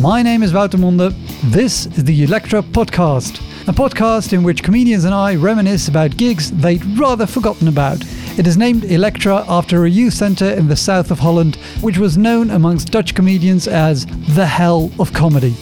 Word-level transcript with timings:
My 0.00 0.22
name 0.22 0.44
is 0.44 0.52
Wouter 0.52 0.78
Monde. 0.78 1.12
This 1.46 1.86
is 1.86 2.04
the 2.04 2.22
Electra 2.22 2.62
Podcast, 2.62 3.40
a 3.66 3.72
podcast 3.72 4.32
in 4.32 4.44
which 4.44 4.62
comedians 4.62 5.04
and 5.04 5.12
I 5.12 5.34
reminisce 5.34 5.88
about 5.88 6.16
gigs 6.16 6.52
they'd 6.52 6.84
rather 6.96 7.26
forgotten 7.26 7.66
about. 7.66 8.04
It 8.38 8.46
is 8.46 8.56
named 8.56 8.84
Electra 8.84 9.44
after 9.48 9.84
a 9.84 9.90
youth 9.90 10.14
centre 10.14 10.50
in 10.50 10.68
the 10.68 10.76
south 10.76 11.10
of 11.10 11.18
Holland, 11.18 11.56
which 11.80 11.98
was 11.98 12.16
known 12.16 12.50
amongst 12.50 12.92
Dutch 12.92 13.16
comedians 13.16 13.66
as 13.66 14.06
the 14.36 14.46
hell 14.46 14.92
of 15.00 15.12
comedy. 15.12 15.56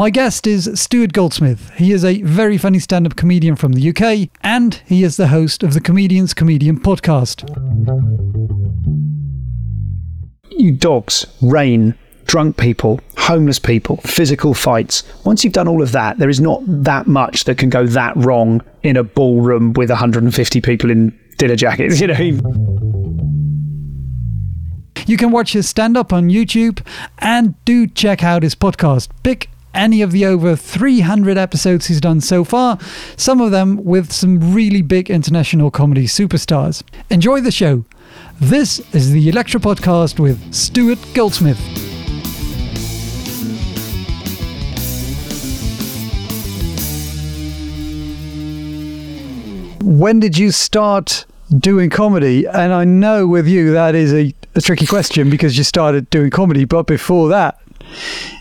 My 0.00 0.08
guest 0.08 0.46
is 0.46 0.80
Stuart 0.80 1.12
Goldsmith. 1.12 1.72
He 1.74 1.92
is 1.92 2.06
a 2.06 2.22
very 2.22 2.56
funny 2.56 2.78
stand 2.78 3.04
up 3.04 3.16
comedian 3.16 3.54
from 3.54 3.74
the 3.74 3.90
UK, 3.90 4.30
and 4.42 4.76
he 4.86 5.04
is 5.04 5.18
the 5.18 5.26
host 5.26 5.62
of 5.62 5.74
the 5.74 5.80
Comedian's 5.82 6.32
Comedian 6.32 6.80
podcast. 6.80 7.46
You 10.52 10.72
dogs, 10.72 11.26
rain, 11.42 11.94
drunk 12.24 12.56
people, 12.56 13.00
homeless 13.18 13.58
people, 13.58 13.98
physical 13.98 14.54
fights. 14.54 15.02
Once 15.26 15.44
you've 15.44 15.52
done 15.52 15.68
all 15.68 15.82
of 15.82 15.92
that, 15.92 16.16
there 16.16 16.30
is 16.30 16.40
not 16.40 16.62
that 16.64 17.06
much 17.06 17.44
that 17.44 17.58
can 17.58 17.68
go 17.68 17.84
that 17.84 18.16
wrong 18.16 18.62
in 18.82 18.96
a 18.96 19.04
ballroom 19.04 19.74
with 19.74 19.90
150 19.90 20.62
people 20.62 20.90
in 20.90 21.14
dinner 21.36 21.56
jackets. 21.56 22.00
You 22.00 22.06
know, 22.06 22.14
You 25.06 25.18
can 25.18 25.30
watch 25.30 25.52
his 25.52 25.68
stand 25.68 25.98
up 25.98 26.10
on 26.10 26.30
YouTube 26.30 26.80
and 27.18 27.54
do 27.66 27.86
check 27.86 28.24
out 28.24 28.42
his 28.42 28.54
podcast. 28.54 29.10
Pick 29.22 29.50
any 29.74 30.02
of 30.02 30.12
the 30.12 30.26
over 30.26 30.56
300 30.56 31.38
episodes 31.38 31.86
he's 31.86 32.00
done 32.00 32.20
so 32.20 32.44
far, 32.44 32.78
some 33.16 33.40
of 33.40 33.50
them 33.50 33.82
with 33.84 34.12
some 34.12 34.52
really 34.54 34.82
big 34.82 35.10
international 35.10 35.70
comedy 35.70 36.06
superstars. 36.06 36.82
Enjoy 37.10 37.40
the 37.40 37.52
show. 37.52 37.84
This 38.40 38.80
is 38.94 39.12
the 39.12 39.28
Electra 39.28 39.60
Podcast 39.60 40.18
with 40.18 40.54
Stuart 40.54 40.98
Goldsmith. 41.14 41.60
When 49.82 50.20
did 50.20 50.38
you 50.38 50.50
start 50.52 51.26
doing 51.58 51.90
comedy? 51.90 52.46
And 52.46 52.72
I 52.72 52.84
know 52.84 53.26
with 53.26 53.46
you 53.46 53.72
that 53.72 53.94
is 53.94 54.12
a, 54.12 54.32
a 54.54 54.60
tricky 54.60 54.86
question 54.86 55.30
because 55.30 55.58
you 55.58 55.64
started 55.64 56.08
doing 56.10 56.30
comedy, 56.30 56.64
but 56.64 56.86
before 56.86 57.28
that, 57.30 57.60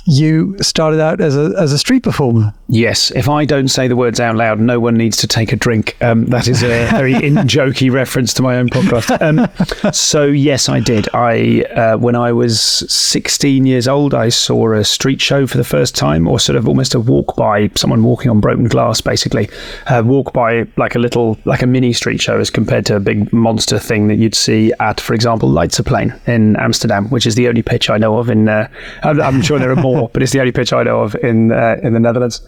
you 0.09 0.57
started 0.59 0.99
out 0.99 1.21
as 1.21 1.37
a, 1.37 1.53
as 1.57 1.71
a 1.71 1.77
street 1.77 2.01
performer. 2.01 2.53
Yes, 2.67 3.11
if 3.11 3.29
I 3.29 3.45
don't 3.45 3.67
say 3.67 3.87
the 3.87 3.95
words 3.95 4.19
out 4.19 4.35
loud, 4.35 4.59
no 4.59 4.79
one 4.79 4.95
needs 4.95 5.17
to 5.17 5.27
take 5.27 5.51
a 5.51 5.55
drink. 5.55 5.95
Um, 6.01 6.25
that 6.27 6.47
is 6.47 6.63
a 6.63 6.87
very 6.89 7.13
in 7.13 7.35
jokey 7.47 7.91
reference 7.91 8.33
to 8.35 8.41
my 8.41 8.57
own 8.57 8.69
podcast. 8.69 9.19
Um, 9.21 9.91
so 9.93 10.25
yes, 10.25 10.69
I 10.69 10.79
did. 10.79 11.07
I 11.13 11.61
uh, 11.75 11.97
when 11.97 12.15
I 12.15 12.31
was 12.31 12.59
16 12.59 13.65
years 13.65 13.87
old, 13.87 14.13
I 14.13 14.29
saw 14.29 14.73
a 14.73 14.83
street 14.83 15.21
show 15.21 15.45
for 15.45 15.57
the 15.57 15.63
first 15.63 15.95
time, 15.95 16.27
or 16.27 16.39
sort 16.39 16.55
of 16.55 16.67
almost 16.67 16.95
a 16.95 16.99
walk 16.99 17.35
by, 17.35 17.69
someone 17.75 18.03
walking 18.03 18.31
on 18.31 18.39
broken 18.39 18.65
glass, 18.65 19.01
basically. 19.01 19.49
Uh, 19.87 20.01
walk 20.05 20.33
by 20.33 20.67
like 20.77 20.95
a 20.95 20.99
little, 20.99 21.37
like 21.45 21.61
a 21.61 21.67
mini 21.67 21.93
street 21.93 22.21
show, 22.21 22.39
as 22.39 22.49
compared 22.49 22.85
to 22.87 22.95
a 22.95 22.99
big 22.99 23.31
monster 23.31 23.77
thing 23.77 24.07
that 24.07 24.15
you'd 24.15 24.35
see 24.35 24.73
at, 24.79 24.99
for 24.99 25.13
example, 25.13 25.49
Leidseplein 25.49 26.27
in 26.27 26.55
Amsterdam, 26.55 27.09
which 27.09 27.27
is 27.27 27.35
the 27.35 27.47
only 27.47 27.61
pitch 27.61 27.89
I 27.89 27.97
know 27.97 28.17
of 28.17 28.29
in. 28.29 28.47
Uh, 28.47 28.67
I'm, 29.03 29.21
I'm 29.21 29.41
sure 29.41 29.59
there 29.59 29.71
are 29.71 29.75
more, 29.75 29.98
but 30.07 30.23
it's 30.23 30.31
the 30.31 30.39
only 30.39 30.51
pitch 30.51 30.73
I 30.73 30.83
know 30.83 31.01
of 31.01 31.15
in 31.15 31.51
uh, 31.51 31.77
in 31.83 31.93
the 31.93 31.99
Netherlands. 31.99 32.41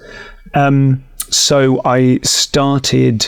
Um, 0.54 1.04
so 1.30 1.82
I 1.86 2.20
started 2.24 3.28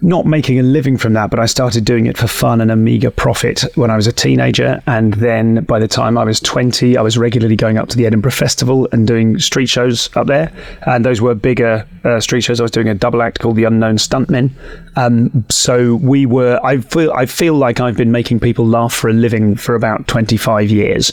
not 0.00 0.26
making 0.26 0.60
a 0.60 0.62
living 0.62 0.96
from 0.96 1.12
that, 1.14 1.30
but 1.30 1.40
I 1.40 1.46
started 1.46 1.84
doing 1.84 2.06
it 2.06 2.16
for 2.16 2.28
fun 2.28 2.60
and 2.60 2.70
a 2.70 2.76
meager 2.76 3.10
profit 3.10 3.64
when 3.74 3.90
I 3.90 3.96
was 3.96 4.06
a 4.06 4.12
teenager. 4.12 4.80
And 4.86 5.14
then 5.14 5.64
by 5.64 5.80
the 5.80 5.88
time 5.88 6.16
I 6.16 6.24
was 6.24 6.38
20, 6.40 6.96
I 6.96 7.02
was 7.02 7.18
regularly 7.18 7.56
going 7.56 7.78
up 7.78 7.88
to 7.88 7.96
the 7.96 8.06
Edinburgh 8.06 8.32
Festival 8.32 8.88
and 8.92 9.06
doing 9.06 9.38
street 9.40 9.66
shows 9.66 10.14
up 10.16 10.28
there. 10.28 10.52
And 10.86 11.04
those 11.04 11.20
were 11.20 11.34
bigger 11.34 11.86
uh, 12.04 12.20
street 12.20 12.42
shows. 12.42 12.60
I 12.60 12.62
was 12.62 12.70
doing 12.70 12.88
a 12.88 12.94
double 12.94 13.22
act 13.22 13.40
called 13.40 13.56
The 13.56 13.64
Unknown 13.64 13.96
Stuntmen. 13.96 14.52
Um, 14.94 15.44
so 15.48 15.96
we 15.96 16.26
were, 16.26 16.60
I 16.62 16.78
feel, 16.78 17.12
I 17.12 17.26
feel 17.26 17.54
like 17.54 17.80
I've 17.80 17.96
been 17.96 18.12
making 18.12 18.38
people 18.38 18.66
laugh 18.66 18.94
for 18.94 19.10
a 19.10 19.12
living 19.12 19.56
for 19.56 19.74
about 19.74 20.06
25 20.06 20.70
years, 20.70 21.12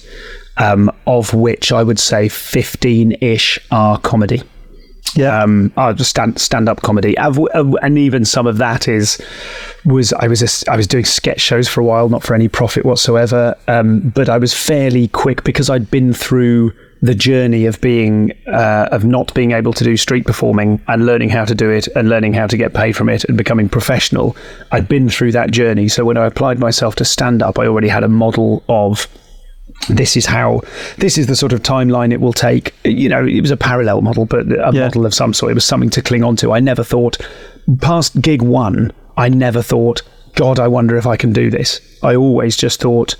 um, 0.57 0.91
of 1.07 1.33
which 1.33 1.71
I 1.71 1.83
would 1.83 1.99
say 1.99 2.29
15 2.29 3.17
ish 3.21 3.59
are 3.71 3.97
comedy 3.99 4.41
Yeah. 5.15 5.43
um, 5.43 5.71
uh, 5.77 5.95
stand 5.97 6.39
stand 6.39 6.67
up 6.69 6.81
comedy, 6.81 7.17
I've, 7.17 7.37
uh, 7.39 7.71
and 7.81 7.97
even 7.97 8.25
some 8.25 8.47
of 8.47 8.57
that 8.57 8.87
is 8.87 9.21
was 9.85 10.11
I 10.13 10.27
was 10.27 10.41
a, 10.41 10.71
I 10.71 10.75
was 10.75 10.87
doing 10.87 11.05
sketch 11.05 11.39
shows 11.41 11.67
for 11.69 11.79
a 11.81 11.83
while, 11.85 12.09
not 12.09 12.23
for 12.23 12.33
any 12.33 12.47
profit 12.47 12.85
whatsoever, 12.85 13.55
um, 13.67 14.09
but 14.15 14.29
I 14.29 14.37
was 14.37 14.53
fairly 14.53 15.07
quick 15.09 15.43
because 15.43 15.69
I'd 15.69 15.89
been 15.91 16.11
through 16.13 16.73
the 17.01 17.13
journey 17.13 17.65
of 17.67 17.79
being 17.81 18.31
uh, 18.47 18.87
of 18.91 19.03
not 19.05 19.31
being 19.35 19.51
able 19.51 19.73
to 19.73 19.83
do 19.83 19.95
street 19.95 20.25
performing 20.25 20.81
and 20.87 21.05
learning 21.05 21.29
how 21.29 21.45
to 21.45 21.53
do 21.53 21.69
it 21.69 21.87
and 21.95 22.09
learning 22.09 22.33
how 22.33 22.47
to 22.47 22.57
get 22.57 22.73
paid 22.73 22.93
from 22.95 23.09
it 23.09 23.23
and 23.25 23.37
becoming 23.37 23.69
professional. 23.69 24.35
I'd 24.71 24.87
been 24.87 25.07
through 25.09 25.33
that 25.33 25.51
journey, 25.51 25.87
so 25.87 26.03
when 26.03 26.17
I 26.17 26.25
applied 26.25 26.57
myself 26.59 26.95
to 26.95 27.05
stand 27.05 27.43
up, 27.43 27.59
I 27.59 27.67
already 27.67 27.89
had 27.89 28.03
a 28.03 28.09
model 28.09 28.63
of 28.69 29.07
this 29.89 30.17
is 30.17 30.25
how 30.25 30.61
this 30.97 31.17
is 31.17 31.27
the 31.27 31.35
sort 31.35 31.53
of 31.53 31.61
timeline 31.61 32.11
it 32.11 32.19
will 32.21 32.33
take. 32.33 32.73
You 32.83 33.09
know 33.09 33.25
it 33.25 33.41
was 33.41 33.51
a 33.51 33.57
parallel 33.57 34.01
model 34.01 34.25
but 34.25 34.47
a 34.51 34.71
Yeah. 34.73 34.85
model 34.85 35.05
of 35.05 35.13
some 35.13 35.33
sort. 35.33 35.51
It 35.51 35.55
was 35.55 35.65
something 35.65 35.89
to 35.91 36.01
cling 36.01 36.23
on 36.23 36.35
to 36.37 36.51
i 36.53 36.59
never 36.59 36.83
thought 36.83 37.17
past 37.81 38.19
gig 38.21 38.41
one 38.41 38.91
i 39.17 39.27
never 39.29 39.61
thought 39.61 40.01
god 40.35 40.59
i 40.59 40.67
wonder 40.67 40.97
if 40.97 41.05
i 41.07 41.15
can 41.17 41.33
do 41.33 41.49
this. 41.49 41.79
I 42.03 42.15
always 42.15 42.57
just 42.57 42.81
thought 42.81 43.15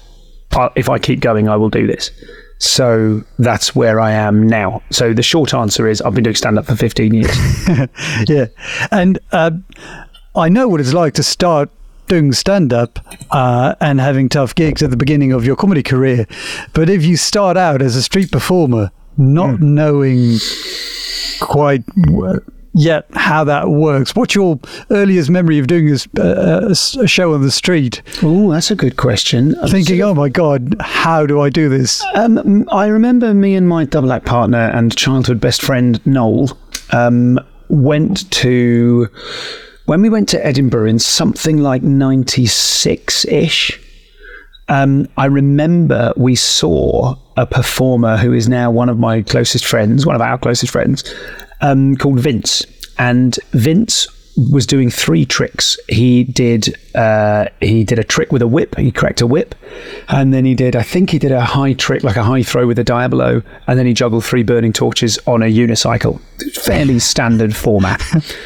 "Uh, 0.53 0.69
if 0.75 0.89
i 0.89 0.97
keep 0.97 1.19
going 1.19 1.47
i 1.49 1.55
will 1.55 1.69
do 1.69 1.85
this. 1.87 2.09
So 2.57 3.21
that's 3.37 3.75
where 3.75 3.99
i 3.99 4.11
am 4.11 4.47
now. 4.47 4.81
So 4.89 5.13
the 5.13 5.23
short 5.23 5.53
answer 5.53 5.87
is 5.87 6.01
i've 6.01 6.15
been 6.15 6.23
doing 6.23 6.35
stand 6.35 6.57
up 6.57 6.65
for 6.65 6.75
15 6.75 7.13
years. 7.13 7.37
Yeah. 8.27 8.47
And 8.91 9.19
uh, 9.31 9.51
I 10.35 10.49
know 10.49 10.67
what 10.67 10.79
it's 10.81 10.93
like 10.93 11.13
to 11.15 11.23
start 11.23 11.69
doing 12.07 12.31
stand 12.33 12.71
up 12.73 12.99
uh, 13.31 13.75
and 13.81 13.99
having 13.99 14.29
tough 14.29 14.53
gigs 14.55 14.83
at 14.83 14.89
the 14.91 14.97
beginning 14.97 15.31
of 15.31 15.45
your 15.45 15.55
comedy 15.55 15.83
career. 15.83 16.25
But 16.73 16.89
if 16.89 17.03
you 17.05 17.17
start 17.17 17.57
out 17.57 17.81
as 17.81 17.95
a 17.95 18.01
street 18.03 18.31
performer, 18.31 18.91
not 19.17 19.59
knowing 19.61 20.37
quite 21.39 21.85
w- 21.95 22.39
yet 22.73 23.07
how 23.13 23.43
that 23.45 23.69
works, 23.69 24.15
what's 24.15 24.35
your 24.35 24.59
earliest 24.91 25.29
memory 25.29 25.57
of 25.59 25.67
doing 25.67 25.89
a, 25.89 25.95
uh, 26.21 26.67
a 26.67 26.71
s- 26.71 26.95
a 26.97 27.07
show 27.07 27.33
on 27.33 27.41
the 27.41 27.51
street? 27.51 28.01
oh 28.23 28.51
that's 28.51 28.71
a 28.71 28.75
good 28.75 28.97
question 28.97 29.55
I'm 29.61 29.69
Thinking, 29.69 30.01
oh 30.01 30.13
my 30.13 30.29
God, 30.29 30.75
how 30.81 31.25
do 31.25 31.39
I 31.41 31.49
do 31.49 31.69
this? 31.69 32.03
Um, 32.13 32.67
I 32.71 32.87
remember 32.87 33.33
me 33.33 33.55
and 33.55 33.67
my 33.67 33.85
double 33.85 34.11
act 34.11 34.25
partner 34.25 34.69
and 34.73 34.95
childhood 34.95 35.39
best 35.39 35.61
friend 35.61 36.05
Noel 36.05 36.57
um, 36.91 37.39
went 37.69 38.29
to 38.31 39.07
when 39.85 40.01
we 40.01 40.09
went 40.09 40.29
to 40.29 40.45
Edinburgh 40.45 40.89
in 40.89 40.99
something 40.99 41.57
like 41.57 41.83
'96 41.83 43.25
ish. 43.25 43.79
Um, 44.67 45.07
I 45.15 45.25
remember 45.25 46.11
we 46.17 46.35
saw 46.35 47.15
a 47.37 47.45
performer 47.45 48.17
who 48.17 48.33
is 48.33 48.49
now 48.49 48.71
one 48.71 48.89
of 48.89 48.97
my 48.97 49.21
closest 49.21 49.65
friends, 49.65 50.05
one 50.05 50.15
of 50.15 50.21
our 50.21 50.39
closest 50.39 50.71
friends, 50.71 51.03
um, 51.61 51.95
called 51.95 52.19
Vince. 52.19 52.65
And 52.97 53.37
Vince 53.51 54.07
was 54.37 54.65
doing 54.65 54.89
three 54.89 55.25
tricks. 55.25 55.77
He 55.87 56.23
did 56.23 56.75
uh, 56.93 57.45
he 57.61 57.83
did 57.83 57.99
a 57.99 58.03
trick 58.03 58.31
with 58.31 58.41
a 58.41 58.47
whip. 58.47 58.77
He 58.77 58.91
cracked 58.91 59.21
a 59.21 59.27
whip, 59.27 59.55
and 60.09 60.33
then 60.33 60.45
he 60.45 60.55
did 60.55 60.75
I 60.75 60.83
think 60.83 61.09
he 61.09 61.19
did 61.19 61.31
a 61.31 61.43
high 61.43 61.73
trick 61.73 62.03
like 62.03 62.17
a 62.17 62.23
high 62.23 62.43
throw 62.43 62.67
with 62.67 62.79
a 62.79 62.83
diabolo, 62.83 63.41
and 63.67 63.79
then 63.79 63.85
he 63.85 63.93
juggled 63.93 64.25
three 64.25 64.43
burning 64.43 64.73
torches 64.73 65.17
on 65.25 65.41
a 65.41 65.45
unicycle. 65.45 66.19
Fairly 66.53 66.99
standard 66.99 67.55
format. 67.55 68.01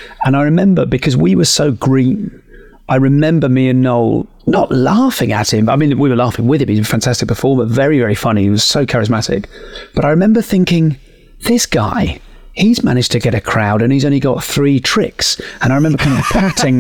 and 0.26 0.36
I 0.36 0.44
remember 0.44 0.86
because 0.86 1.18
we 1.18 1.36
were 1.36 1.46
so 1.46 1.72
green. 1.72 2.44
I 2.88 2.96
remember 2.96 3.50
me 3.50 3.70
and 3.70 3.84
Noel 3.84 4.28
not 4.48 4.72
laughing 4.72 5.32
at 5.32 5.54
him. 5.54 5.70
I 5.70 5.76
mean, 5.76 6.00
we 6.00 6.10
were 6.10 6.16
laughing 6.16 6.48
with 6.48 6.62
him. 6.62 6.70
He's 6.70 6.80
a 6.80 6.84
fantastic 6.84 7.28
performer, 7.28 7.66
very, 7.66 8.00
very 8.00 8.16
funny. 8.16 8.44
He 8.44 8.50
was 8.50 8.64
so 8.64 8.84
charismatic. 8.84 9.46
But 9.94 10.06
I 10.06 10.10
remember 10.10 10.42
thinking, 10.42 10.98
this 11.42 11.68
guy, 11.68 12.20
he's 12.60 12.84
managed 12.84 13.12
to 13.12 13.20
get 13.20 13.34
a 13.34 13.42
crowd 13.42 13.82
and 13.82 13.92
he's 13.92 14.06
only 14.06 14.20
got 14.20 14.44
three 14.44 14.80
tricks. 14.80 15.40
And 15.62 15.72
I 15.72 15.76
remember 15.76 15.98
kind 15.98 16.20
of 16.20 16.26
patting 16.26 16.80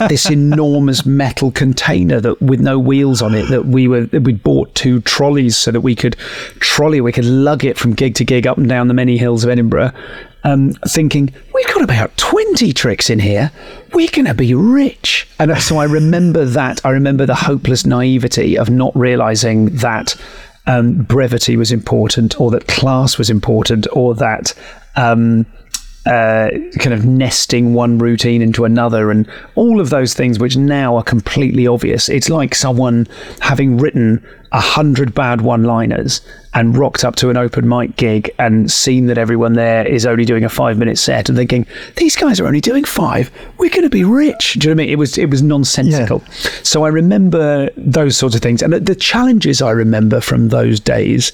this 0.08 0.30
enormous 0.30 1.06
metal 1.06 1.50
container 1.50 2.20
that 2.20 2.40
with 2.42 2.60
no 2.60 2.78
wheels 2.78 3.22
on 3.22 3.34
it 3.34 3.48
that 3.48 3.66
we 3.66 3.88
were 3.88 4.02
that 4.06 4.22
we 4.22 4.32
bought 4.32 4.74
two 4.74 5.00
trolleys 5.02 5.56
so 5.56 5.70
that 5.70 5.80
we 5.80 5.94
could 5.94 6.16
trolley, 6.58 7.00
we 7.00 7.12
could 7.12 7.24
lug 7.24 7.64
it 7.64 7.78
from 7.78 7.94
gig 7.94 8.14
to 8.16 8.24
gig 8.24 8.46
up 8.46 8.58
and 8.58 8.68
down 8.68 8.88
the 8.88 8.94
many 8.94 9.16
hills 9.18 9.44
of 9.44 9.50
Edinburgh. 9.50 9.92
Um, 10.42 10.72
thinking 10.88 11.34
we've 11.52 11.66
got 11.66 11.82
about 11.82 12.16
20 12.16 12.72
tricks 12.72 13.10
in 13.10 13.18
here 13.18 13.52
we're 13.92 14.08
going 14.10 14.24
to 14.24 14.32
be 14.32 14.54
rich 14.54 15.28
and 15.38 15.54
so 15.58 15.76
i 15.76 15.84
remember 15.84 16.46
that 16.46 16.80
i 16.82 16.88
remember 16.88 17.26
the 17.26 17.34
hopeless 17.34 17.84
naivety 17.84 18.56
of 18.56 18.70
not 18.70 18.96
realizing 18.96 19.66
that 19.66 20.16
um, 20.66 20.94
brevity 21.02 21.56
was 21.56 21.72
important 21.72 22.40
or 22.40 22.50
that 22.50 22.66
class 22.66 23.18
was 23.18 23.30
important 23.30 23.86
or 23.92 24.14
that 24.14 24.54
um, 24.96 25.46
uh, 26.06 26.48
kind 26.78 26.94
of 26.94 27.04
nesting 27.04 27.74
one 27.74 27.98
routine 27.98 28.42
into 28.42 28.64
another, 28.64 29.10
and 29.10 29.30
all 29.54 29.80
of 29.80 29.90
those 29.90 30.14
things 30.14 30.38
which 30.38 30.56
now 30.56 30.96
are 30.96 31.02
completely 31.02 31.66
obvious. 31.66 32.08
It's 32.08 32.30
like 32.30 32.54
someone 32.54 33.06
having 33.40 33.76
written 33.76 34.24
a 34.52 34.60
hundred 34.60 35.14
bad 35.14 35.42
one-liners 35.42 36.20
and 36.54 36.76
rocked 36.76 37.04
up 37.04 37.14
to 37.16 37.30
an 37.30 37.36
open 37.36 37.68
mic 37.68 37.96
gig 37.96 38.30
and 38.40 38.68
seen 38.68 39.06
that 39.06 39.18
everyone 39.18 39.52
there 39.52 39.86
is 39.86 40.04
only 40.04 40.24
doing 40.24 40.42
a 40.42 40.48
five-minute 40.48 40.98
set 40.98 41.28
and 41.28 41.38
thinking 41.38 41.64
these 41.96 42.16
guys 42.16 42.40
are 42.40 42.46
only 42.46 42.60
doing 42.60 42.82
five. 42.82 43.30
We're 43.58 43.70
going 43.70 43.84
to 43.84 43.90
be 43.90 44.02
rich. 44.02 44.54
Do 44.54 44.68
you 44.68 44.74
know 44.74 44.78
what 44.78 44.82
I 44.82 44.86
mean? 44.86 44.92
It 44.92 44.98
was 44.98 45.18
it 45.18 45.30
was 45.30 45.42
nonsensical. 45.42 46.24
So 46.62 46.84
I 46.84 46.88
remember 46.88 47.68
those 47.76 48.16
sorts 48.16 48.34
of 48.34 48.40
things, 48.40 48.62
and 48.62 48.72
the 48.72 48.94
challenges 48.94 49.62
I 49.62 49.70
remember 49.70 50.20
from 50.20 50.48
those 50.48 50.80
days 50.80 51.30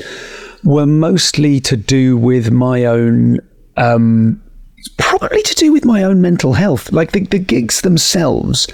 were 0.64 0.86
mostly 0.86 1.60
to 1.60 1.76
do 1.76 2.16
with 2.16 2.50
my 2.50 2.84
own. 2.84 3.38
Um, 3.76 4.42
probably 4.88 5.42
to 5.42 5.54
do 5.54 5.72
with 5.72 5.84
my 5.84 6.02
own 6.02 6.20
mental 6.20 6.54
health. 6.54 6.92
Like 6.92 7.12
the, 7.12 7.20
the 7.20 7.38
gigs 7.38 7.80
themselves, 7.80 8.66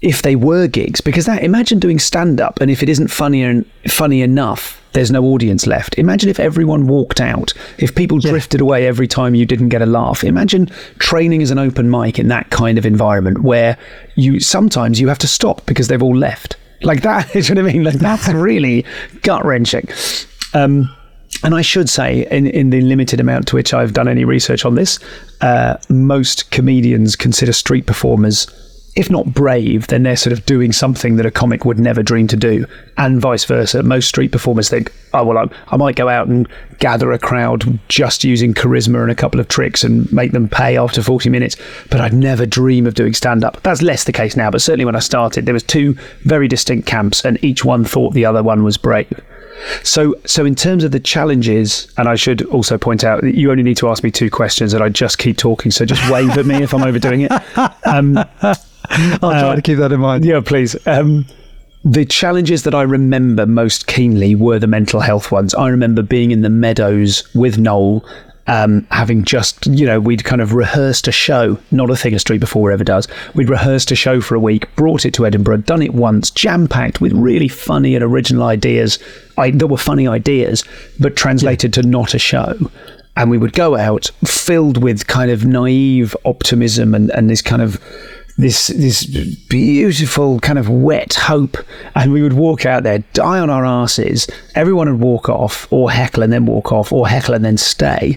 if 0.00 0.22
they 0.22 0.36
were 0.36 0.66
gigs, 0.66 1.00
because 1.00 1.26
that 1.26 1.42
imagine 1.42 1.78
doing 1.78 1.98
stand 1.98 2.40
up 2.40 2.60
and 2.60 2.70
if 2.70 2.82
it 2.82 2.88
isn't 2.88 3.08
funny 3.08 3.42
and 3.42 3.66
funny 3.88 4.22
enough, 4.22 4.80
there's 4.92 5.10
no 5.10 5.24
audience 5.24 5.66
left. 5.66 5.98
Imagine 5.98 6.28
if 6.30 6.40
everyone 6.40 6.86
walked 6.86 7.20
out, 7.20 7.52
if 7.78 7.94
people 7.94 8.18
drifted 8.18 8.60
away 8.60 8.86
every 8.86 9.06
time 9.06 9.34
you 9.34 9.44
didn't 9.44 9.68
get 9.68 9.82
a 9.82 9.86
laugh. 9.86 10.24
Imagine 10.24 10.66
training 10.98 11.42
as 11.42 11.50
an 11.50 11.58
open 11.58 11.90
mic 11.90 12.18
in 12.18 12.28
that 12.28 12.50
kind 12.50 12.78
of 12.78 12.86
environment 12.86 13.42
where 13.42 13.76
you 14.16 14.40
sometimes 14.40 15.00
you 15.00 15.08
have 15.08 15.18
to 15.18 15.28
stop 15.28 15.64
because 15.66 15.88
they've 15.88 16.02
all 16.02 16.16
left. 16.16 16.56
Like 16.82 17.02
that, 17.02 17.34
you 17.48 17.54
know 17.54 17.62
what 17.62 17.70
I 17.70 17.72
mean? 17.74 17.84
Like 17.84 17.94
that's 17.98 18.28
really 18.28 18.84
gut 19.22 19.44
wrenching. 19.44 19.88
Um, 20.54 20.94
and 21.44 21.54
I 21.54 21.62
should 21.62 21.88
say, 21.88 22.26
in, 22.30 22.46
in 22.46 22.70
the 22.70 22.80
limited 22.80 23.20
amount 23.20 23.46
to 23.48 23.56
which 23.56 23.72
I've 23.72 23.92
done 23.92 24.08
any 24.08 24.24
research 24.24 24.64
on 24.64 24.74
this, 24.74 24.98
uh, 25.40 25.76
most 25.88 26.50
comedians 26.50 27.14
consider 27.14 27.52
street 27.52 27.86
performers, 27.86 28.46
if 28.96 29.08
not 29.08 29.32
brave, 29.32 29.86
then 29.86 30.02
they're 30.02 30.16
sort 30.16 30.32
of 30.32 30.44
doing 30.44 30.72
something 30.72 31.14
that 31.14 31.26
a 31.26 31.30
comic 31.30 31.64
would 31.64 31.78
never 31.78 32.02
dream 32.02 32.26
to 32.26 32.36
do, 32.36 32.66
and 32.96 33.20
vice 33.20 33.44
versa. 33.44 33.84
Most 33.84 34.08
street 34.08 34.32
performers 34.32 34.68
think, 34.68 34.92
oh, 35.14 35.24
well, 35.24 35.38
I, 35.38 35.48
I 35.68 35.76
might 35.76 35.94
go 35.94 36.08
out 36.08 36.26
and 36.26 36.48
gather 36.80 37.12
a 37.12 37.18
crowd 37.18 37.78
just 37.86 38.24
using 38.24 38.52
charisma 38.52 39.00
and 39.00 39.10
a 39.10 39.14
couple 39.14 39.38
of 39.38 39.46
tricks 39.46 39.84
and 39.84 40.12
make 40.12 40.32
them 40.32 40.48
pay 40.48 40.76
after 40.76 41.00
40 41.00 41.30
minutes, 41.30 41.56
but 41.88 42.00
I'd 42.00 42.12
never 42.12 42.46
dream 42.46 42.84
of 42.84 42.94
doing 42.94 43.14
stand 43.14 43.44
up. 43.44 43.62
That's 43.62 43.82
less 43.82 44.02
the 44.02 44.12
case 44.12 44.34
now, 44.34 44.50
but 44.50 44.62
certainly 44.62 44.84
when 44.84 44.96
I 44.96 45.00
started, 45.00 45.46
there 45.46 45.54
was 45.54 45.62
two 45.62 45.96
very 46.22 46.48
distinct 46.48 46.88
camps, 46.88 47.24
and 47.24 47.42
each 47.44 47.64
one 47.64 47.84
thought 47.84 48.14
the 48.14 48.24
other 48.24 48.42
one 48.42 48.64
was 48.64 48.76
brave. 48.76 49.22
So, 49.82 50.14
so 50.24 50.44
in 50.44 50.54
terms 50.54 50.84
of 50.84 50.92
the 50.92 51.00
challenges, 51.00 51.92
and 51.96 52.08
I 52.08 52.14
should 52.16 52.42
also 52.46 52.78
point 52.78 53.04
out 53.04 53.22
that 53.22 53.34
you 53.34 53.50
only 53.50 53.62
need 53.62 53.76
to 53.78 53.88
ask 53.88 54.02
me 54.02 54.10
two 54.10 54.30
questions, 54.30 54.74
and 54.74 54.82
I 54.82 54.88
just 54.88 55.18
keep 55.18 55.36
talking. 55.36 55.70
So 55.70 55.84
just 55.84 56.10
wave 56.10 56.36
at 56.36 56.46
me 56.46 56.62
if 56.62 56.74
I'm 56.74 56.82
overdoing 56.82 57.22
it. 57.22 57.32
Um, 57.84 58.18
I'll 58.18 59.18
try 59.18 59.50
uh, 59.50 59.56
to 59.56 59.62
keep 59.62 59.78
that 59.78 59.92
in 59.92 60.00
mind. 60.00 60.24
yeah, 60.24 60.40
please. 60.40 60.76
Um, 60.86 61.26
the 61.84 62.04
challenges 62.04 62.64
that 62.64 62.74
I 62.74 62.82
remember 62.82 63.46
most 63.46 63.86
keenly 63.86 64.34
were 64.34 64.58
the 64.58 64.66
mental 64.66 65.00
health 65.00 65.30
ones. 65.30 65.54
I 65.54 65.68
remember 65.68 66.02
being 66.02 66.32
in 66.32 66.42
the 66.42 66.50
meadows 66.50 67.26
with 67.34 67.58
Noel, 67.58 68.04
um, 68.48 68.86
having 68.90 69.24
just, 69.24 69.66
you 69.66 69.84
know, 69.84 70.00
we'd 70.00 70.24
kind 70.24 70.40
of 70.40 70.54
rehearsed 70.54 71.06
a 71.06 71.12
show, 71.12 71.58
not 71.70 71.90
a 71.90 71.96
thing 71.96 72.14
a 72.14 72.18
street 72.18 72.40
before 72.40 72.72
ever 72.72 72.82
does. 72.82 73.06
We'd 73.34 73.50
rehearsed 73.50 73.90
a 73.92 73.94
show 73.94 74.22
for 74.22 74.34
a 74.34 74.40
week, 74.40 74.74
brought 74.74 75.04
it 75.04 75.12
to 75.14 75.26
Edinburgh, 75.26 75.58
done 75.58 75.82
it 75.82 75.92
once, 75.94 76.30
jam 76.30 76.66
packed 76.66 77.00
with 77.00 77.12
really 77.12 77.48
funny 77.48 77.94
and 77.94 78.02
original 78.02 78.44
ideas. 78.44 78.98
I, 79.36 79.50
there 79.50 79.68
were 79.68 79.76
funny 79.76 80.08
ideas, 80.08 80.64
but 80.98 81.14
translated 81.14 81.74
to 81.74 81.82
not 81.82 82.14
a 82.14 82.18
show. 82.18 82.58
And 83.16 83.30
we 83.30 83.36
would 83.36 83.52
go 83.52 83.76
out 83.76 84.10
filled 84.24 84.82
with 84.82 85.06
kind 85.08 85.30
of 85.30 85.44
naive 85.44 86.16
optimism 86.24 86.94
and, 86.94 87.10
and 87.10 87.28
this 87.28 87.42
kind 87.42 87.60
of 87.60 87.82
this 88.38 88.68
this 88.68 89.04
beautiful 89.04 90.38
kind 90.38 90.58
of 90.58 90.70
wet 90.70 91.14
hope, 91.14 91.56
and 91.96 92.12
we 92.12 92.22
would 92.22 92.34
walk 92.34 92.64
out 92.64 92.84
there, 92.84 93.00
die 93.12 93.40
on 93.40 93.50
our 93.50 93.66
asses. 93.66 94.28
Everyone 94.54 94.88
would 94.88 95.00
walk 95.00 95.28
off, 95.28 95.70
or 95.72 95.90
heckle 95.90 96.22
and 96.22 96.32
then 96.32 96.46
walk 96.46 96.70
off, 96.72 96.92
or 96.92 97.08
heckle 97.08 97.34
and 97.34 97.44
then 97.44 97.58
stay. 97.58 98.16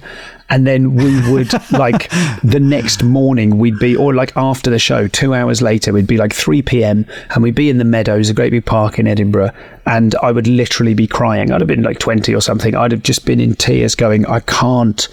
And 0.51 0.68
then 0.68 0.95
we 0.95 1.31
would 1.31 1.51
like 1.71 2.12
the 2.44 2.59
next 2.59 3.03
morning 3.03 3.57
we'd 3.57 3.79
be, 3.79 3.95
or 3.95 4.13
like 4.13 4.31
after 4.38 4.69
the 4.69 4.77
show, 4.77 5.07
two 5.07 5.33
hours 5.33 5.62
later 5.62 5.91
we'd 5.91 6.07
be 6.07 6.18
like 6.18 6.33
three 6.33 6.62
p.m. 6.62 7.07
and 7.31 7.41
we'd 7.41 7.56
be 7.56 7.71
in 7.71 7.79
the 7.79 7.83
meadows, 7.83 8.29
a 8.29 8.33
great 8.33 8.51
big 8.51 8.65
park 8.65 9.00
in 9.00 9.07
Edinburgh, 9.07 9.51
and 9.88 10.13
I 10.21 10.31
would 10.31 10.47
literally 10.47 10.94
be 10.94 11.07
crying. 11.07 11.51
I'd 11.51 11.62
have 11.62 11.67
been 11.67 11.81
like 11.81 11.97
twenty 11.97 12.35
or 12.35 12.41
something. 12.41 12.75
I'd 12.75 12.91
have 12.91 13.01
just 13.01 13.25
been 13.25 13.39
in 13.39 13.56
tears, 13.56 13.95
going, 13.95 14.27
I 14.27 14.41
can't 14.41 15.07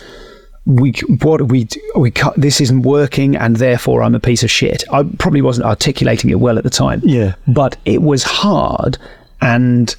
we 0.68 0.92
what 1.22 1.48
we 1.48 1.66
we 1.96 2.10
can't, 2.10 2.36
this 2.36 2.60
isn't 2.60 2.82
working 2.82 3.34
and 3.34 3.56
therefore 3.56 4.02
I'm 4.02 4.14
a 4.14 4.20
piece 4.20 4.42
of 4.42 4.50
shit. 4.50 4.84
I 4.92 5.02
probably 5.18 5.40
wasn't 5.40 5.66
articulating 5.66 6.28
it 6.28 6.40
well 6.40 6.58
at 6.58 6.64
the 6.64 6.70
time. 6.70 7.00
Yeah. 7.02 7.36
But 7.46 7.78
it 7.86 8.02
was 8.02 8.22
hard 8.22 8.98
and 9.40 9.96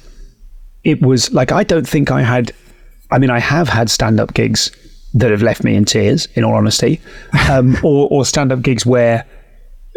it 0.84 1.02
was 1.02 1.32
like 1.32 1.50
I 1.50 1.64
don't 1.64 1.88
think 1.88 2.12
I 2.12 2.22
had 2.22 2.52
I 3.10 3.18
mean 3.18 3.30
I 3.30 3.40
have 3.40 3.68
had 3.68 3.90
stand-up 3.90 4.32
gigs 4.32 4.70
that 5.12 5.32
have 5.32 5.42
left 5.42 5.64
me 5.64 5.74
in 5.74 5.84
tears 5.84 6.28
in 6.34 6.44
all 6.44 6.54
honesty 6.54 7.00
um, 7.50 7.76
or 7.82 8.06
or 8.08 8.24
stand-up 8.24 8.62
gigs 8.62 8.86
where 8.86 9.26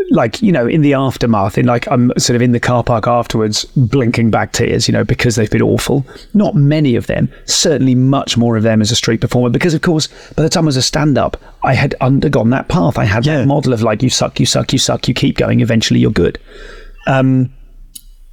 like 0.10 0.42
you 0.42 0.52
know 0.52 0.68
in 0.68 0.82
the 0.82 0.94
aftermath 0.94 1.58
in 1.58 1.66
like 1.66 1.88
i'm 1.90 2.12
sort 2.18 2.36
of 2.36 2.42
in 2.42 2.52
the 2.52 2.60
car 2.60 2.84
park 2.84 3.08
afterwards 3.08 3.64
blinking 3.78 4.30
back 4.30 4.52
tears 4.52 4.88
you 4.88 4.92
know 4.92 5.04
because 5.04 5.36
they've 5.36 5.50
been 5.52 5.62
awful. 5.62 6.06
Not 6.34 6.56
many 6.56 6.96
of 6.96 7.08
them 7.08 7.32
certainly 7.46 7.96
much 7.96 8.36
more 8.38 8.58
of 8.58 8.64
them 8.64 8.82
as 8.82 8.92
a 8.92 8.96
street 8.96 9.22
performer 9.22 9.50
because 9.50 9.74
of 9.74 9.82
course 9.82 10.08
by 10.34 10.44
the 10.44 10.50
time 10.50 10.66
i 10.66 10.68
was 10.68 10.78
a 10.78 10.82
stand-up 10.82 11.38
i 11.64 11.74
had 11.74 11.96
undergone 12.02 12.50
that 12.50 12.68
path. 12.68 12.98
I 12.98 13.06
had 13.06 13.26
Yeah. 13.26 13.38
that 13.40 13.48
model 13.48 13.72
of 13.72 13.82
like 13.82 14.04
you 14.04 14.10
suck 14.10 14.40
you 14.40 14.46
suck 14.46 14.74
you 14.74 14.80
suck 14.80 15.08
you 15.08 15.14
keep 15.14 15.38
going 15.38 15.62
eventually 15.62 16.00
you're 16.02 16.12
good. 16.12 16.38
Um 17.08 17.54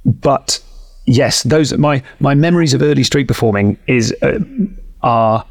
but 0.03 0.59
yes 1.05 1.43
those 1.43 1.75
my 1.77 2.03
my 2.19 2.35
memories 2.35 2.73
of 2.73 2.81
early 2.81 3.03
street 3.03 3.27
performing 3.27 3.77
is 3.87 4.13
uh, 4.21 4.39
are 5.03 5.45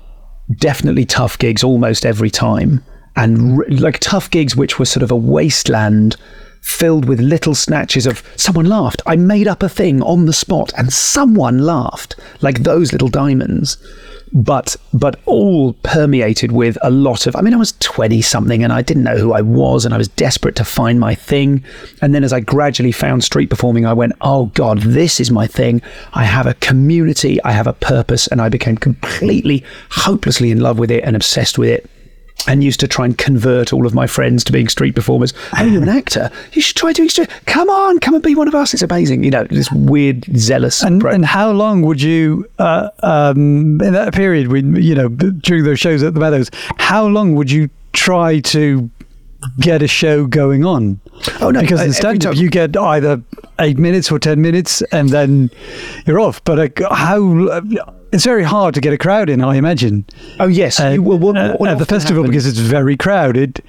definitely 0.59 1.05
tough 1.05 1.39
gigs 1.39 1.63
almost 1.65 2.05
every 2.05 2.31
time 2.31 2.83
and 3.21 3.81
like 3.81 3.99
tough 3.99 4.31
gigs 4.31 4.57
which 4.57 4.79
were 4.79 4.87
sort 4.87 5.03
of 5.03 5.11
a 5.11 5.17
wasteland 5.17 6.17
filled 6.63 7.05
with 7.05 7.21
little 7.21 7.55
snatches 7.55 8.07
of 8.07 8.23
someone 8.37 8.65
laughed. 8.65 9.03
I 9.05 9.17
made 9.17 9.47
up 9.47 9.63
a 9.63 9.69
thing 9.69 10.03
on 10.03 10.25
the 10.25 10.33
spot 10.33 10.73
and 10.79 10.91
someone 10.91 11.59
laughed 11.59 12.17
like 12.41 12.61
those 12.61 12.93
little 12.93 13.09
diamonds. 13.09 13.77
But 14.33 14.77
but 14.95 15.21
all 15.27 15.75
permeated 15.83 16.53
with 16.53 16.79
a 16.83 16.91
lot 16.91 17.27
of 17.27 17.37
I 17.37 17.43
mean 17.43 17.53
I 17.53 17.59
was 17.59 17.75
20 17.81 18.23
something 18.23 18.63
and 18.65 18.73
I 18.73 18.81
didn't 18.81 19.03
know 19.03 19.19
who 19.19 19.35
I 19.35 19.43
was 19.43 19.85
and 19.85 19.93
I 19.93 19.99
was 19.99 20.09
desperate 20.09 20.57
to 20.57 20.65
find 20.65 20.99
my 20.99 21.15
thing. 21.15 21.63
And 22.01 22.15
then 22.15 22.25
as 22.25 22.33
I 22.33 22.41
gradually 22.41 22.93
found 22.93 23.23
street 23.23 23.51
performing 23.51 23.85
I 23.85 23.93
went 23.93 24.15
oh 24.23 24.47
god 24.55 24.79
this 24.79 25.21
is 25.21 25.31
my 25.31 25.47
thing. 25.47 25.83
I 26.15 26.25
have 26.25 26.47
a 26.47 26.55
community 26.55 27.43
I 27.43 27.53
have 27.53 27.67
a 27.67 27.75
purpose 27.75 28.29
and 28.29 28.41
I 28.41 28.49
became 28.49 28.79
completely 28.79 29.63
hopelessly 29.91 30.51
in 30.51 30.61
love 30.61 30.79
with 30.79 30.91
it 30.91 31.05
and 31.05 31.17
obsessed 31.17 31.59
with 31.59 31.69
it 31.69 31.91
and 32.49 32.65
used 32.65 32.81
to 32.81 32.89
try 32.89 33.05
and 33.05 33.17
convert 33.19 33.73
all 33.73 33.87
of 33.87 33.95
my 33.95 34.07
friends 34.07 34.45
to 34.45 34.53
being 34.53 34.69
street 34.69 34.95
performers. 34.95 35.33
Oh, 35.61 35.65
you're 35.65 35.83
an 35.83 35.89
actor. 35.91 36.31
You 36.53 36.63
should 36.63 36.77
try 36.77 36.93
doing 36.93 37.09
street. 37.11 37.29
Come 37.47 37.69
on, 37.69 37.99
come 37.99 38.15
and 38.15 38.23
be 38.23 38.35
one 38.35 38.49
of 38.49 38.55
us. 38.55 38.73
It's 38.73 38.83
amazing. 38.83 39.25
You 39.25 39.31
know, 39.31 39.45
this 39.45 39.71
weird, 39.73 40.25
zealous. 40.37 40.83
And, 40.83 41.03
and 41.05 41.25
how 41.25 41.51
long 41.51 41.83
would 41.83 42.01
you, 42.01 42.49
uh, 42.59 42.89
um, 43.03 43.81
in 43.83 43.93
that 43.93 44.15
period, 44.15 44.49
when 44.49 44.77
you 44.77 44.95
know 44.95 45.09
during 45.09 45.65
those 45.65 45.79
shows 45.79 46.03
at 46.03 46.15
the 46.15 46.21
Meadows, 46.21 46.51
how 46.79 47.07
long 47.07 47.35
would 47.35 47.51
you 47.51 47.69
try 47.93 48.41
to 48.41 48.89
get 49.59 49.83
a 49.83 49.89
show 49.89 50.27
going 50.27 50.65
on? 50.65 51.01
Oh, 51.41 51.51
no, 51.51 51.61
because 51.61 51.81
uh, 51.81 51.85
in 51.85 51.93
stand 51.93 52.23
time- 52.23 52.35
you 52.35 52.49
get 52.49 52.75
either 52.77 53.21
eight 53.59 53.77
minutes 53.79 54.11
or 54.11 54.19
ten 54.19 54.41
minutes, 54.41 54.81
and 54.93 55.11
then 55.11 55.51
you're 56.07 56.21
off. 56.21 56.43
But 56.45 56.81
uh, 56.81 56.95
how? 56.95 57.19
It's 58.13 58.25
very 58.25 58.43
hard 58.43 58.75
to 58.75 58.81
get 58.81 58.93
a 58.93 58.99
crowd 58.99 59.31
in, 59.31 59.41
I 59.43 59.57
imagine. 59.57 60.05
oh, 60.41 60.49
yes. 60.49 60.81
Uh, 60.81 60.89
you, 60.89 61.03
well, 61.03 61.19
what, 61.19 61.37
uh, 61.37 61.57
what 61.57 61.79
the 61.79 61.87
festival 61.87 62.23
happened- 62.23 62.33
because 62.33 62.47
it's 62.47 62.59
very 62.59 62.97
crowded. 62.97 63.63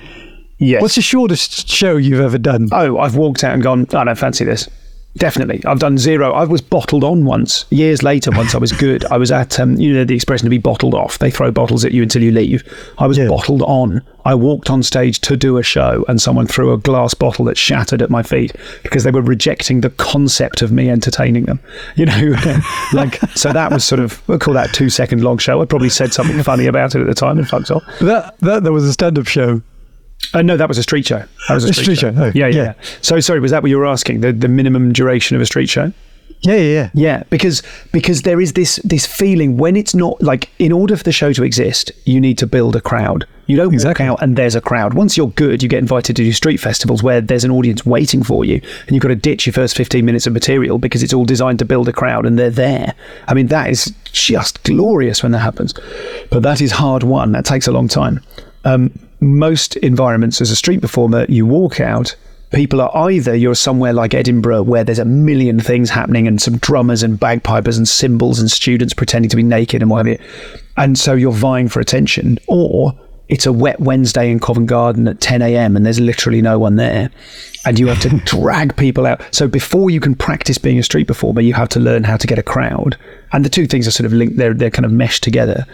Yes. 0.58 0.82
What's 0.82 0.96
the 0.96 1.02
shortest 1.02 1.68
show 1.70 1.98
you've 1.98 2.20
ever 2.22 2.38
done? 2.38 2.70
Oh, 2.72 2.98
I've 3.00 3.16
walked 3.16 3.44
out 3.44 3.54
and 3.54 3.64
gone, 3.64 3.88
I 3.94 4.04
don't 4.04 4.16
fancy 4.18 4.46
this. 4.46 4.70
Definitely. 5.18 5.62
I've 5.66 5.80
done 5.80 5.98
zero. 5.98 6.32
I 6.32 6.46
was 6.46 6.62
bottled 6.62 7.04
on 7.04 7.26
once. 7.26 7.66
Years 7.70 8.02
later, 8.02 8.32
once 8.32 8.56
I 8.56 8.60
was 8.60 8.72
good, 8.72 9.04
I 9.06 9.18
was 9.18 9.30
at, 9.30 9.60
um, 9.60 9.76
you 9.76 9.94
know, 9.94 10.06
the 10.06 10.16
expression 10.16 10.46
to 10.46 10.50
be 10.50 10.58
bottled 10.58 10.94
off. 10.94 11.20
They 11.20 11.30
throw 11.30 11.52
bottles 11.52 11.84
at 11.84 11.92
you 11.92 12.02
until 12.02 12.24
you 12.24 12.32
leave. 12.32 12.64
I 12.98 13.08
was 13.08 13.18
Yeah. 13.18 13.28
bottled 13.28 13.62
on. 13.64 14.02
I 14.24 14.36
walked 14.36 14.70
on 14.70 14.84
stage 14.84 15.20
to 15.22 15.36
do 15.36 15.58
a 15.58 15.64
show 15.64 16.06
and 16.08 16.22
someone 16.22 16.48
threw 16.48 16.72
a 16.72 16.78
glass 16.78 17.14
bottle 17.14 17.44
that 17.46 17.58
shattered 17.58 18.02
at 18.02 18.10
my 18.10 18.24
feet 18.24 18.54
because 18.84 19.04
they 19.04 19.12
were 19.12 19.22
rejecting 19.22 19.82
the 19.82 19.90
concept 19.90 20.62
of 20.62 20.72
me 20.72 20.90
entertaining 20.90 21.44
them. 21.44 21.60
You 21.98 22.06
know, 22.06 22.36
like, 22.94 23.20
so 23.36 23.52
that 23.52 23.72
was 23.72 23.84
sort 23.84 24.00
of, 24.00 24.26
we'll 24.30 24.40
call 24.40 24.54
that 24.54 24.70
a 24.70 24.74
two 24.74 24.90
second 24.90 25.24
long 25.24 25.38
show. 25.40 25.62
I 25.62 25.66
probably 25.66 25.90
said 25.90 26.14
something 26.14 26.42
funny 26.42 26.68
about 26.68 26.96
it 26.96 27.02
at 27.02 27.08
the 27.08 27.14
time 27.14 27.38
and 27.38 27.48
fucked 27.48 27.70
off. 27.70 27.84
That, 28.00 28.38
that 28.40 28.64
there 28.64 28.72
was 28.72 28.86
a 28.86 28.94
stand-up 28.94 29.28
show. 29.28 29.62
Uh, 30.34 30.42
no, 30.42 30.56
that 30.58 30.68
was 30.68 30.78
a 30.78 30.84
street 30.84 31.06
show. 31.06 31.24
That 31.48 31.54
was 31.56 31.66
a 31.66 31.70
A 31.70 31.74
street, 31.74 31.84
street 31.84 32.00
show. 32.00 32.14
show. 32.14 32.24
Oh, 32.26 32.32
yeah, 32.34 32.48
yeah, 32.48 32.64
yeah. 32.64 32.74
So 33.02 33.20
sorry, 33.20 33.40
was 33.40 33.52
that 33.52 33.62
what 33.64 33.70
you 33.70 33.78
were 33.78 33.86
asking? 33.88 34.22
The 34.22 34.32
the 34.32 34.48
minimum 34.48 34.94
duration 34.94 35.36
of 35.36 35.42
a 35.42 35.46
street 35.46 35.70
show? 35.70 35.92
Yeah, 36.44 36.56
yeah, 36.56 36.62
yeah. 36.74 36.90
Yeah, 36.94 37.24
because 37.30 37.62
because 37.92 38.24
there 38.24 38.42
is 38.42 38.54
this 38.54 38.78
this 38.84 39.06
feeling 39.06 39.58
when 39.58 39.76
it's 39.76 39.94
not 39.94 40.22
like 40.24 40.50
in 40.58 40.72
order 40.72 40.96
for 40.98 41.04
the 41.04 41.12
show 41.12 41.34
to 41.34 41.44
exist, 41.44 41.92
you 42.06 42.20
need 42.20 42.38
to 42.40 42.48
build 42.48 42.76
a 42.76 42.82
crowd. 42.82 43.26
You 43.48 43.58
don't 43.58 43.74
Exactly. 43.74 44.06
walk 44.08 44.14
out 44.14 44.24
and 44.24 44.38
there's 44.38 44.56
a 44.56 44.62
crowd. 44.62 44.94
Once 44.94 45.18
you're 45.18 45.28
good, 45.32 45.62
you 45.62 45.68
get 45.68 45.80
invited 45.80 46.16
to 46.16 46.24
do 46.24 46.32
street 46.32 46.58
festivals 46.58 47.04
where 47.04 47.20
there's 47.20 47.44
an 47.44 47.52
audience 47.52 47.86
waiting 47.86 48.24
for 48.24 48.46
you, 48.46 48.56
and 48.88 48.92
you've 48.92 49.02
got 49.02 49.10
to 49.10 49.16
ditch 49.16 49.46
your 49.46 49.54
first 49.54 49.76
15 49.76 50.06
minutes 50.06 50.26
of 50.26 50.32
material 50.34 50.78
because 50.78 51.04
it's 51.04 51.14
all 51.14 51.26
designed 51.26 51.60
to 51.60 51.66
build 51.66 51.90
a 51.90 51.94
crowd, 51.94 52.26
and 52.26 52.40
they're 52.40 52.50
there. 52.50 52.96
I 53.28 53.34
mean, 53.34 53.48
that 53.48 53.70
is 53.70 53.94
just 54.14 54.64
glorious 54.64 55.22
when 55.22 55.34
that 55.34 55.40
happens. 55.40 55.74
But 56.32 56.42
that 56.44 56.62
is 56.62 56.72
hard 56.72 57.04
won. 57.04 57.34
That 57.34 57.44
takes 57.46 57.68
a 57.68 57.72
long 57.74 57.90
time. 57.90 58.22
Um, 58.64 58.92
most 59.20 59.76
environments, 59.78 60.42
as 60.42 60.52
a 60.52 60.56
street 60.56 60.82
performer, 60.82 61.26
you 61.30 61.46
walk 61.46 61.80
out. 61.80 62.16
People 62.52 62.82
are 62.82 63.10
either 63.10 63.34
you're 63.34 63.56
somewhere 63.56 63.94
like 63.94 64.14
Edinburgh 64.14 64.64
where 64.64 64.84
there's 64.84 65.00
a 65.00 65.06
million 65.06 65.60
things 65.60 65.90
happening 65.90 66.28
and 66.28 66.42
some 66.42 66.58
drummers 66.58 67.02
and 67.02 67.20
bagpipers 67.20 67.78
and 67.78 67.88
cymbals 67.88 68.40
and 68.40 68.52
students 68.52 68.94
pretending 68.94 69.30
to 69.30 69.38
be 69.38 69.44
naked 69.44 69.82
and 69.82 69.90
what 69.90 70.06
have 70.06 70.08
you. 70.08 70.28
And 70.76 70.98
so 70.98 71.14
you're 71.14 71.32
vying 71.32 71.70
for 71.70 71.80
attention. 71.80 72.40
Or 72.48 72.94
it's 73.30 73.46
a 73.46 73.54
wet 73.54 73.80
Wednesday 73.80 74.30
in 74.30 74.42
Covent 74.42 74.68
Garden 74.68 75.08
at 75.08 75.22
10 75.22 75.42
a.m. 75.42 75.78
and 75.78 75.86
there's 75.86 76.02
literally 76.02 76.42
no 76.42 76.60
one 76.60 76.76
there. 76.76 77.10
And 77.66 77.80
you 77.80 77.88
have 77.88 78.02
to 78.02 78.10
drag 78.26 78.76
people 78.76 79.06
out. 79.06 79.22
So 79.34 79.48
before 79.48 79.90
you 79.90 80.02
can 80.02 80.16
practice 80.16 80.58
being 80.58 80.78
a 80.78 80.84
street 80.84 81.08
performer, 81.08 81.40
you 81.40 81.54
have 81.54 81.70
to 81.70 81.80
learn 81.80 82.04
how 82.04 82.18
to 82.18 82.28
get 82.28 82.38
a 82.38 82.44
crowd. 82.44 82.98
And 83.32 83.46
the 83.46 83.50
two 83.50 83.68
things 83.68 83.88
are 83.88 83.92
sort 83.92 84.06
of 84.06 84.14
linked, 84.14 84.36
they're, 84.36 84.54
they're 84.54 84.72
kind 84.72 84.86
of 84.86 84.92
meshed 84.92 85.24
together. 85.24 85.66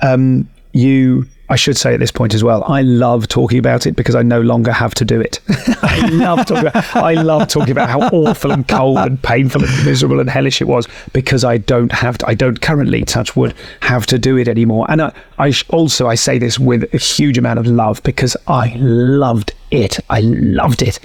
Um, 0.00 0.48
you, 0.72 1.26
I 1.48 1.56
should 1.56 1.76
say 1.76 1.94
at 1.94 2.00
this 2.00 2.10
point 2.10 2.34
as 2.34 2.42
well, 2.42 2.64
I 2.64 2.82
love 2.82 3.28
talking 3.28 3.58
about 3.58 3.86
it 3.86 3.94
because 3.94 4.14
I 4.14 4.22
no 4.22 4.40
longer 4.40 4.72
have 4.72 4.94
to 4.94 5.04
do 5.04 5.20
it. 5.20 5.40
I 5.82 6.08
love 6.10 6.46
talking 6.46 6.66
about, 6.66 6.96
I 6.96 7.14
love 7.14 7.48
talking 7.48 7.72
about 7.72 7.90
how 7.90 8.00
awful 8.08 8.52
and 8.52 8.66
cold 8.66 8.98
and 8.98 9.22
painful 9.22 9.62
and 9.64 9.84
miserable 9.84 10.20
and 10.20 10.30
hellish 10.30 10.60
it 10.60 10.66
was 10.66 10.88
because 11.12 11.44
I 11.44 11.58
don't 11.58 11.92
have 11.92 12.18
to, 12.18 12.28
I 12.28 12.34
don't 12.34 12.60
currently 12.60 13.04
touch 13.04 13.36
wood 13.36 13.54
have 13.80 14.06
to 14.06 14.18
do 14.18 14.36
it 14.36 14.48
anymore. 14.48 14.86
And 14.88 15.02
I, 15.02 15.12
I 15.38 15.52
also 15.68 16.08
I 16.08 16.14
say 16.14 16.38
this 16.38 16.58
with 16.58 16.92
a 16.94 16.98
huge 16.98 17.38
amount 17.38 17.58
of 17.58 17.66
love 17.66 18.02
because 18.02 18.36
I 18.46 18.74
loved 18.78 19.52
it. 19.70 19.98
I 20.08 20.20
loved 20.20 20.82
it 20.82 20.98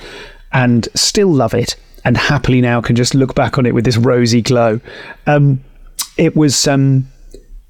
and 0.54 0.88
still 0.96 1.32
love 1.32 1.54
it 1.54 1.76
and 2.06 2.16
happily 2.16 2.62
now 2.62 2.80
can 2.80 2.96
just 2.96 3.14
look 3.14 3.36
back 3.36 3.58
on 3.58 3.66
it 3.66 3.74
with 3.74 3.84
this 3.84 3.98
rosy 3.98 4.42
glow. 4.42 4.80
Um, 5.26 5.62
it 6.18 6.38
was 6.38 6.68
um, 6.68 7.08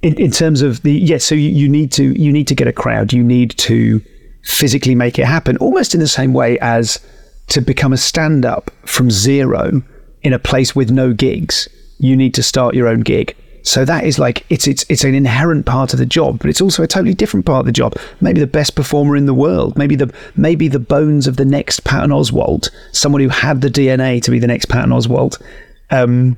in, 0.01 0.15
in 0.19 0.31
terms 0.31 0.61
of 0.61 0.81
the 0.83 0.93
yes. 0.93 1.23
so 1.23 1.35
you, 1.35 1.49
you 1.49 1.69
need 1.69 1.91
to 1.93 2.19
you 2.19 2.31
need 2.31 2.47
to 2.47 2.55
get 2.55 2.67
a 2.67 2.73
crowd. 2.73 3.13
You 3.13 3.23
need 3.23 3.51
to 3.57 4.01
physically 4.43 4.95
make 4.95 5.19
it 5.19 5.25
happen, 5.25 5.57
almost 5.57 5.93
in 5.93 5.99
the 5.99 6.07
same 6.07 6.33
way 6.33 6.57
as 6.59 6.99
to 7.47 7.61
become 7.61 7.93
a 7.93 7.97
stand-up 7.97 8.71
from 8.85 9.09
zero 9.09 9.81
in 10.21 10.33
a 10.33 10.39
place 10.39 10.75
with 10.75 10.91
no 10.91 11.13
gigs. 11.13 11.67
You 11.99 12.15
need 12.15 12.33
to 12.35 12.43
start 12.43 12.75
your 12.75 12.87
own 12.87 13.01
gig. 13.01 13.35
So 13.63 13.83
that 13.83 14.05
is 14.05 14.17
like 14.17 14.45
it's 14.49 14.67
it's 14.67 14.85
it's 14.87 15.03
an 15.03 15.13
inherent 15.13 15.65
part 15.65 15.91
of 15.91 15.99
the 15.99 16.05
job, 16.05 16.39
but 16.39 16.49
it's 16.49 16.61
also 16.61 16.83
a 16.83 16.87
totally 16.87 17.13
different 17.13 17.45
part 17.45 17.61
of 17.61 17.65
the 17.65 17.71
job. 17.73 17.95
Maybe 18.21 18.39
the 18.39 18.47
best 18.47 18.75
performer 18.75 19.17
in 19.17 19.25
the 19.25 19.33
world, 19.33 19.77
maybe 19.77 19.95
the 19.95 20.13
maybe 20.35 20.69
the 20.69 20.79
bones 20.79 21.27
of 21.27 21.35
the 21.35 21.43
next 21.43 21.83
Patton 21.83 22.11
Oswalt, 22.11 22.69
someone 22.93 23.21
who 23.21 23.29
had 23.29 23.61
the 23.61 23.69
DNA 23.69 24.21
to 24.21 24.31
be 24.31 24.39
the 24.39 24.47
next 24.47 24.67
Patton 24.67 24.91
Oswalt, 24.91 25.41
um, 25.89 26.37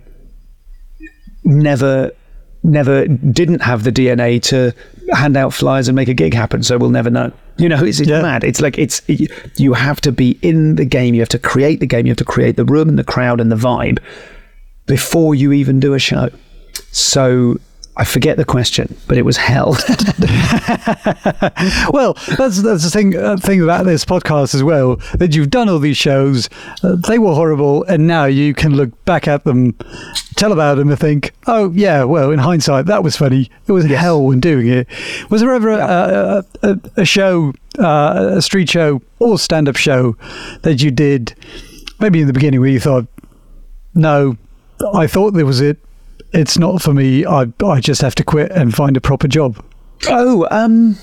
never 1.43 2.11
never 2.63 3.07
didn't 3.07 3.61
have 3.61 3.83
the 3.83 3.91
DNA 3.91 4.41
to 4.43 4.73
hand 5.13 5.37
out 5.37 5.53
flyers 5.53 5.87
and 5.87 5.95
make 5.95 6.07
a 6.09 6.13
gig 6.13 6.33
happen. 6.33 6.61
So 6.63 6.77
we'll 6.77 6.89
never 6.89 7.09
know. 7.09 7.31
You 7.57 7.69
know, 7.69 7.83
it's, 7.83 7.99
it's 7.99 8.09
Yeah. 8.09 8.21
mad. 8.21 8.43
It's 8.43 8.61
like 8.61 8.77
it's 8.77 9.01
you 9.57 9.73
have 9.73 10.01
to 10.01 10.11
be 10.11 10.37
in 10.41 10.75
the 10.75 10.85
game. 10.85 11.13
You 11.13 11.21
have 11.21 11.29
to 11.29 11.39
create 11.39 11.79
the 11.79 11.85
game. 11.87 12.05
You 12.05 12.11
have 12.11 12.17
to 12.17 12.25
create 12.25 12.55
the 12.57 12.65
room 12.65 12.89
and 12.89 12.99
the 12.99 13.03
crowd 13.03 13.39
and 13.41 13.51
the 13.51 13.55
vibe 13.55 13.99
before 14.85 15.35
you 15.35 15.51
even 15.53 15.79
do 15.79 15.93
a 15.93 15.99
show. 15.99 16.29
So 16.91 17.57
I 17.99 18.05
forget 18.05 18.37
the 18.37 18.45
question, 18.45 18.95
but 19.07 19.17
it 19.17 19.23
was 19.23 19.35
hell. 19.35 19.77
Well, 21.91 22.13
that's 22.37 22.61
that's 22.61 22.83
the 22.83 22.89
thing 22.91 23.15
uh, 23.15 23.35
thing 23.37 23.61
about 23.61 23.85
this 23.85 24.05
podcast 24.05 24.55
as 24.55 24.63
well. 24.63 24.97
That 25.17 25.35
you've 25.35 25.49
done 25.49 25.67
all 25.67 25.79
these 25.79 25.97
shows, 25.97 26.49
uh, 26.83 26.95
they 26.95 27.19
were 27.19 27.33
horrible, 27.33 27.83
and 27.85 28.07
now 28.07 28.25
you 28.25 28.53
can 28.53 28.75
look 28.75 29.03
back 29.05 29.27
at 29.27 29.43
them, 29.43 29.73
tell 30.35 30.53
about 30.53 30.75
them, 30.75 30.89
and 30.89 30.99
think, 30.99 31.33
oh 31.47 31.71
yeah, 31.71 32.03
well, 32.03 32.31
in 32.31 32.39
hindsight, 32.39 32.85
that 32.85 33.03
was 33.03 33.17
funny. 33.17 33.49
It 33.67 33.71
was 33.71 33.85
hell 33.85 34.23
when 34.23 34.39
doing 34.39 34.67
it. 34.67 34.87
Was 35.29 35.41
there 35.41 35.53
ever 35.53 35.69
a, 35.69 35.77
a, 35.77 36.45
a, 36.63 36.79
a 36.97 37.05
show, 37.05 37.53
uh, 37.77 38.35
a 38.37 38.41
street 38.41 38.69
show 38.69 39.01
or 39.19 39.37
stand 39.37 39.67
up 39.67 39.75
show 39.75 40.15
that 40.61 40.81
you 40.81 40.91
did, 40.91 41.35
maybe 41.99 42.21
in 42.21 42.27
the 42.27 42.33
beginning 42.33 42.61
where 42.61 42.69
you 42.69 42.79
thought, 42.79 43.07
no, 43.93 44.37
I 44.93 45.07
thought 45.07 45.31
there 45.31 45.45
was 45.45 45.59
it. 45.59 45.79
It's 46.31 46.57
not 46.57 46.81
for 46.81 46.93
me. 46.93 47.25
I 47.25 47.47
I 47.63 47.79
just 47.79 48.01
have 48.01 48.15
to 48.15 48.23
quit 48.23 48.51
and 48.51 48.73
find 48.73 48.95
a 48.95 49.01
proper 49.01 49.27
job. 49.27 49.63
Oh, 50.07 50.47
um, 50.51 50.97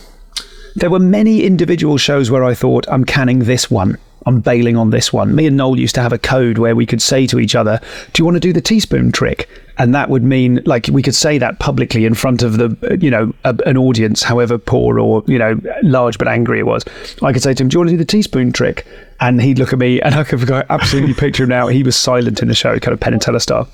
there 0.76 0.90
were 0.90 0.98
many 0.98 1.44
individual 1.44 1.96
shows 1.96 2.30
where 2.30 2.44
I 2.44 2.54
thought, 2.54 2.86
I'm 2.88 3.04
canning 3.04 3.40
this 3.40 3.70
one. 3.70 3.98
I'm 4.26 4.40
bailing 4.40 4.76
on 4.76 4.90
this 4.90 5.12
one. 5.12 5.34
Me 5.34 5.46
and 5.46 5.56
Noel 5.56 5.78
used 5.78 5.94
to 5.94 6.02
have 6.02 6.12
a 6.12 6.18
code 6.18 6.58
where 6.58 6.74
we 6.74 6.84
could 6.84 7.00
say 7.00 7.26
to 7.28 7.38
each 7.38 7.54
other, 7.54 7.80
Do 8.12 8.20
you 8.20 8.24
want 8.24 8.34
to 8.36 8.40
do 8.40 8.52
the 8.52 8.60
teaspoon 8.60 9.12
trick? 9.12 9.48
And 9.78 9.94
that 9.94 10.10
would 10.10 10.24
mean, 10.24 10.62
like, 10.64 10.88
we 10.90 11.02
could 11.02 11.14
say 11.14 11.38
that 11.38 11.60
publicly 11.60 12.06
in 12.06 12.14
front 12.14 12.42
of 12.42 12.56
the, 12.56 12.98
you 13.00 13.10
know, 13.10 13.32
a, 13.44 13.56
an 13.66 13.76
audience, 13.76 14.22
however 14.22 14.58
poor 14.58 14.98
or, 14.98 15.22
you 15.26 15.38
know, 15.38 15.60
large 15.82 16.18
but 16.18 16.28
angry 16.28 16.58
it 16.58 16.66
was. 16.66 16.82
I 17.22 17.32
could 17.32 17.42
say 17.42 17.54
to 17.54 17.62
him, 17.62 17.68
Do 17.68 17.74
you 17.74 17.80
want 17.80 17.90
to 17.90 17.94
do 17.94 17.98
the 17.98 18.04
teaspoon 18.04 18.52
trick? 18.52 18.86
And 19.20 19.40
he'd 19.40 19.58
look 19.58 19.72
at 19.72 19.78
me, 19.78 20.00
and 20.00 20.14
I 20.14 20.24
could 20.24 20.50
absolutely 20.50 21.14
picture 21.14 21.44
him 21.44 21.50
now. 21.50 21.68
He 21.68 21.82
was 21.82 21.96
silent 21.96 22.42
in 22.42 22.48
the 22.48 22.54
show, 22.54 22.78
kind 22.80 22.92
of 22.92 23.00
Penn 23.00 23.12
and 23.12 23.22
Teller 23.22 23.38
style 23.38 23.68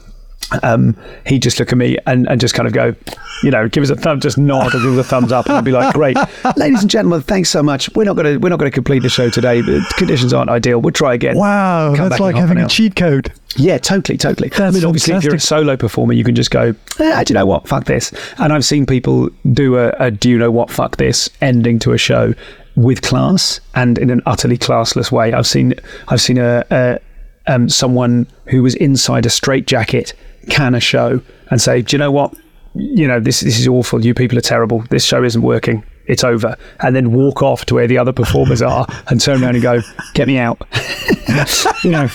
um, 0.63 0.97
he'd 1.27 1.43
just 1.43 1.59
look 1.59 1.73
at 1.73 1.79
me 1.79 1.97
and, 2.07 2.29
and 2.29 2.41
just 2.41 2.55
kind 2.55 2.67
of 2.67 2.73
go, 2.73 2.95
you 3.43 3.51
know, 3.51 3.69
give 3.69 3.83
us 3.83 3.91
a 3.91 3.97
thumb, 3.97 4.21
just 4.21 4.39
nod 4.39 4.75
and 4.75 4.83
give 4.83 4.99
us 4.99 5.07
a 5.07 5.09
thumbs 5.09 5.33
up, 5.33 5.47
and 5.47 5.57
I'd 5.57 5.65
be 5.65 5.73
like, 5.73 5.95
"Great, 5.95 6.17
ladies 6.57 6.83
and 6.83 6.91
gentlemen, 6.91 7.23
thanks 7.23 7.51
so 7.51 7.63
much. 7.63 7.93
We're 7.95 8.05
not 8.05 8.17
going 8.17 8.35
to 8.35 8.37
we're 8.39 8.51
not 8.51 8.59
going 8.59 8.71
to 8.71 8.75
complete 8.75 9.01
the 9.01 9.09
show 9.09 9.31
today. 9.31 9.61
The 9.61 9.85
conditions 9.97 10.33
aren't 10.33 10.51
ideal. 10.51 10.81
We'll 10.81 10.93
try 10.93 11.15
again." 11.15 11.37
Wow, 11.37 11.95
Come 11.95 12.09
that's 12.09 12.21
like 12.21 12.37
having 12.37 12.59
a 12.59 12.69
cheat 12.69 12.97
code. 12.97 13.33
Yeah, 13.57 13.79
totally, 13.79 14.17
totally. 14.17 14.51
I 14.57 14.71
mean, 14.71 14.85
obviously, 14.85 15.15
if 15.15 15.25
you're 15.25 15.35
a 15.35 15.41
solo 15.41 15.77
performer, 15.77 16.15
you 16.15 16.25
can 16.25 16.35
just 16.35 16.51
go, 16.51 16.75
eh, 16.99 17.25
do 17.25 17.33
you 17.33 17.35
know 17.35 17.45
what? 17.45 17.69
Fuck 17.69 17.85
this. 17.85 18.11
And 18.39 18.51
I've 18.53 18.65
seen 18.65 18.87
people 18.87 19.29
do 19.53 19.77
a, 19.77 19.91
a 19.99 20.11
do 20.11 20.31
you 20.31 20.39
know 20.39 20.51
what? 20.51 20.71
Fuck 20.71 20.97
this 20.97 21.29
ending 21.41 21.79
to 21.81 21.93
a 21.93 21.99
show 21.99 22.35
with 22.77 23.03
class 23.03 23.61
and 23.75 23.99
in 23.99 24.09
an 24.09 24.23
utterly 24.25 24.57
classless 24.57 25.13
way. 25.13 25.33
I've 25.33 25.47
seen 25.47 25.75
I've 26.09 26.21
seen 26.21 26.39
a, 26.39 26.65
a 26.71 26.99
um, 27.47 27.69
someone 27.69 28.27
who 28.47 28.63
was 28.63 28.75
inside 28.77 29.27
a 29.27 29.31
straitjacket 29.31 30.15
can 30.49 30.75
a 30.75 30.81
show 30.81 31.21
and 31.51 31.61
say, 31.61 31.83
do 31.83 31.95
you 31.97 31.99
know 31.99 32.11
what? 32.11 32.35
You 32.75 33.07
know 33.07 33.21
this 33.21 33.41
this 33.41 33.59
is 33.59 33.69
awful. 33.69 34.05
You 34.05 34.15
people 34.15 34.39
are 34.39 34.43
terrible. 34.43 34.81
This 34.91 35.05
show 35.05 35.23
isn't 35.23 35.43
working. 35.43 35.85
It's 36.07 36.25
over. 36.25 36.57
And 36.81 36.97
then 36.97 37.13
walk 37.13 37.43
off 37.43 37.67
to 37.67 37.75
where 37.75 37.87
the 37.87 37.99
other 37.99 38.13
performers 38.13 38.63
are 38.73 38.87
and 39.09 39.21
turn 39.21 39.43
around 39.43 39.55
and 39.55 39.63
go, 39.63 39.81
get 40.15 40.27
me 40.27 40.39
out. 40.39 40.61
you 41.85 41.91
know 41.91 42.09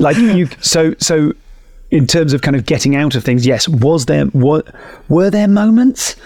like 0.00 0.16
you 0.16 0.48
so 0.60 0.94
so 0.98 1.32
in 1.90 2.06
terms 2.06 2.32
of 2.32 2.42
kind 2.42 2.56
of 2.56 2.66
getting 2.66 2.96
out 2.96 3.14
of 3.14 3.24
things 3.24 3.46
yes 3.46 3.68
was 3.68 4.06
there 4.06 4.26
what, 4.26 4.66
were 5.08 5.30
there 5.30 5.48
moments 5.48 6.16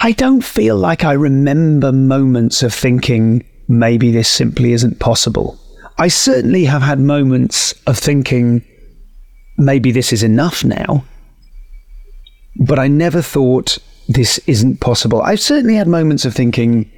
i 0.00 0.12
don't 0.12 0.42
feel 0.42 0.76
like 0.76 1.04
i 1.04 1.12
remember 1.12 1.92
moments 1.92 2.62
of 2.62 2.72
thinking 2.72 3.44
maybe 3.68 4.10
this 4.10 4.28
simply 4.28 4.72
isn't 4.72 4.98
possible 4.98 5.58
i 5.98 6.08
certainly 6.08 6.64
have 6.64 6.82
had 6.82 6.98
moments 6.98 7.72
of 7.86 7.98
thinking 7.98 8.64
maybe 9.56 9.90
this 9.92 10.12
is 10.12 10.22
enough 10.22 10.64
now 10.64 11.04
but 12.56 12.78
i 12.78 12.86
never 12.88 13.20
thought 13.22 13.78
this 14.06 14.36
isn't 14.46 14.80
possible. 14.80 15.22
I've 15.22 15.40
certainly 15.40 15.76
had 15.76 15.88
moments 15.88 16.26
of 16.26 16.34
thinking 16.34 16.90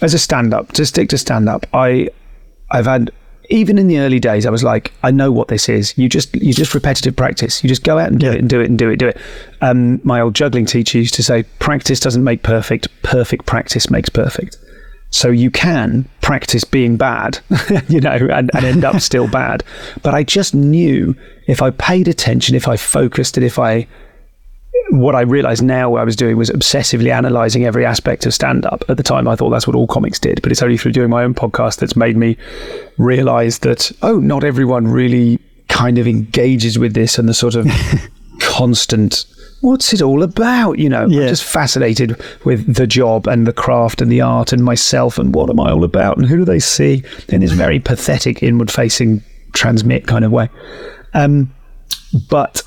as 0.00 0.12
a 0.12 0.18
stand 0.18 0.52
up 0.52 0.72
to 0.72 0.84
stick 0.84 1.08
to 1.10 1.16
stand 1.18 1.48
up 1.48 1.66
i 1.72 2.08
i've 2.72 2.86
had 2.86 3.12
even 3.48 3.78
in 3.78 3.86
the 3.86 3.98
early 4.00 4.18
days 4.18 4.44
i 4.44 4.50
was 4.50 4.64
like 4.64 4.90
i 5.04 5.10
know 5.12 5.30
what 5.30 5.46
this 5.48 5.68
is. 5.68 5.96
You 5.96 6.08
just 6.08 6.34
you 6.34 6.52
just 6.52 6.74
repetitive 6.74 7.14
practice. 7.14 7.62
You 7.62 7.68
just 7.68 7.84
go 7.84 7.98
out 7.98 8.08
and 8.08 8.18
do 8.18 8.26
Yeah. 8.26 8.32
it 8.32 8.38
and 8.40 8.48
do 8.50 8.60
it 8.60 8.70
and 8.70 8.78
do 8.78 8.90
it 8.90 8.96
do 8.96 9.06
it. 9.08 9.16
Um, 9.60 10.00
my 10.04 10.20
old 10.20 10.34
juggling 10.34 10.66
teacher 10.66 10.98
used 10.98 11.14
to 11.14 11.22
say 11.22 11.44
practice 11.60 12.00
doesn't 12.00 12.24
make 12.24 12.42
perfect. 12.42 12.88
Perfect 13.02 13.46
practice 13.46 13.88
makes 13.90 14.08
perfect 14.08 14.56
so 15.12 15.30
you 15.30 15.50
can 15.50 16.08
practice 16.20 16.64
being 16.64 16.96
bad 16.96 17.38
you 17.88 18.00
know 18.00 18.16
and, 18.32 18.50
and 18.54 18.64
end 18.64 18.84
up 18.84 19.00
still 19.00 19.28
bad 19.30 19.62
but 20.02 20.14
i 20.14 20.24
just 20.24 20.54
knew 20.54 21.14
if 21.46 21.62
i 21.62 21.70
paid 21.70 22.08
attention 22.08 22.56
if 22.56 22.66
i 22.66 22.76
focused 22.76 23.36
and 23.36 23.46
if 23.46 23.58
i 23.58 23.86
what 24.90 25.14
I 25.14 25.22
realized 25.22 25.62
now 25.62 25.90
what 25.90 26.00
I 26.00 26.04
was 26.04 26.16
doing 26.16 26.36
was 26.36 26.50
obsessively 26.50 27.10
analyzing 27.12 27.64
every 27.64 27.86
aspect 27.86 28.26
of 28.26 28.34
stand 28.34 28.66
up. 28.66 28.84
At 28.88 28.96
the 28.96 29.02
time, 29.02 29.28
I 29.28 29.36
thought 29.36 29.50
that's 29.50 29.66
what 29.66 29.76
all 29.76 29.86
comics 29.86 30.18
did, 30.18 30.42
but 30.42 30.52
it's 30.52 30.62
only 30.62 30.76
through 30.76 30.92
doing 30.92 31.10
my 31.10 31.24
own 31.24 31.34
podcast 31.34 31.78
that's 31.78 31.96
made 31.96 32.16
me 32.16 32.36
realize 32.98 33.60
that, 33.60 33.90
oh, 34.02 34.18
not 34.18 34.44
everyone 34.44 34.88
really 34.88 35.38
kind 35.68 35.98
of 35.98 36.06
engages 36.06 36.78
with 36.78 36.94
this 36.94 37.18
and 37.18 37.28
the 37.28 37.34
sort 37.34 37.54
of 37.54 37.66
constant. 38.40 39.24
What's 39.62 39.92
it 39.92 40.02
all 40.02 40.22
about? 40.22 40.78
You 40.78 40.88
know, 40.88 41.06
Yeah. 41.06 41.22
I'm 41.22 41.28
just 41.28 41.44
fascinated 41.44 42.20
with 42.44 42.74
the 42.74 42.86
job 42.86 43.26
and 43.28 43.46
the 43.46 43.52
craft 43.52 44.02
and 44.02 44.10
the 44.10 44.20
art 44.20 44.52
and 44.52 44.62
myself 44.64 45.18
and 45.18 45.34
what 45.34 45.48
am 45.50 45.60
I 45.60 45.70
all 45.70 45.84
about 45.84 46.18
and 46.18 46.26
who 46.26 46.38
do 46.38 46.44
they 46.44 46.58
see 46.58 47.04
in 47.28 47.40
this 47.40 47.52
very 47.52 47.78
pathetic, 47.78 48.42
inward 48.42 48.70
facing, 48.70 49.22
transmit 49.52 50.06
kind 50.08 50.24
of 50.24 50.32
way. 50.32 50.48
Um, 51.14 51.54
but 52.28 52.62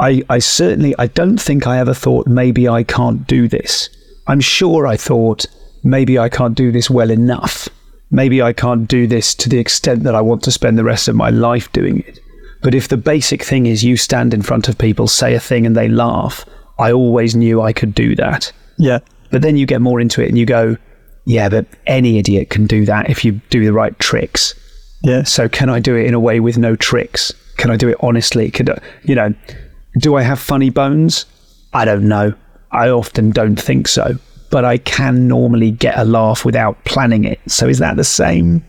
I, 0.00 0.22
I 0.28 0.40
certainly 0.40 0.94
I 0.98 1.06
don't 1.06 1.38
think 1.38 1.66
I 1.66 1.78
ever 1.78 1.94
thought 1.94 2.26
maybe 2.26 2.68
I 2.68 2.82
can't 2.82 3.26
do 3.26 3.46
this. 3.48 3.88
I'm 4.26 4.40
sure 4.40 4.86
I 4.86 4.96
thought 4.96 5.46
maybe 5.84 6.18
I 6.18 6.28
can't 6.28 6.56
do 6.56 6.72
this 6.72 6.90
well 6.90 7.10
enough. 7.10 7.68
Maybe 8.10 8.42
I 8.42 8.52
can't 8.52 8.88
do 8.88 9.06
this 9.06 9.34
to 9.36 9.48
the 9.48 9.58
extent 9.58 10.02
that 10.02 10.14
I 10.14 10.20
want 10.20 10.42
to 10.44 10.50
spend 10.50 10.78
the 10.78 10.84
rest 10.84 11.08
of 11.08 11.14
my 11.14 11.30
life 11.30 11.70
doing 11.72 12.00
it. 12.00 12.18
But 12.62 12.74
if 12.74 12.88
the 12.88 12.96
basic 12.96 13.42
thing 13.42 13.66
is 13.66 13.84
you 13.84 13.96
stand 13.96 14.34
in 14.34 14.42
front 14.42 14.68
of 14.68 14.78
people, 14.78 15.06
say 15.06 15.34
a 15.34 15.40
thing, 15.40 15.66
and 15.66 15.76
they 15.76 15.88
laugh, 15.88 16.44
I 16.78 16.92
always 16.92 17.34
knew 17.34 17.60
I 17.60 17.72
could 17.72 17.94
do 17.94 18.14
that. 18.16 18.52
Yeah. 18.78 18.98
But 19.30 19.42
then 19.42 19.56
you 19.56 19.66
get 19.66 19.80
more 19.80 20.00
into 20.00 20.22
it 20.22 20.28
and 20.28 20.38
you 20.38 20.46
go, 20.46 20.76
yeah, 21.24 21.48
but 21.48 21.66
any 21.86 22.18
idiot 22.18 22.50
can 22.50 22.66
do 22.66 22.86
that 22.86 23.10
if 23.10 23.24
you 23.24 23.32
do 23.50 23.64
the 23.64 23.72
right 23.72 23.96
tricks. 23.98 24.54
Yeah. 25.02 25.24
So 25.24 25.48
can 25.48 25.68
I 25.68 25.80
do 25.80 25.94
it 25.94 26.06
in 26.06 26.14
a 26.14 26.20
way 26.20 26.40
with 26.40 26.56
no 26.56 26.74
tricks? 26.74 27.32
Can 27.58 27.70
I 27.70 27.76
do 27.76 27.88
it 27.88 27.96
honestly? 28.00 28.50
Could 28.50 28.70
I, 28.70 28.80
you 29.02 29.14
know, 29.14 29.34
do 29.98 30.16
I 30.16 30.22
have 30.22 30.38
funny 30.38 30.70
bones? 30.70 31.26
I 31.74 31.84
don't 31.84 32.08
know. 32.08 32.32
I 32.70 32.88
often 32.88 33.30
don't 33.30 33.56
think 33.56 33.88
so, 33.88 34.14
but 34.50 34.64
I 34.64 34.78
can 34.78 35.28
normally 35.28 35.70
get 35.70 35.98
a 35.98 36.04
laugh 36.04 36.44
without 36.44 36.82
planning 36.84 37.24
it. 37.24 37.40
So 37.46 37.68
is 37.68 37.78
that 37.78 37.96
the 37.96 38.04
same? 38.04 38.64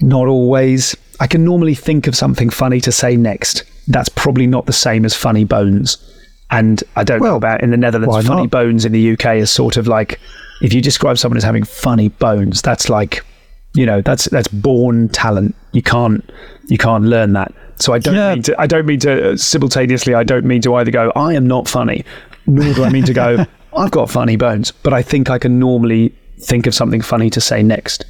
Not 0.00 0.26
always. 0.26 0.96
I 1.20 1.26
can 1.26 1.44
normally 1.44 1.74
think 1.74 2.06
of 2.06 2.14
something 2.16 2.50
funny 2.50 2.80
to 2.82 2.92
say 2.92 3.16
next. 3.16 3.64
That's 3.88 4.08
probably 4.08 4.46
not 4.46 4.66
the 4.66 4.72
same 4.72 5.04
as 5.04 5.14
funny 5.14 5.44
bones. 5.44 5.96
And 6.50 6.82
I 6.96 7.04
don't 7.04 7.22
know 7.22 7.36
about 7.36 7.62
in 7.62 7.70
the 7.70 7.76
Netherlands. 7.76 8.26
Funny 8.26 8.42
not? 8.42 8.50
bones 8.50 8.84
in 8.84 8.92
the 8.92 9.12
UK 9.12 9.36
is 9.36 9.50
sort 9.50 9.76
of 9.76 9.86
like 9.86 10.18
if 10.62 10.72
you 10.72 10.80
describe 10.80 11.18
someone 11.18 11.36
as 11.36 11.44
having 11.44 11.64
funny 11.64 12.08
bones, 12.08 12.62
that's 12.62 12.88
like 12.88 13.24
you 13.74 13.84
know 13.84 14.00
that's 14.00 14.24
that's 14.26 14.48
born 14.48 15.08
talent. 15.10 15.54
You 15.72 15.82
can't 15.82 16.28
you 16.68 16.78
can't 16.78 17.04
learn 17.04 17.32
that. 17.34 17.52
So 17.76 17.92
I 17.92 17.98
don't 17.98 18.14
Yeah. 18.14 18.34
mean 18.34 18.42
to 18.44 18.60
I 18.60 18.66
don't 18.66 18.86
mean 18.86 19.00
to 19.00 19.32
uh, 19.32 19.36
simultaneously. 19.36 20.14
I 20.14 20.22
don't 20.24 20.44
mean 20.46 20.62
to 20.62 20.74
either 20.76 20.90
go 20.90 21.12
I 21.14 21.34
am 21.34 21.46
not 21.46 21.68
funny, 21.68 22.04
nor 22.46 22.72
do 22.74 22.84
I 22.84 22.88
mean 22.90 23.04
to 23.04 23.12
go 23.12 23.44
I've 23.76 23.90
got 23.90 24.08
funny 24.10 24.36
bones. 24.36 24.70
But 24.72 24.94
I 24.94 25.02
think 25.02 25.28
I 25.28 25.38
can 25.38 25.58
normally 25.58 26.14
think 26.40 26.66
of 26.66 26.74
something 26.74 27.02
funny 27.02 27.28
to 27.30 27.40
say 27.40 27.62
next. 27.62 28.04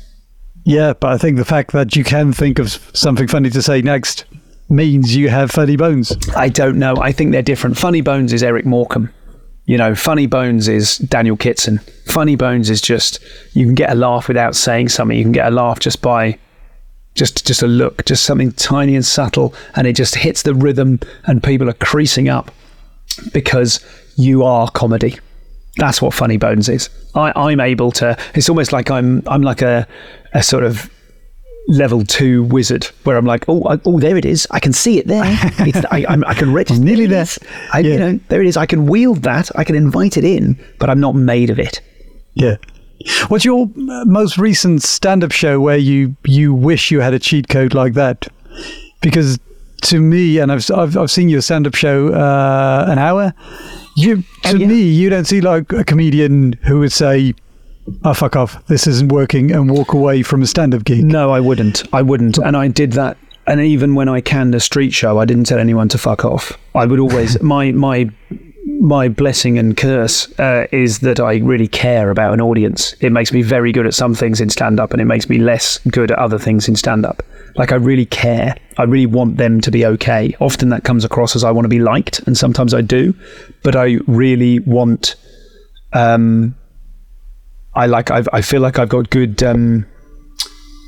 Yeah, 0.69 0.93
but 0.93 1.11
I 1.11 1.17
think 1.17 1.39
the 1.39 1.47
fact 1.47 1.73
that 1.73 1.97
you 1.97 2.05
can 2.05 2.35
think 2.35 2.59
of 2.59 2.69
something 2.93 3.27
funny 3.27 3.49
to 3.49 3.63
say 3.63 3.81
next 3.81 4.27
means 4.69 5.17
you 5.17 5.31
have 5.31 5.51
funny 5.51 5.77
bones. 5.77 6.15
I 6.37 6.51
don't 6.51 6.79
know. 6.79 6.95
I 6.99 7.11
think 7.11 7.33
they're 7.33 7.41
different. 7.41 7.79
Funny 7.79 8.03
Bones 8.03 8.35
is 8.35 8.43
Eric 8.43 8.67
Morecambe. 8.67 9.11
You 9.65 9.79
know, 9.79 9.95
Funny 9.95 10.27
Bones 10.27 10.69
is 10.69 10.99
Daniel 10.99 11.39
Kitson. 11.39 11.79
Funny 12.05 12.37
Bones 12.37 12.69
is 12.69 12.83
just 12.83 13.19
you 13.55 13.65
can 13.65 13.75
get 13.75 13.91
a 13.91 13.95
laugh 13.95 14.29
without 14.29 14.55
saying 14.55 14.91
something. 14.91 15.17
You 15.17 15.25
can 15.25 15.33
get 15.33 15.47
a 15.47 15.51
laugh 15.51 15.81
just 15.81 16.03
by 16.03 16.39
just 17.15 17.47
just 17.47 17.63
a 17.63 17.67
look, 17.67 18.05
just 18.05 18.27
something 18.27 18.53
tiny 18.53 18.95
and 18.95 19.07
subtle, 19.07 19.55
and 19.75 19.87
it 19.87 19.97
just 19.97 20.17
hits 20.17 20.43
the 20.43 20.55
rhythm, 20.55 21.01
and 21.25 21.43
people 21.43 21.71
are 21.71 21.81
creasing 21.81 22.29
up 22.29 22.51
because 23.33 23.83
you 24.17 24.45
are 24.45 24.71
comedy. 24.71 25.19
That's 25.79 26.03
what 26.03 26.13
Funny 26.13 26.37
Bones 26.37 26.69
is. 26.69 26.91
I, 27.15 27.33
I'm 27.35 27.61
able 27.61 27.93
to. 27.93 28.17
It's 28.35 28.49
almost 28.49 28.73
like 28.73 28.91
I'm 28.91 29.23
I'm 29.27 29.43
like 29.43 29.63
a 29.63 29.87
a 30.35 30.43
sort 30.43 30.65
of 30.65 30.91
level 31.69 32.03
two 32.03 32.45
wizard 32.45 32.85
where 33.05 33.17
I'm 33.17 33.27
like, 33.27 33.45
oh, 33.47 33.63
I, 33.69 33.79
oh, 33.85 34.01
there 34.01 34.17
it 34.17 34.25
is. 34.25 34.47
I 34.51 34.59
can 34.59 34.73
see 34.73 34.99
it 34.99 35.07
there. 35.07 35.23
It's, 35.61 35.85
I, 35.91 36.05
I'm, 36.09 36.25
I 36.25 36.35
can 36.35 36.53
register. 36.53 36.83
nearly 36.83 37.07
there. 37.07 37.27
I, 37.73 37.81
Yeah. 37.81 37.93
You 37.93 37.99
know, 37.99 38.21
there 38.29 38.41
it 38.41 38.47
is. 38.47 38.57
I 38.57 38.65
can 38.65 38.87
wield 38.87 39.23
that. 39.23 39.51
I 39.57 39.65
can 39.65 39.77
invite 39.77 40.17
it 40.17 40.25
in, 40.25 40.59
but 40.79 40.89
I'm 40.89 40.99
not 40.99 41.15
made 41.15 41.51
of 41.51 41.59
it. 41.59 41.81
Yeah. 42.35 42.57
What's 43.29 43.45
your 43.45 43.65
uh, 43.65 44.05
most 44.07 44.39
recent 44.39 44.83
stand-up 44.83 45.31
show 45.31 45.61
where 45.61 45.77
you 45.77 46.17
you 46.25 46.53
wish 46.53 46.91
you 46.91 47.01
had 47.01 47.15
a 47.15 47.19
cheat 47.19 47.49
code 47.49 47.75
like 47.75 47.95
that? 47.95 48.27
Because 49.01 49.39
to 49.83 50.01
me, 50.01 50.39
and 50.39 50.51
I've 50.53 50.69
I've, 50.71 50.97
I've 50.97 51.11
seen 51.11 51.29
your 51.29 51.41
stand-up 51.41 51.75
show 51.75 52.09
uh, 52.09 52.87
an 52.89 52.99
hour. 52.99 53.33
You 53.97 54.17
to 54.17 54.25
Oh, 54.45 54.55
yeah. 54.55 54.67
me, 54.67 54.81
you 54.83 55.11
don't 55.11 55.25
see 55.27 55.41
like 55.41 55.73
a 55.73 55.85
comedian 55.85 56.53
who 56.65 56.79
would 56.81 56.93
say, 56.93 57.35
"Oh 58.05 58.15
fuck 58.15 58.37
off, 58.37 58.65
this 58.67 58.87
isn't 58.87 59.11
working," 59.11 59.51
and 59.53 59.71
walk 59.71 59.93
away 59.93 60.23
from 60.23 60.43
a 60.43 60.47
stand-up 60.47 60.85
gig. 60.85 61.05
No, 61.05 61.31
I 61.33 61.41
wouldn't. 61.41 61.85
I 61.93 62.03
wouldn't. 62.03 62.39
And 62.39 62.57
I 62.57 62.69
did 62.69 62.93
that. 62.93 63.17
And 63.47 63.61
even 63.61 63.95
when 63.95 64.09
I 64.11 64.21
canned 64.21 64.55
a 64.55 64.61
street 64.61 64.93
show, 64.93 65.19
I 65.19 65.25
didn't 65.25 65.45
tell 65.45 65.59
anyone 65.59 65.89
to 65.89 65.99
fuck 65.99 66.25
off. 66.25 66.59
I 66.75 66.85
would 66.85 67.01
always 67.01 67.41
my 67.55 67.73
my 67.73 68.11
my 68.81 69.09
blessing 69.09 69.59
and 69.59 69.77
curse 69.77 70.31
uh, 70.39 70.67
is 70.73 71.01
that 71.01 71.21
I 71.21 71.37
really 71.37 71.69
care 71.69 72.11
about 72.11 72.33
an 72.33 72.41
audience. 72.41 72.95
It 73.01 73.11
makes 73.11 73.33
me 73.33 73.43
very 73.43 73.73
good 73.73 73.87
at 73.87 73.95
some 73.95 74.15
things 74.15 74.41
in 74.41 74.51
stand 74.51 74.79
up, 74.79 74.93
and 74.93 75.01
it 75.01 75.07
makes 75.07 75.29
me 75.29 75.39
less 75.39 75.79
good 75.91 76.11
at 76.11 76.19
other 76.19 76.39
things 76.39 76.69
in 76.69 76.77
stand 76.77 77.07
up. 77.07 77.23
Like 77.57 77.73
I 77.73 77.77
really 77.77 78.07
care. 78.07 78.57
I 78.77 78.85
really 78.85 79.07
want 79.07 79.37
them 79.37 79.61
to 79.63 79.71
be 79.71 79.85
okay. 79.87 80.35
Often 80.41 80.69
that 80.69 80.85
comes 80.85 81.05
across 81.05 81.35
as 81.35 81.45
I 81.45 81.51
want 81.51 81.65
to 81.65 81.69
be 81.69 81.81
liked, 81.81 82.21
and 82.21 82.37
sometimes 82.37 82.75
I 82.75 82.83
do, 82.83 83.15
but 83.63 83.75
I 83.75 83.99
really 84.07 84.61
want. 84.61 85.17
Um, 85.93 86.55
I 87.75 87.87
like. 87.87 88.11
I've, 88.11 88.29
I 88.33 88.43
feel 88.43 88.61
like 88.61 88.79
I've 88.79 88.91
got 88.91 89.11
good. 89.11 89.43
Um, 89.43 89.87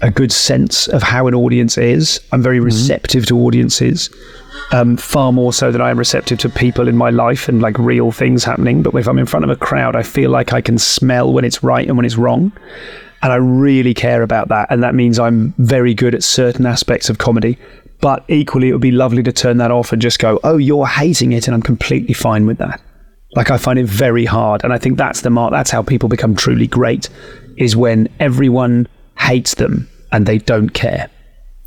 a 0.02 0.10
good 0.10 0.32
sense 0.32 0.88
of 0.88 1.02
how 1.02 1.26
an 1.26 1.34
audience 1.34 1.76
is. 1.76 2.20
I'm 2.32 2.42
very 2.42 2.58
receptive 2.58 3.26
to 3.26 3.38
audiences, 3.38 4.08
um, 4.72 4.96
far 4.96 5.32
more 5.32 5.52
so 5.52 5.70
than 5.72 5.80
I 5.80 5.90
am 5.90 5.98
receptive 5.98 6.38
to 6.40 6.48
people 6.48 6.88
in 6.88 6.96
my 6.96 7.10
life 7.10 7.48
and 7.48 7.60
like 7.60 7.78
real 7.78 8.12
things 8.12 8.44
happening. 8.44 8.82
But 8.82 8.94
if 8.94 9.08
I'm 9.08 9.18
in 9.18 9.26
front 9.26 9.44
of 9.44 9.50
a 9.50 9.56
crowd, 9.56 9.96
I 9.96 10.02
feel 10.02 10.30
like 10.30 10.52
I 10.52 10.60
can 10.60 10.78
smell 10.78 11.32
when 11.32 11.44
it's 11.44 11.62
right 11.62 11.86
and 11.86 11.96
when 11.96 12.06
it's 12.06 12.16
wrong. 12.16 12.52
And 13.22 13.32
I 13.32 13.36
really 13.36 13.94
care 13.94 14.22
about 14.22 14.48
that. 14.48 14.68
And 14.70 14.82
that 14.82 14.94
means 14.94 15.18
I'm 15.18 15.52
very 15.58 15.92
good 15.92 16.14
at 16.14 16.22
certain 16.22 16.66
aspects 16.66 17.10
of 17.10 17.18
comedy. 17.18 17.58
But 18.00 18.24
equally, 18.28 18.70
it 18.70 18.72
would 18.72 18.80
be 18.80 18.92
lovely 18.92 19.22
to 19.24 19.32
turn 19.32 19.58
that 19.58 19.70
off 19.70 19.92
and 19.92 20.00
just 20.00 20.18
go, 20.18 20.40
oh, 20.42 20.56
you're 20.56 20.86
hating 20.86 21.32
it. 21.32 21.46
And 21.46 21.54
I'm 21.54 21.62
completely 21.62 22.14
fine 22.14 22.46
with 22.46 22.58
that. 22.58 22.80
Like 23.36 23.50
I 23.50 23.58
find 23.58 23.78
it 23.78 23.86
very 23.86 24.24
hard, 24.24 24.64
and 24.64 24.72
I 24.72 24.78
think 24.78 24.98
that's 24.98 25.20
the 25.20 25.30
mark. 25.30 25.52
That's 25.52 25.70
how 25.70 25.82
people 25.82 26.08
become 26.08 26.34
truly 26.34 26.66
great, 26.66 27.08
is 27.56 27.76
when 27.76 28.08
everyone 28.18 28.88
hates 29.18 29.54
them 29.54 29.88
and 30.10 30.26
they 30.26 30.38
don't 30.38 30.70
care. 30.70 31.08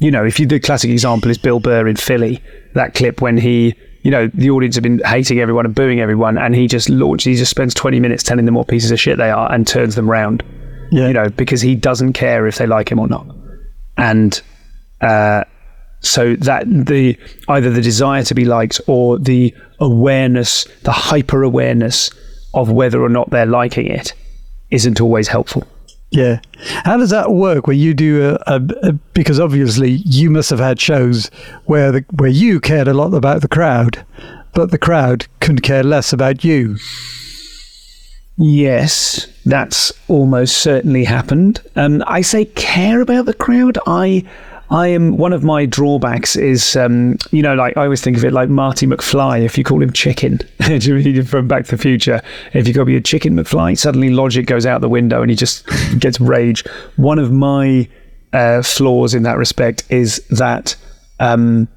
You 0.03 0.11
know, 0.11 0.25
if 0.25 0.37
you 0.37 0.45
the 0.45 0.59
classic 0.59 0.91
example 0.91 1.31
is 1.31 1.37
Bill 1.37 1.61
Burr 1.61 1.87
in 1.87 1.95
Philly, 1.95 2.43
that 2.73 2.93
clip 2.93 3.21
when 3.21 3.37
he, 3.37 3.73
you 4.01 4.11
know, 4.11 4.27
the 4.33 4.49
audience 4.49 4.75
have 4.75 4.83
been 4.83 4.99
hating 5.05 5.39
everyone 5.39 5.65
and 5.65 5.73
booing 5.73 6.01
everyone, 6.01 6.37
and 6.37 6.53
he 6.53 6.67
just 6.67 6.89
launches, 6.89 7.23
he 7.23 7.35
just 7.35 7.49
spends 7.49 7.73
twenty 7.73 8.01
minutes 8.01 8.21
telling 8.21 8.43
them 8.43 8.55
what 8.55 8.67
pieces 8.67 8.91
of 8.91 8.99
shit 8.99 9.17
they 9.17 9.31
are 9.31 9.49
and 9.49 9.65
turns 9.65 9.95
them 9.95 10.11
round. 10.11 10.43
Yeah. 10.91 11.07
You 11.07 11.13
know, 11.13 11.29
because 11.29 11.61
he 11.61 11.73
doesn't 11.75 12.11
care 12.11 12.45
if 12.47 12.57
they 12.57 12.67
like 12.67 12.91
him 12.91 12.99
or 12.99 13.07
not, 13.07 13.25
and 13.95 14.41
uh, 14.99 15.45
so 16.01 16.35
that 16.35 16.65
the 16.67 17.17
either 17.47 17.69
the 17.69 17.81
desire 17.81 18.23
to 18.23 18.35
be 18.35 18.43
liked 18.43 18.81
or 18.87 19.17
the 19.17 19.55
awareness, 19.79 20.65
the 20.81 20.91
hyper 20.91 21.43
awareness 21.43 22.11
of 22.53 22.69
whether 22.69 23.01
or 23.01 23.07
not 23.07 23.29
they're 23.29 23.45
liking 23.45 23.87
it, 23.87 24.13
isn't 24.69 24.99
always 24.99 25.29
helpful. 25.29 25.65
Yeah. 26.13 26.41
How 26.85 26.97
does 26.97 27.09
that 27.09 27.31
work 27.31 27.65
when 27.65 27.79
you 27.79 27.95
do 27.95 28.29
a, 28.29 28.33
a, 28.45 28.61
a 28.83 28.93
because 29.15 29.39
obviously 29.39 29.89
you 30.05 30.29
must 30.29 30.51
have 30.51 30.59
had 30.59 30.79
shows 30.79 31.31
where 31.65 31.91
the 31.91 32.05
where 32.11 32.29
you 32.29 32.59
cared 32.59 32.87
a 32.87 32.93
lot 32.93 33.15
about 33.15 33.41
the 33.41 33.47
crowd, 33.47 34.05
but 34.53 34.69
the 34.69 34.77
crowd 34.77 35.25
couldn't 35.39 35.61
care 35.61 35.83
less 35.83 36.13
about 36.13 36.43
you. 36.43 36.77
Yes, 38.37 39.27
that's 39.45 39.91
almost 40.07 40.59
certainly 40.59 41.03
happened. 41.03 41.61
Um, 41.75 42.03
I 42.05 42.21
say 42.21 42.45
care 42.45 43.01
about 43.01 43.25
the 43.25 43.33
crowd. 43.33 43.79
I, 43.87 44.23
I 44.73 44.87
am 44.87 45.17
one 45.17 45.33
of 45.33 45.43
my 45.43 45.67
drawbacks 45.67 46.35
is, 46.35 46.75
um, 46.75 47.19
you 47.29 47.43
know, 47.43 47.53
like 47.53 47.77
I 47.77 47.83
always 47.83 48.01
think 48.01 48.17
of 48.17 48.25
it 48.25 48.33
like 48.33 48.49
Marty 48.49 48.87
McFly. 48.87 49.45
If 49.45 49.55
you 49.55 49.63
call 49.63 49.83
him 49.83 49.93
Chicken 49.93 50.39
from 51.25 51.47
Back 51.47 51.65
to 51.65 51.71
the 51.75 51.77
Future, 51.77 52.23
if 52.53 52.67
you 52.67 52.73
call 52.73 52.89
a 52.89 52.99
Chicken 52.99 53.35
McFly, 53.35 53.77
suddenly 53.77 54.09
logic 54.09 54.47
goes 54.47 54.65
out 54.65 54.81
the 54.81 54.89
window 54.89 55.21
and 55.21 55.29
he 55.29 55.35
just 55.35 55.63
gets 55.99 56.19
rage. 56.19 56.65
One 56.95 57.19
of 57.19 57.31
my 57.31 57.87
uh, 58.33 58.63
flaws 58.63 59.13
in 59.13 59.21
that 59.23 59.37
respect 59.37 59.83
is 59.89 60.25
that. 60.31 60.75
Um, 61.19 61.67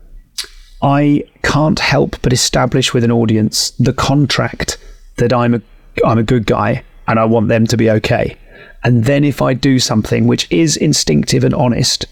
I 0.82 1.24
can't 1.42 1.78
help 1.78 2.20
but 2.20 2.34
establish 2.34 2.92
with 2.92 3.02
an 3.02 3.10
audience 3.10 3.70
the 3.78 3.94
contract 3.94 4.76
that 5.16 5.32
I'm 5.32 5.54
a 5.54 5.62
I'm 6.04 6.18
a 6.18 6.22
good 6.22 6.46
guy 6.46 6.84
and 7.08 7.18
I 7.18 7.24
want 7.24 7.48
them 7.48 7.66
to 7.68 7.76
be 7.78 7.90
okay. 7.90 8.36
And 8.84 9.04
then 9.04 9.24
if 9.24 9.40
I 9.40 9.54
do 9.54 9.78
something 9.78 10.26
which 10.26 10.50
is 10.50 10.76
instinctive 10.76 11.44
and 11.44 11.54
honest 11.54 12.06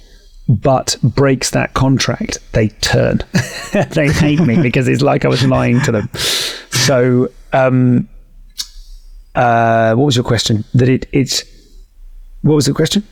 but 0.48 0.96
breaks 1.02 1.50
that 1.50 1.74
contract, 1.74 2.38
they 2.52 2.68
turn. 2.68 3.20
they 3.90 4.10
hate 4.10 4.40
me 4.40 4.60
because 4.60 4.88
it's 4.88 5.02
like 5.02 5.24
I 5.24 5.28
was 5.28 5.44
lying 5.44 5.80
to 5.82 5.92
them. 5.92 6.08
So 6.14 7.28
um 7.52 8.08
uh 9.34 9.94
what 9.94 10.04
was 10.04 10.16
your 10.16 10.24
question? 10.24 10.64
That 10.74 10.88
it 10.88 11.06
it's 11.12 11.44
what 12.42 12.54
was 12.54 12.66
the 12.66 12.74
question? 12.74 13.04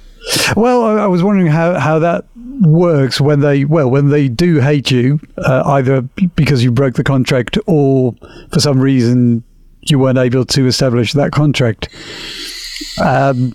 Well, 0.57 0.85
I, 0.85 1.05
I 1.05 1.07
was 1.07 1.23
wondering 1.23 1.49
how, 1.49 1.79
how 1.81 1.99
that 1.99 2.27
works 2.61 3.21
when 3.21 3.40
they 3.40 3.64
well 3.64 3.90
when 3.90 4.11
they 4.11 4.29
do 4.29 4.61
hate 4.61 4.90
you, 4.90 5.18
uh, 5.38 5.62
either 5.66 6.03
because 6.03 6.62
you 6.62 6.71
broke 6.71 6.95
the 6.95 7.03
contract 7.03 7.59
or 7.66 8.14
for 8.53 8.61
some 8.61 8.79
reason 8.79 9.42
you 9.81 9.99
weren't 9.99 10.18
able 10.18 10.45
to 10.45 10.66
establish 10.66 11.12
that 11.14 11.33
contract. 11.33 11.88
Um, 13.03 13.55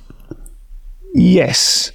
Yes. 1.14 1.92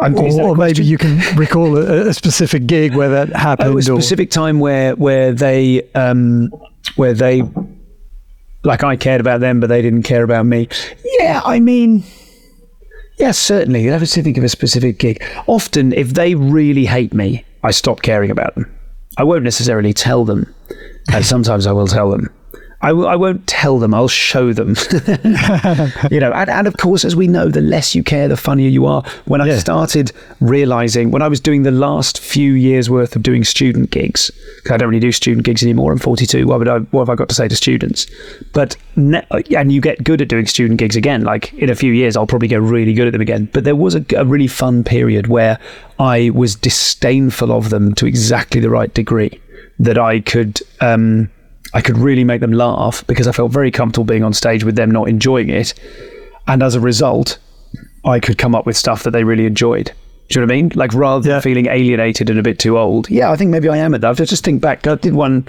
I'm, 0.00 0.16
is 0.18 0.38
or 0.38 0.56
maybe 0.56 0.84
you 0.84 0.98
can 0.98 1.18
recall 1.36 1.76
a, 1.76 2.08
a 2.08 2.14
specific 2.14 2.66
gig 2.66 2.94
where 2.94 3.08
that 3.10 3.30
happened. 3.36 3.68
Oh, 3.68 3.72
a 3.72 3.76
or- 3.76 3.82
specific 3.82 4.30
time 4.30 4.58
where 4.60 4.94
where 4.96 5.32
they 5.32 5.88
um, 5.94 6.50
where 6.96 7.14
they 7.14 7.42
like 8.64 8.82
I 8.82 8.96
cared 8.96 9.20
about 9.20 9.40
them, 9.40 9.60
but 9.60 9.68
they 9.68 9.82
didn't 9.82 10.02
care 10.02 10.22
about 10.22 10.46
me. 10.46 10.68
Yeah, 11.18 11.40
I 11.44 11.60
mean, 11.60 12.04
yeah, 13.18 13.32
certainly. 13.32 13.82
You 13.82 13.92
have 13.92 14.06
to 14.06 14.22
think 14.22 14.36
of 14.38 14.44
a 14.44 14.48
specific 14.48 14.98
gig. 14.98 15.22
Often, 15.46 15.92
if 15.92 16.14
they 16.14 16.34
really 16.34 16.86
hate 16.86 17.12
me, 17.12 17.44
I 17.62 17.70
stop 17.70 18.02
caring 18.02 18.30
about 18.30 18.54
them. 18.54 18.74
I 19.16 19.24
won't 19.24 19.44
necessarily 19.44 19.92
tell 19.92 20.24
them, 20.24 20.52
and 21.12 21.24
sometimes 21.24 21.66
I 21.66 21.72
will 21.72 21.88
tell 21.88 22.10
them. 22.10 22.30
I 22.82 22.88
w- 22.88 23.06
I 23.06 23.14
won't 23.16 23.46
tell 23.46 23.78
them. 23.78 23.92
I'll 23.92 24.08
show 24.08 24.52
them. 24.54 24.70
you 26.10 26.18
know, 26.20 26.32
and, 26.32 26.48
and 26.48 26.66
of 26.66 26.76
course, 26.78 27.04
as 27.04 27.14
we 27.14 27.26
know, 27.28 27.48
the 27.48 27.60
less 27.60 27.94
you 27.94 28.02
care, 28.02 28.26
the 28.26 28.36
funnier 28.36 28.68
you 28.68 28.86
are. 28.86 29.02
When 29.26 29.40
I 29.40 29.46
Yeah. 29.48 29.58
started 29.58 30.12
realizing, 30.40 31.10
when 31.10 31.20
I 31.22 31.28
was 31.28 31.40
doing 31.40 31.62
the 31.62 31.70
last 31.70 32.20
few 32.20 32.52
years 32.54 32.88
worth 32.88 33.14
of 33.16 33.22
doing 33.22 33.44
student 33.44 33.90
gigs, 33.90 34.30
'cause 34.64 34.72
I 34.72 34.76
don't 34.78 34.88
really 34.88 35.00
do 35.00 35.12
student 35.12 35.44
gigs 35.44 35.62
anymore. 35.62 35.92
I'm 35.92 35.98
42. 35.98 36.46
Why 36.46 36.56
would 36.56 36.68
I? 36.68 36.78
What 36.78 37.02
have 37.02 37.10
I 37.10 37.14
got 37.16 37.28
to 37.28 37.34
say 37.34 37.48
to 37.48 37.56
students? 37.56 38.06
But 38.52 38.76
ne- 38.96 39.26
and 39.56 39.70
you 39.72 39.80
get 39.80 40.02
good 40.02 40.22
at 40.22 40.28
doing 40.28 40.46
student 40.46 40.78
gigs 40.78 40.96
again. 40.96 41.22
Like 41.22 41.52
in 41.54 41.68
a 41.70 41.74
few 41.74 41.92
years, 41.92 42.16
I'll 42.16 42.26
probably 42.26 42.48
get 42.48 42.62
really 42.62 42.94
good 42.94 43.06
at 43.08 43.12
them 43.12 43.20
again. 43.20 43.48
But 43.52 43.64
there 43.64 43.76
was 43.76 43.94
a, 43.94 44.04
a 44.16 44.24
really 44.24 44.46
fun 44.48 44.84
period 44.84 45.26
where 45.26 45.58
I 45.98 46.30
was 46.30 46.54
disdainful 46.56 47.52
of 47.52 47.68
them 47.70 47.94
to 47.96 48.06
exactly 48.06 48.60
the 48.60 48.70
right 48.70 48.92
degree 48.94 49.38
that 49.78 49.98
I 49.98 50.20
could. 50.20 50.60
Um, 50.80 51.28
I 51.72 51.80
could 51.80 51.96
really 51.98 52.24
make 52.24 52.40
them 52.40 52.52
laugh 52.52 53.04
because 53.06 53.28
I 53.28 53.32
felt 53.32 53.52
very 53.52 53.70
comfortable 53.70 54.04
being 54.04 54.24
on 54.24 54.32
stage 54.32 54.64
with 54.64 54.76
them 54.76 54.90
not 54.90 55.08
enjoying 55.08 55.48
it. 55.50 55.74
And 56.48 56.62
as 56.62 56.74
a 56.74 56.80
result, 56.80 57.38
I 58.04 58.18
could 58.18 58.38
come 58.38 58.54
up 58.54 58.66
with 58.66 58.76
stuff 58.76 59.02
that 59.04 59.12
they 59.12 59.24
really 59.24 59.46
enjoyed. 59.46 59.92
Do 60.28 60.38
you 60.38 60.46
know 60.46 60.50
what 60.52 60.58
I 60.58 60.62
mean? 60.62 60.72
Like 60.76 60.94
rather 60.94 61.22
than 61.22 61.30
Yeah. 61.32 61.40
feeling 61.40 61.66
alienated 61.66 62.30
and 62.30 62.38
a 62.38 62.42
bit 62.42 62.60
too 62.60 62.78
old. 62.78 63.10
Yeah, 63.10 63.32
I 63.32 63.36
think 63.36 63.50
maybe 63.50 63.68
I 63.68 63.76
am 63.78 63.94
at 63.94 64.00
that. 64.02 64.20
I 64.20 64.24
just 64.24 64.44
think 64.44 64.60
back. 64.60 64.86
I 64.86 64.94
did 64.94 65.12
one 65.14 65.44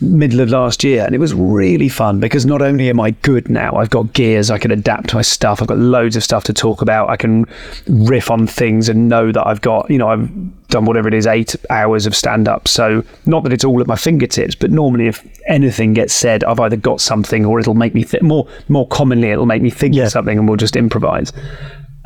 middle 0.00 0.38
of 0.40 0.50
last 0.50 0.84
year, 0.84 1.04
and 1.04 1.16
it 1.16 1.18
was 1.18 1.34
really 1.34 1.88
fun 1.88 2.20
because 2.20 2.46
not 2.46 2.62
only 2.62 2.88
am 2.90 3.00
I 3.00 3.10
good 3.22 3.50
now, 3.50 3.74
I've 3.74 3.90
got 3.90 4.12
gears. 4.12 4.48
I 4.48 4.58
can 4.58 4.70
adapt 4.70 5.14
my 5.14 5.22
stuff. 5.22 5.60
I've 5.60 5.66
got 5.66 5.78
loads 5.78 6.14
of 6.14 6.22
stuff 6.22 6.44
to 6.44 6.52
talk 6.52 6.80
about. 6.80 7.10
I 7.10 7.16
can 7.16 7.44
riff 7.88 8.30
on 8.30 8.46
things 8.46 8.88
and 8.88 9.08
know 9.08 9.32
that 9.32 9.44
I've 9.48 9.62
got. 9.62 9.90
You 9.90 9.98
know, 9.98 10.08
I've 10.08 10.28
done 10.70 10.84
whatever 10.84 11.08
it 11.08 11.14
is, 11.14 11.26
eight 11.26 11.54
hours 11.68 12.06
of 12.06 12.14
stand 12.16 12.48
up. 12.48 12.66
So 12.68 13.04
not 13.26 13.42
that 13.44 13.52
it's 13.52 13.64
all 13.64 13.80
at 13.80 13.86
my 13.86 13.96
fingertips, 13.96 14.54
but 14.54 14.70
normally 14.70 15.06
if 15.08 15.26
anything 15.48 15.94
gets 15.94 16.14
said, 16.14 16.42
I've 16.44 16.60
either 16.60 16.76
got 16.76 17.00
something 17.00 17.44
or 17.44 17.58
it'll 17.60 17.74
make 17.74 17.94
me 17.94 18.04
th- 18.04 18.22
more. 18.22 18.46
More 18.68 18.86
commonly, 18.88 19.30
it'll 19.30 19.46
make 19.46 19.62
me 19.62 19.70
think 19.70 19.94
Yeah. 19.94 20.04
of 20.04 20.12
something, 20.12 20.38
and 20.38 20.48
we'll 20.48 20.56
just 20.56 20.76
improvise. 20.76 21.32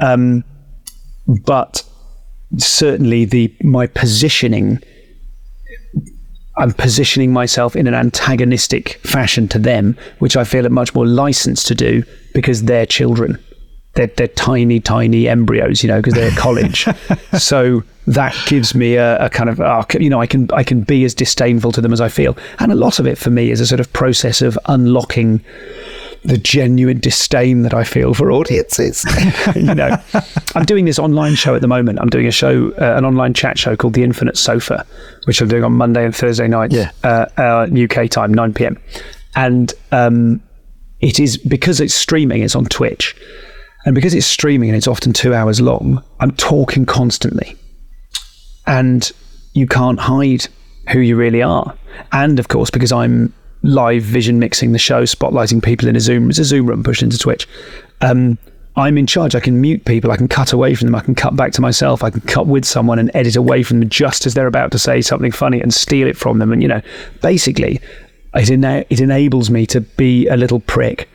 Um, 0.01 0.43
but 1.27 1.83
certainly 2.59 3.25
the 3.25 3.55
my 3.63 3.87
positioning 3.87 4.81
I'm 6.57 6.73
positioning 6.73 7.33
myself 7.33 7.75
in 7.75 7.89
an 7.89 7.95
antagonistic 7.95 9.01
fashion 9.03 9.49
to 9.49 9.59
them, 9.59 9.97
which 10.21 10.37
I 10.37 10.45
feel 10.45 10.65
at 10.65 10.71
much 10.71 10.95
more 10.95 11.05
licensed 11.07 11.67
to 11.67 11.75
do 11.75 12.05
because 12.33 12.63
they're 12.65 12.87
children. 12.87 13.39
They're, 13.95 14.09
they're 14.09 14.29
tiny, 14.29 14.81
tiny 14.81 15.29
embryos, 15.29 15.83
you 15.83 15.89
know, 15.89 15.99
because 15.99 16.15
they're 16.15 16.31
at 16.31 16.37
college. 16.37 16.87
so 17.39 17.83
that 18.09 18.37
gives 18.47 18.75
me 18.75 18.97
a, 18.97 19.25
a 19.25 19.31
kind 19.31 19.49
of, 19.49 19.61
uh, 19.61 19.85
you 20.01 20.11
know, 20.11 20.21
I 20.21 20.27
can 20.27 20.51
I 20.53 20.65
can 20.65 20.83
be 20.83 21.05
as 21.05 21.15
disdainful 21.15 21.73
to 21.73 21.81
them 21.81 21.93
as 21.93 22.01
I 22.01 22.09
feel, 22.09 22.37
and 22.59 22.73
a 22.73 22.75
lot 22.75 22.99
of 22.99 23.07
it 23.07 23.17
for 23.19 23.31
me 23.31 23.51
is 23.51 23.61
a 23.61 23.67
sort 23.67 23.81
of 23.81 23.93
process 23.93 24.43
of 24.43 24.59
unlocking 24.67 25.41
the 26.25 26.39
genuine 26.39 26.99
disdain 27.01 27.63
that 27.63 27.75
I 27.75 27.85
feel 27.85 28.15
for 28.15 28.33
audiences. 28.33 29.05
you 29.55 29.75
know, 29.75 29.97
I'm 30.55 30.65
doing 30.65 30.87
this 30.87 30.99
online 30.99 31.35
show 31.35 31.55
at 31.55 31.61
the 31.61 31.69
moment. 31.69 32.01
I'm 32.01 32.09
doing 32.09 32.27
a 32.27 32.31
show, 32.31 32.73
uh, 32.73 32.95
an 32.97 33.05
online 33.05 33.35
chat 33.35 33.59
show 33.59 33.77
called 33.77 33.93
The 33.93 34.03
Infinite 34.03 34.39
Sofa, 34.39 34.87
which 35.25 35.41
I'm 35.43 35.49
doing 35.49 35.65
on 35.65 35.73
Monday 35.75 36.03
and 36.05 36.17
Thursday 36.17 36.49
nights, 36.49 36.75
Yeah. 36.75 36.91
uh, 37.05 37.27
uh, 37.37 37.69
UK 37.71 38.09
time, 38.09 38.33
9 38.33 38.55
p.m. 38.55 38.79
And 39.37 39.75
um, 39.93 40.41
it 41.01 41.21
is 41.21 41.37
because 41.37 41.79
it's 41.81 41.93
streaming, 41.95 42.43
it's 42.43 42.57
on 42.57 42.65
Twitch. 42.65 43.15
And 43.85 43.95
because 43.95 44.15
it's 44.15 44.27
streaming 44.27 44.71
and 44.71 44.77
it's 44.77 44.89
often 44.89 45.13
two 45.13 45.35
hours 45.35 45.61
long, 45.61 46.03
I'm 46.21 46.33
talking 46.33 46.87
constantly. 46.87 47.57
And 48.67 49.11
you 49.53 49.67
can't 49.67 50.01
hide 50.01 50.47
who 50.91 51.01
you 51.01 51.17
really 51.17 51.43
are. 51.43 51.77
And 52.13 52.39
of 52.39 52.49
course, 52.49 52.71
because 52.71 52.93
I'm 52.93 53.33
live 53.63 54.03
vision 54.03 54.39
mixing 54.39 54.73
the 54.73 54.79
show, 54.79 55.03
spotlighting 55.05 55.63
people 55.63 55.89
in 55.89 55.97
a 55.97 56.01
Zoom, 56.01 56.31
it's 56.31 56.39
a 56.39 56.45
Zoom 56.45 56.67
room 56.67 56.83
pushed 56.83 57.03
into 57.03 57.19
Twitch. 57.19 57.47
Um, 58.01 58.39
I'm 58.77 58.99
in 58.99 59.07
charge. 59.07 59.35
I 59.35 59.41
can 59.41 59.61
mute 59.61 59.85
people. 59.85 60.11
I 60.11 60.17
can 60.17 60.29
cut 60.29 60.53
away 60.53 60.75
from 60.75 60.87
them. 60.87 60.95
I 60.95 61.01
can 61.01 61.15
cut 61.15 61.37
back 61.37 61.53
to 61.53 61.61
myself. 61.61 62.03
I 62.03 62.11
can 62.11 62.23
cut 62.23 62.47
with 62.47 62.65
someone 62.65 62.99
and 62.99 63.11
edit 63.15 63.37
away 63.37 63.63
from 63.63 63.81
them 63.81 63.89
just 63.89 64.27
as 64.27 64.35
they're 64.35 64.49
about 64.49 64.73
to 64.73 64.79
say 64.79 65.01
something 65.01 65.31
funny 65.31 65.61
and 65.61 65.73
steal 65.73 66.09
it 66.09 66.17
from 66.17 66.39
them. 66.39 66.53
And, 66.53 66.61
you 66.61 66.69
know, 66.69 66.81
basically, 67.23 67.81
it, 68.35 68.51
ena- 68.51 68.85
it 68.91 69.01
enables 69.01 69.49
me 69.49 69.65
to 69.67 69.81
be 69.81 70.27
a 70.27 70.37
little 70.37 70.59
prick 70.59 71.09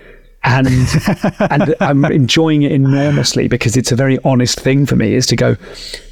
and 0.43 0.67
and 1.39 1.75
I'm 1.79 2.05
enjoying 2.05 2.63
it 2.63 2.71
enormously 2.71 3.47
because 3.47 3.75
it's 3.75 3.91
a 3.91 3.95
very 3.95 4.17
honest 4.23 4.59
thing 4.59 4.85
for 4.85 4.95
me 4.95 5.13
is 5.13 5.25
to 5.27 5.35
go 5.35 5.55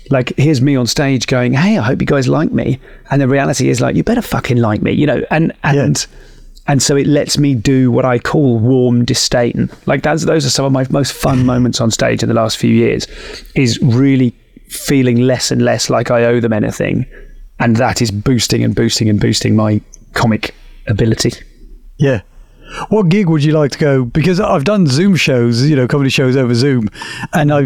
like 0.10 0.34
here's 0.38 0.62
me 0.62 0.76
on 0.76 0.88
stage 0.88 1.28
going 1.28 1.54
hey 1.54 1.78
I 1.78 1.84
hope 1.84 2.02
you 2.02 2.08
guys 2.08 2.28
like 2.28 2.52
me. 2.52 2.80
And 3.10 3.22
the 3.22 3.28
reality 3.28 3.70
is 3.70 3.82
like 3.82 3.96
you 3.96 4.04
better 4.04 4.22
fucking 4.22 4.58
like 4.58 4.82
me 4.82 4.92
you 4.92 5.06
know 5.06 5.24
and 5.32 5.54
and 5.64 6.06
and 6.68 6.84
so 6.84 6.98
it 6.98 7.08
lets 7.08 7.38
me 7.38 7.56
do 7.56 7.92
what 7.92 8.04
I 8.04 8.20
call 8.20 8.60
warm 8.60 9.06
disdain. 9.06 9.70
Like 9.86 10.04
that's 10.04 10.26
those 10.26 10.46
are 10.46 10.50
some 10.50 10.66
of 10.66 10.72
my 10.72 10.86
most 10.90 11.14
fun 11.14 11.46
moments 11.54 11.80
on 11.80 11.92
stage 11.92 12.22
in 12.22 12.30
the 12.30 12.36
last 12.36 12.58
few 12.58 12.72
years 12.72 13.08
is 13.56 13.82
really 13.82 14.32
feeling 14.68 15.22
less 15.22 15.50
and 15.50 15.62
less 15.62 15.90
like 15.90 16.12
I 16.12 16.26
owe 16.26 16.42
them 16.42 16.54
anything. 16.54 17.06
And 17.60 17.78
that 17.78 18.02
is 18.02 18.12
boosting 18.12 18.64
and 18.64 18.76
boosting 18.76 19.10
and 19.10 19.20
boosting 19.20 19.56
my 19.56 19.82
comic 20.14 20.54
ability. 20.88 21.32
Yeah. 21.98 22.22
What 22.90 23.10
gig 23.10 23.30
would 23.30 23.44
you 23.44 23.54
like 23.54 23.72
to 23.72 23.78
go? 23.78 24.06
Because 24.06 24.40
I've 24.40 24.64
done 24.64 24.88
Zoom 24.88 25.16
shows, 25.16 25.68
you 25.68 25.76
know, 25.76 25.88
comedy 25.88 26.10
shows 26.10 26.36
over 26.36 26.54
Zoom, 26.54 26.90
and 27.34 27.52
I 27.52 27.60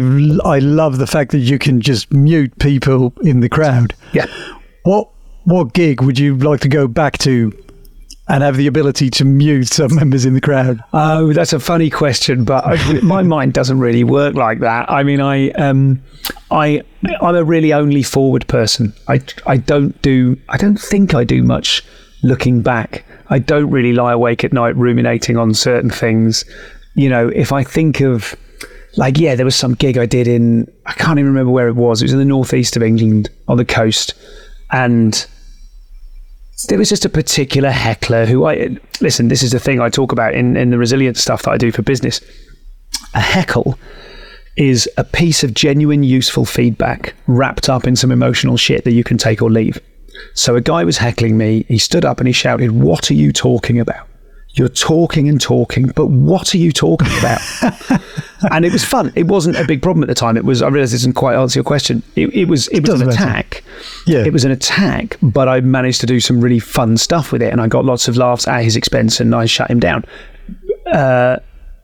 I 0.48 0.58
love 0.58 0.98
the 0.98 1.06
fact 1.06 1.32
that 1.32 1.38
you 1.38 1.58
can 1.58 1.80
just 1.80 2.12
mute 2.12 2.56
people 2.58 3.12
in 3.22 3.40
the 3.40 3.48
crowd. 3.48 3.94
yeah 4.12 4.26
What 4.84 5.08
what 5.44 5.72
gig 5.72 6.00
would 6.02 6.18
you 6.18 6.36
like 6.36 6.60
to 6.60 6.68
go 6.68 6.86
back 6.86 7.18
to, 7.18 7.52
and 8.28 8.42
have 8.42 8.56
the 8.56 8.66
ability 8.68 9.10
to 9.10 9.24
mute 9.24 9.66
some 9.68 9.94
members 10.00 10.24
in 10.24 10.34
the 10.34 10.40
crowd? 10.40 10.80
Oh, 10.92 11.32
that's 11.32 11.52
a 11.52 11.58
funny 11.60 11.90
question, 11.90 12.44
but 12.44 12.64
I, 12.64 13.00
my 13.00 13.22
mind 13.36 13.52
doesn't 13.52 13.80
really 13.80 14.04
work 14.04 14.34
like 14.34 14.60
that. 14.60 14.88
I 14.90 15.02
mean, 15.02 15.20
I, 15.20 15.50
um, 15.50 16.00
I, 16.50 16.82
I'm 17.20 17.34
a 17.34 17.42
really 17.44 17.72
only 17.72 18.02
forward 18.04 18.46
person. 18.46 18.94
I, 19.08 19.20
I 19.46 19.56
don't 19.56 20.00
do, 20.02 20.38
I 20.48 20.56
don't 20.56 20.80
think 20.80 21.14
I 21.14 21.24
do 21.24 21.42
much 21.42 21.84
looking 22.22 22.62
back. 22.62 23.04
I 23.28 23.38
don't 23.38 23.70
really 23.70 23.92
lie 23.92 24.12
awake 24.12 24.44
at 24.44 24.52
night 24.52 24.76
ruminating 24.76 25.36
on 25.36 25.54
certain 25.54 25.90
things. 25.90 26.44
You 26.94 27.08
know, 27.08 27.28
if 27.28 27.52
I 27.52 27.64
think 27.64 28.00
of, 28.00 28.36
like, 28.96 29.18
yeah, 29.18 29.34
there 29.34 29.44
was 29.44 29.56
some 29.56 29.74
gig 29.74 29.96
I 29.96 30.06
did 30.06 30.28
in, 30.28 30.70
I 30.86 30.92
can't 30.92 31.18
even 31.18 31.30
remember 31.32 31.50
where 31.50 31.68
it 31.68 31.76
was. 31.76 32.02
It 32.02 32.06
was 32.06 32.12
in 32.12 32.18
the 32.18 32.24
northeast 32.24 32.76
of 32.76 32.82
England 32.82 33.30
on 33.48 33.56
the 33.56 33.64
coast, 33.64 34.14
and 34.70 35.26
there 36.68 36.78
was 36.78 36.88
just 36.88 37.04
a 37.04 37.08
particular 37.08 37.70
heckler 37.70 38.26
who 38.26 38.44
I 38.46 38.76
listen. 39.00 39.28
This 39.28 39.42
is 39.42 39.52
the 39.52 39.58
thing 39.58 39.80
I 39.80 39.88
talk 39.88 40.12
about 40.12 40.34
in, 40.34 40.56
in 40.56 40.70
the 40.70 40.78
resilience 40.78 41.20
stuff 41.20 41.42
that 41.42 41.50
I 41.50 41.58
do 41.58 41.72
for 41.72 41.82
business. 41.82 42.20
A 43.14 43.20
heckle 43.20 43.78
is 44.56 44.88
a 44.98 45.04
piece 45.04 45.42
of 45.42 45.54
genuine, 45.54 46.02
useful 46.02 46.44
feedback 46.44 47.14
wrapped 47.26 47.68
up 47.68 47.86
in 47.86 47.96
some 47.96 48.12
emotional 48.12 48.56
shit 48.56 48.84
that 48.84 48.92
you 48.92 49.02
can 49.02 49.16
take 49.16 49.40
or 49.40 49.50
leave. 49.50 49.80
So 50.34 50.56
a 50.56 50.60
guy 50.60 50.84
was 50.84 50.98
heckling 50.98 51.36
me. 51.36 51.64
He 51.68 51.78
stood 51.78 52.04
up 52.04 52.18
and 52.18 52.26
he 52.26 52.32
shouted, 52.32 52.72
"What 52.72 53.10
are 53.10 53.14
you 53.14 53.32
talking 53.32 53.78
about? 53.78 54.08
You're 54.54 54.68
talking 54.68 55.28
and 55.28 55.40
talking, 55.40 55.86
but 55.96 56.06
what 56.06 56.54
are 56.54 56.58
you 56.58 56.72
talking 56.72 57.08
about?" 57.18 57.40
and 58.50 58.64
it 58.64 58.72
was 58.72 58.84
fun. 58.84 59.12
It 59.14 59.26
wasn't 59.26 59.56
a 59.56 59.64
big 59.64 59.80
problem 59.82 60.02
at 60.02 60.08
the 60.08 60.14
time. 60.14 60.36
It 60.36 60.44
was. 60.44 60.62
I 60.62 60.68
realised 60.68 60.92
this 60.92 61.00
doesn't 61.00 61.14
quite 61.14 61.36
answer 61.36 61.58
your 61.58 61.64
question. 61.64 62.02
It, 62.16 62.34
it 62.34 62.44
was. 62.46 62.68
It 62.68 62.80
was 62.80 62.90
doesn't 62.90 63.08
an 63.08 63.14
matter. 63.14 63.24
attack. 63.30 63.64
Yeah. 64.06 64.24
It 64.24 64.32
was 64.32 64.44
an 64.44 64.50
attack, 64.50 65.16
but 65.22 65.48
I 65.48 65.60
managed 65.60 66.00
to 66.02 66.06
do 66.06 66.20
some 66.20 66.40
really 66.40 66.58
fun 66.58 66.96
stuff 66.96 67.32
with 67.32 67.42
it, 67.42 67.52
and 67.52 67.60
I 67.60 67.66
got 67.68 67.84
lots 67.84 68.08
of 68.08 68.16
laughs 68.16 68.46
at 68.46 68.62
his 68.62 68.76
expense, 68.76 69.20
and 69.20 69.34
I 69.34 69.46
shut 69.46 69.70
him 69.70 69.80
down 69.80 70.04
uh, 70.92 71.38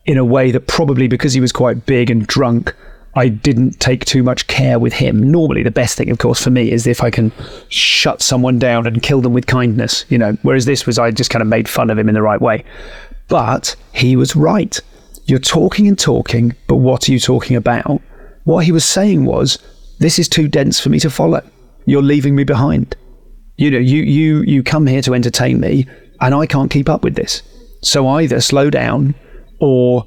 in 0.04 0.18
a 0.18 0.24
way 0.24 0.50
that 0.50 0.66
probably 0.66 1.08
because 1.08 1.32
he 1.32 1.40
was 1.40 1.52
quite 1.52 1.86
big 1.86 2.10
and 2.10 2.26
drunk. 2.26 2.74
I 3.14 3.28
didn't 3.28 3.80
take 3.80 4.04
too 4.04 4.22
much 4.22 4.46
care 4.46 4.78
with 4.78 4.92
him. 4.92 5.30
Normally, 5.30 5.62
the 5.62 5.70
best 5.70 5.96
thing, 5.96 6.10
of 6.10 6.18
course, 6.18 6.42
for 6.42 6.50
me 6.50 6.70
is 6.70 6.86
if 6.86 7.02
I 7.02 7.10
can 7.10 7.32
shut 7.68 8.22
someone 8.22 8.58
down 8.58 8.86
and 8.86 9.02
kill 9.02 9.20
them 9.20 9.32
with 9.32 9.46
kindness, 9.46 10.04
you 10.08 10.18
know. 10.18 10.36
Whereas 10.42 10.66
this 10.66 10.86
was, 10.86 10.98
I 10.98 11.10
just 11.10 11.30
kind 11.30 11.42
of 11.42 11.48
made 11.48 11.68
fun 11.68 11.90
of 11.90 11.98
him 11.98 12.08
in 12.08 12.14
the 12.14 12.22
right 12.22 12.40
way. 12.40 12.64
But 13.28 13.74
he 13.92 14.16
was 14.16 14.36
right. 14.36 14.78
You're 15.26 15.38
talking 15.38 15.88
and 15.88 15.98
talking, 15.98 16.54
but 16.68 16.76
what 16.76 17.08
are 17.08 17.12
you 17.12 17.18
talking 17.18 17.56
about? 17.56 18.00
What 18.44 18.64
he 18.64 18.72
was 18.72 18.84
saying 18.84 19.24
was, 19.24 19.58
this 19.98 20.18
is 20.18 20.28
too 20.28 20.48
dense 20.48 20.80
for 20.80 20.88
me 20.88 21.00
to 21.00 21.10
follow. 21.10 21.42
You're 21.86 22.02
leaving 22.02 22.34
me 22.34 22.44
behind. 22.44 22.96
You 23.56 23.70
know, 23.70 23.78
you 23.78 24.02
you 24.02 24.42
you 24.42 24.62
come 24.62 24.86
here 24.86 25.02
to 25.02 25.14
entertain 25.14 25.58
me, 25.58 25.86
and 26.20 26.34
I 26.34 26.46
can't 26.46 26.70
keep 26.70 26.88
up 26.88 27.02
with 27.02 27.16
this. 27.16 27.42
So 27.82 28.06
either 28.06 28.40
slow 28.40 28.70
down, 28.70 29.14
or 29.58 30.06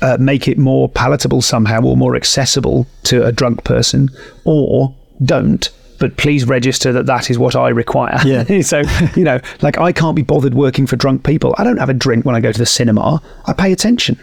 uh, 0.00 0.16
make 0.20 0.48
it 0.48 0.58
more 0.58 0.88
palatable 0.88 1.42
somehow, 1.42 1.82
or 1.82 1.96
more 1.96 2.16
accessible 2.16 2.86
to 3.04 3.24
a 3.24 3.32
drunk 3.32 3.64
person, 3.64 4.10
or 4.44 4.94
don't 5.24 5.70
but 6.02 6.16
please 6.16 6.44
register 6.44 6.92
that 6.92 7.06
that 7.06 7.30
is 7.30 7.38
what 7.38 7.54
I 7.54 7.68
require. 7.68 8.18
Yeah. 8.24 8.60
so, 8.62 8.82
you 9.14 9.22
know, 9.22 9.38
like 9.60 9.78
I 9.78 9.92
can't 9.92 10.16
be 10.16 10.22
bothered 10.22 10.52
working 10.52 10.84
for 10.84 10.96
drunk 10.96 11.24
people. 11.24 11.54
I 11.58 11.62
don't 11.62 11.76
have 11.76 11.88
a 11.88 11.94
drink 11.94 12.24
when 12.24 12.34
I 12.34 12.40
go 12.40 12.50
to 12.50 12.58
the 12.58 12.66
cinema. 12.66 13.22
I 13.46 13.52
pay 13.52 13.70
attention. 13.70 14.18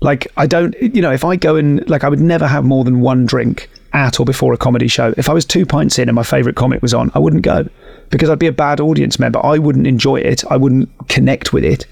Like 0.00 0.30
I 0.36 0.46
don't, 0.46 0.74
you 0.78 1.00
know, 1.00 1.12
if 1.12 1.24
I 1.24 1.36
go 1.36 1.56
and 1.56 1.88
like 1.88 2.04
I 2.04 2.10
would 2.10 2.20
never 2.20 2.46
have 2.46 2.66
more 2.66 2.84
than 2.84 3.00
one 3.00 3.24
drink 3.24 3.70
at 3.94 4.20
or 4.20 4.26
before 4.26 4.52
a 4.52 4.58
comedy 4.58 4.88
show. 4.88 5.14
If 5.16 5.30
I 5.30 5.32
was 5.32 5.46
two 5.46 5.64
pints 5.64 5.98
in 5.98 6.10
and 6.10 6.14
my 6.14 6.22
favourite 6.22 6.54
comic 6.54 6.82
was 6.82 6.92
on, 6.92 7.10
I 7.14 7.18
wouldn't 7.18 7.42
go 7.42 7.66
because 8.10 8.30
I'd 8.30 8.38
be 8.38 8.46
a 8.46 8.52
bad 8.52 8.80
audience 8.80 9.18
member. 9.18 9.44
I 9.44 9.58
wouldn't 9.58 9.86
enjoy 9.86 10.16
it. 10.16 10.44
I 10.50 10.56
wouldn't 10.56 10.90
connect 11.08 11.52
with 11.52 11.64
it. 11.64 11.86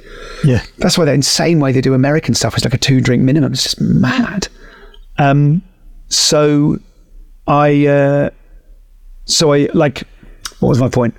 Yeah. 0.45 0.63
That's 0.79 0.97
why 0.97 1.05
the 1.05 1.13
insane 1.13 1.61
way 1.61 1.73
they 1.73 1.81
do 1.81 1.95
American 1.95 2.35
stuff 2.35 2.57
is 2.57 2.65
like 2.65 2.75
a 2.75 2.79
two 2.79 3.01
drink 3.01 3.23
minimum. 3.23 3.53
It's 3.53 3.63
just 3.63 3.81
mad. 3.81 4.49
Um, 5.19 5.63
so 6.09 6.79
I, 7.47 7.87
uh, 7.87 8.31
so 9.25 9.53
I 9.53 9.69
like, 9.75 10.05
what 10.61 10.69
was 10.69 10.81
my 10.81 10.89
point? 10.89 11.15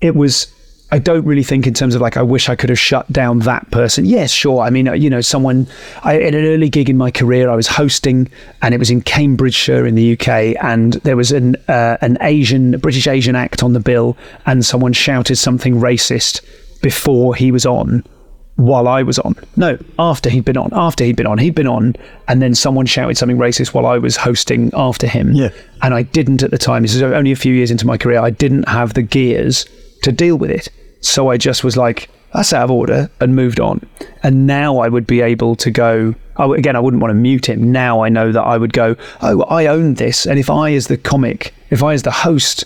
It 0.00 0.14
was, 0.14 0.52
I 0.92 0.98
don't 0.98 1.24
really 1.24 1.42
think 1.42 1.66
in 1.66 1.74
terms 1.74 1.94
of 1.94 2.00
like, 2.00 2.16
I 2.16 2.22
wish 2.22 2.48
I 2.48 2.56
could 2.56 2.68
have 2.68 2.78
shut 2.78 3.10
down 3.12 3.40
that 3.40 3.70
person. 3.70 4.04
Yes, 4.04 4.30
sure. 4.32 4.62
I 4.62 4.70
mean, 4.70 4.88
uh, 4.88 4.92
you 4.92 5.08
know, 5.08 5.20
someone, 5.20 5.68
I, 6.02 6.20
at 6.20 6.34
an 6.34 6.44
early 6.44 6.68
gig 6.68 6.90
in 6.90 6.96
my 6.96 7.10
career, 7.10 7.48
I 7.48 7.54
was 7.54 7.68
hosting 7.68 8.28
and 8.62 8.74
it 8.74 8.78
was 8.78 8.90
in 8.90 9.00
Cambridgeshire 9.02 9.86
in 9.86 9.94
the 9.94 10.12
UK 10.12 10.56
and 10.62 10.94
there 10.94 11.16
was 11.16 11.30
an, 11.30 11.56
uh, 11.68 11.96
an 12.00 12.18
Asian, 12.20 12.78
British 12.78 13.06
Asian 13.06 13.36
act 13.36 13.62
on 13.62 13.72
the 13.72 13.80
bill 13.80 14.16
and 14.46 14.64
someone 14.64 14.92
shouted 14.92 15.36
something 15.36 15.74
racist 15.76 16.40
before 16.82 17.34
he 17.34 17.52
was 17.52 17.64
on 17.64 18.04
while 18.56 18.88
I 18.88 19.02
was 19.02 19.18
on. 19.18 19.36
No, 19.56 19.78
after 19.98 20.28
he'd 20.28 20.44
been 20.44 20.56
on. 20.56 20.70
After 20.72 21.04
he'd 21.04 21.16
been 21.16 21.26
on. 21.26 21.38
He'd 21.38 21.54
been 21.54 21.66
on, 21.66 21.94
and 22.28 22.42
then 22.42 22.54
someone 22.54 22.86
shouted 22.86 23.16
something 23.16 23.38
racist 23.38 23.72
while 23.72 23.86
I 23.86 23.98
was 23.98 24.16
hosting 24.16 24.70
after 24.74 25.06
him. 25.06 25.32
Yeah. 25.32 25.50
And 25.82 25.94
I 25.94 26.02
didn't 26.02 26.42
at 26.42 26.50
the 26.50 26.58
time. 26.58 26.82
This 26.82 26.94
is 26.94 27.02
only 27.02 27.32
a 27.32 27.36
few 27.36 27.54
years 27.54 27.70
into 27.70 27.86
my 27.86 27.96
career. 27.96 28.20
I 28.20 28.30
didn't 28.30 28.68
have 28.68 28.94
the 28.94 29.02
gears 29.02 29.66
to 30.02 30.12
deal 30.12 30.36
with 30.36 30.50
it. 30.50 30.68
So 31.00 31.30
I 31.30 31.36
just 31.36 31.64
was 31.64 31.76
like, 31.76 32.08
that's 32.32 32.52
out 32.52 32.64
of 32.64 32.70
order 32.70 33.10
and 33.20 33.34
moved 33.34 33.58
on. 33.58 33.84
And 34.22 34.46
now 34.46 34.78
I 34.78 34.88
would 34.88 35.06
be 35.06 35.20
able 35.20 35.56
to 35.56 35.70
go. 35.70 36.14
Again, 36.38 36.76
I 36.76 36.80
wouldn't 36.80 37.02
want 37.02 37.10
to 37.10 37.14
mute 37.14 37.48
him. 37.48 37.72
Now 37.72 38.02
I 38.02 38.08
know 38.08 38.32
that 38.32 38.42
I 38.42 38.56
would 38.56 38.72
go, 38.72 38.96
oh, 39.20 39.42
I 39.42 39.66
own 39.66 39.94
this. 39.94 40.26
And 40.26 40.38
if 40.38 40.48
I, 40.48 40.72
as 40.72 40.86
the 40.86 40.96
comic, 40.96 41.52
if 41.70 41.82
I, 41.82 41.92
as 41.92 42.02
the 42.02 42.10
host, 42.10 42.64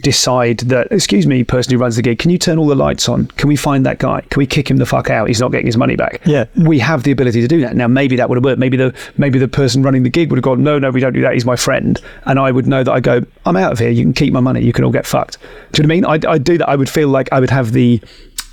decide 0.00 0.58
that, 0.58 0.88
excuse 0.90 1.26
me, 1.26 1.44
person 1.44 1.72
who 1.72 1.78
runs 1.78 1.96
the 1.96 2.02
gig, 2.02 2.18
can 2.18 2.30
you 2.30 2.38
turn 2.38 2.58
all 2.58 2.66
the 2.66 2.74
lights 2.74 3.08
on? 3.08 3.26
Can 3.26 3.48
we 3.48 3.56
find 3.56 3.84
that 3.86 3.98
guy? 3.98 4.22
Can 4.22 4.38
we 4.38 4.46
kick 4.46 4.70
him 4.70 4.78
the 4.78 4.86
fuck 4.86 5.10
out? 5.10 5.28
He's 5.28 5.40
not 5.40 5.52
getting 5.52 5.66
his 5.66 5.76
money 5.76 5.96
back. 5.96 6.20
Yeah. 6.24 6.46
We 6.56 6.78
have 6.78 7.02
the 7.02 7.10
ability 7.10 7.40
to 7.40 7.48
do 7.48 7.60
that. 7.60 7.76
Now 7.76 7.88
maybe 7.88 8.16
that 8.16 8.28
would 8.28 8.36
have 8.36 8.44
worked. 8.44 8.58
Maybe 8.58 8.76
the 8.76 8.94
maybe 9.16 9.38
the 9.38 9.48
person 9.48 9.82
running 9.82 10.02
the 10.02 10.10
gig 10.10 10.30
would 10.30 10.38
have 10.38 10.44
gone, 10.44 10.62
No, 10.62 10.78
no, 10.78 10.90
we 10.90 11.00
don't 11.00 11.12
do 11.12 11.20
that. 11.22 11.34
He's 11.34 11.44
my 11.44 11.56
friend. 11.56 12.00
And 12.24 12.38
I 12.38 12.50
would 12.50 12.66
know 12.66 12.82
that 12.82 12.92
I 12.92 13.00
go, 13.00 13.20
I'm 13.44 13.56
out 13.56 13.72
of 13.72 13.78
here, 13.78 13.90
you 13.90 14.02
can 14.02 14.12
keep 14.12 14.32
my 14.32 14.40
money, 14.40 14.62
you 14.62 14.72
can 14.72 14.84
all 14.84 14.92
get 14.92 15.06
fucked. 15.06 15.38
Do 15.72 15.82
you 15.82 15.88
know 15.88 15.94
what 15.94 16.08
I 16.08 16.16
mean? 16.16 16.24
I 16.26 16.32
I'd 16.32 16.44
do 16.44 16.58
that. 16.58 16.68
I 16.68 16.76
would 16.76 16.88
feel 16.90 17.08
like 17.08 17.32
I 17.32 17.40
would 17.40 17.50
have 17.50 17.72
the 17.72 18.00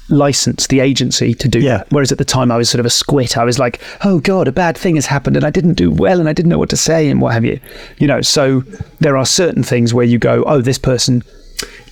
license, 0.10 0.68
the 0.68 0.80
agency 0.80 1.34
to 1.34 1.48
do 1.48 1.60
Yeah. 1.60 1.78
that. 1.78 1.88
Whereas 1.92 2.12
at 2.12 2.18
the 2.18 2.26
time 2.26 2.52
I 2.52 2.58
was 2.58 2.70
sort 2.70 2.80
of 2.80 2.86
a 2.86 2.90
squit. 2.90 3.38
I 3.38 3.44
was 3.44 3.60
like, 3.60 3.80
oh 4.04 4.20
God, 4.20 4.48
a 4.48 4.52
bad 4.52 4.78
thing 4.78 4.96
has 4.96 5.06
happened 5.06 5.36
and 5.36 5.46
I 5.46 5.50
didn't 5.50 5.74
do 5.76 5.92
well 5.92 6.20
and 6.20 6.28
I 6.28 6.34
didn't 6.34 6.50
know 6.50 6.58
what 6.60 6.70
to 6.70 6.78
say 6.78 7.10
and 7.10 7.22
what 7.22 7.34
have 7.34 7.46
you. 7.46 7.60
You 7.98 8.08
know, 8.08 8.22
so 8.22 8.64
there 9.00 9.18
are 9.18 9.26
certain 9.26 9.64
things 9.64 9.94
where 9.94 10.06
you 10.06 10.18
go, 10.18 10.44
oh, 10.48 10.62
this 10.62 10.78
person 10.80 11.24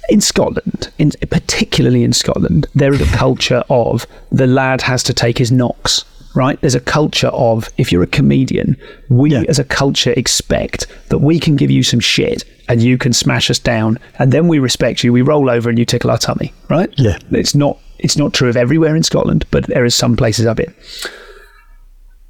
in 0.10 0.22
Scotland, 0.22 0.90
in, 0.98 1.12
particularly 1.30 2.04
in 2.04 2.14
Scotland, 2.14 2.66
there 2.74 2.94
is 2.94 3.02
a 3.02 3.18
culture 3.18 3.64
of 3.70 4.08
the 4.32 4.48
lad 4.48 4.82
has 4.82 5.04
to 5.04 5.14
take 5.14 5.38
his 5.38 5.52
knocks. 5.52 6.04
Right? 6.36 6.62
There's 6.62 6.76
a 6.76 6.80
culture 6.80 7.30
of 7.30 7.68
if 7.78 7.92
you're 7.92 8.04
a 8.04 8.08
comedian, 8.08 8.78
we 9.10 9.32
Yeah. 9.32 9.44
as 9.50 9.58
a 9.58 9.64
culture 9.64 10.14
expect 10.16 10.86
that 11.10 11.18
we 11.18 11.40
can 11.40 11.56
give 11.56 11.72
you 11.72 11.82
some 11.82 12.00
shit 12.00 12.44
and 12.70 12.80
you 12.80 12.96
can 13.00 13.12
smash 13.12 13.50
us 13.50 13.58
down, 13.58 13.98
and 14.20 14.32
then 14.32 14.48
we 14.48 14.60
respect 14.60 15.04
you. 15.04 15.12
We 15.12 15.24
roll 15.24 15.50
over 15.50 15.68
and 15.68 15.80
you 15.80 15.86
tickle 15.86 16.12
our 16.12 16.18
tummy. 16.20 16.54
Right? 16.70 16.94
Yeah. 16.96 17.18
It's 17.32 17.56
not. 17.56 17.80
It's 18.00 18.18
not 18.18 18.34
true 18.34 18.50
of 18.50 18.58
everywhere 18.58 18.96
in 18.96 19.04
Scotland, 19.04 19.46
but 19.52 19.68
there 19.68 19.86
is 19.86 19.96
some 19.96 20.16
places 20.16 20.46
of 20.46 20.60
it. 20.60 20.74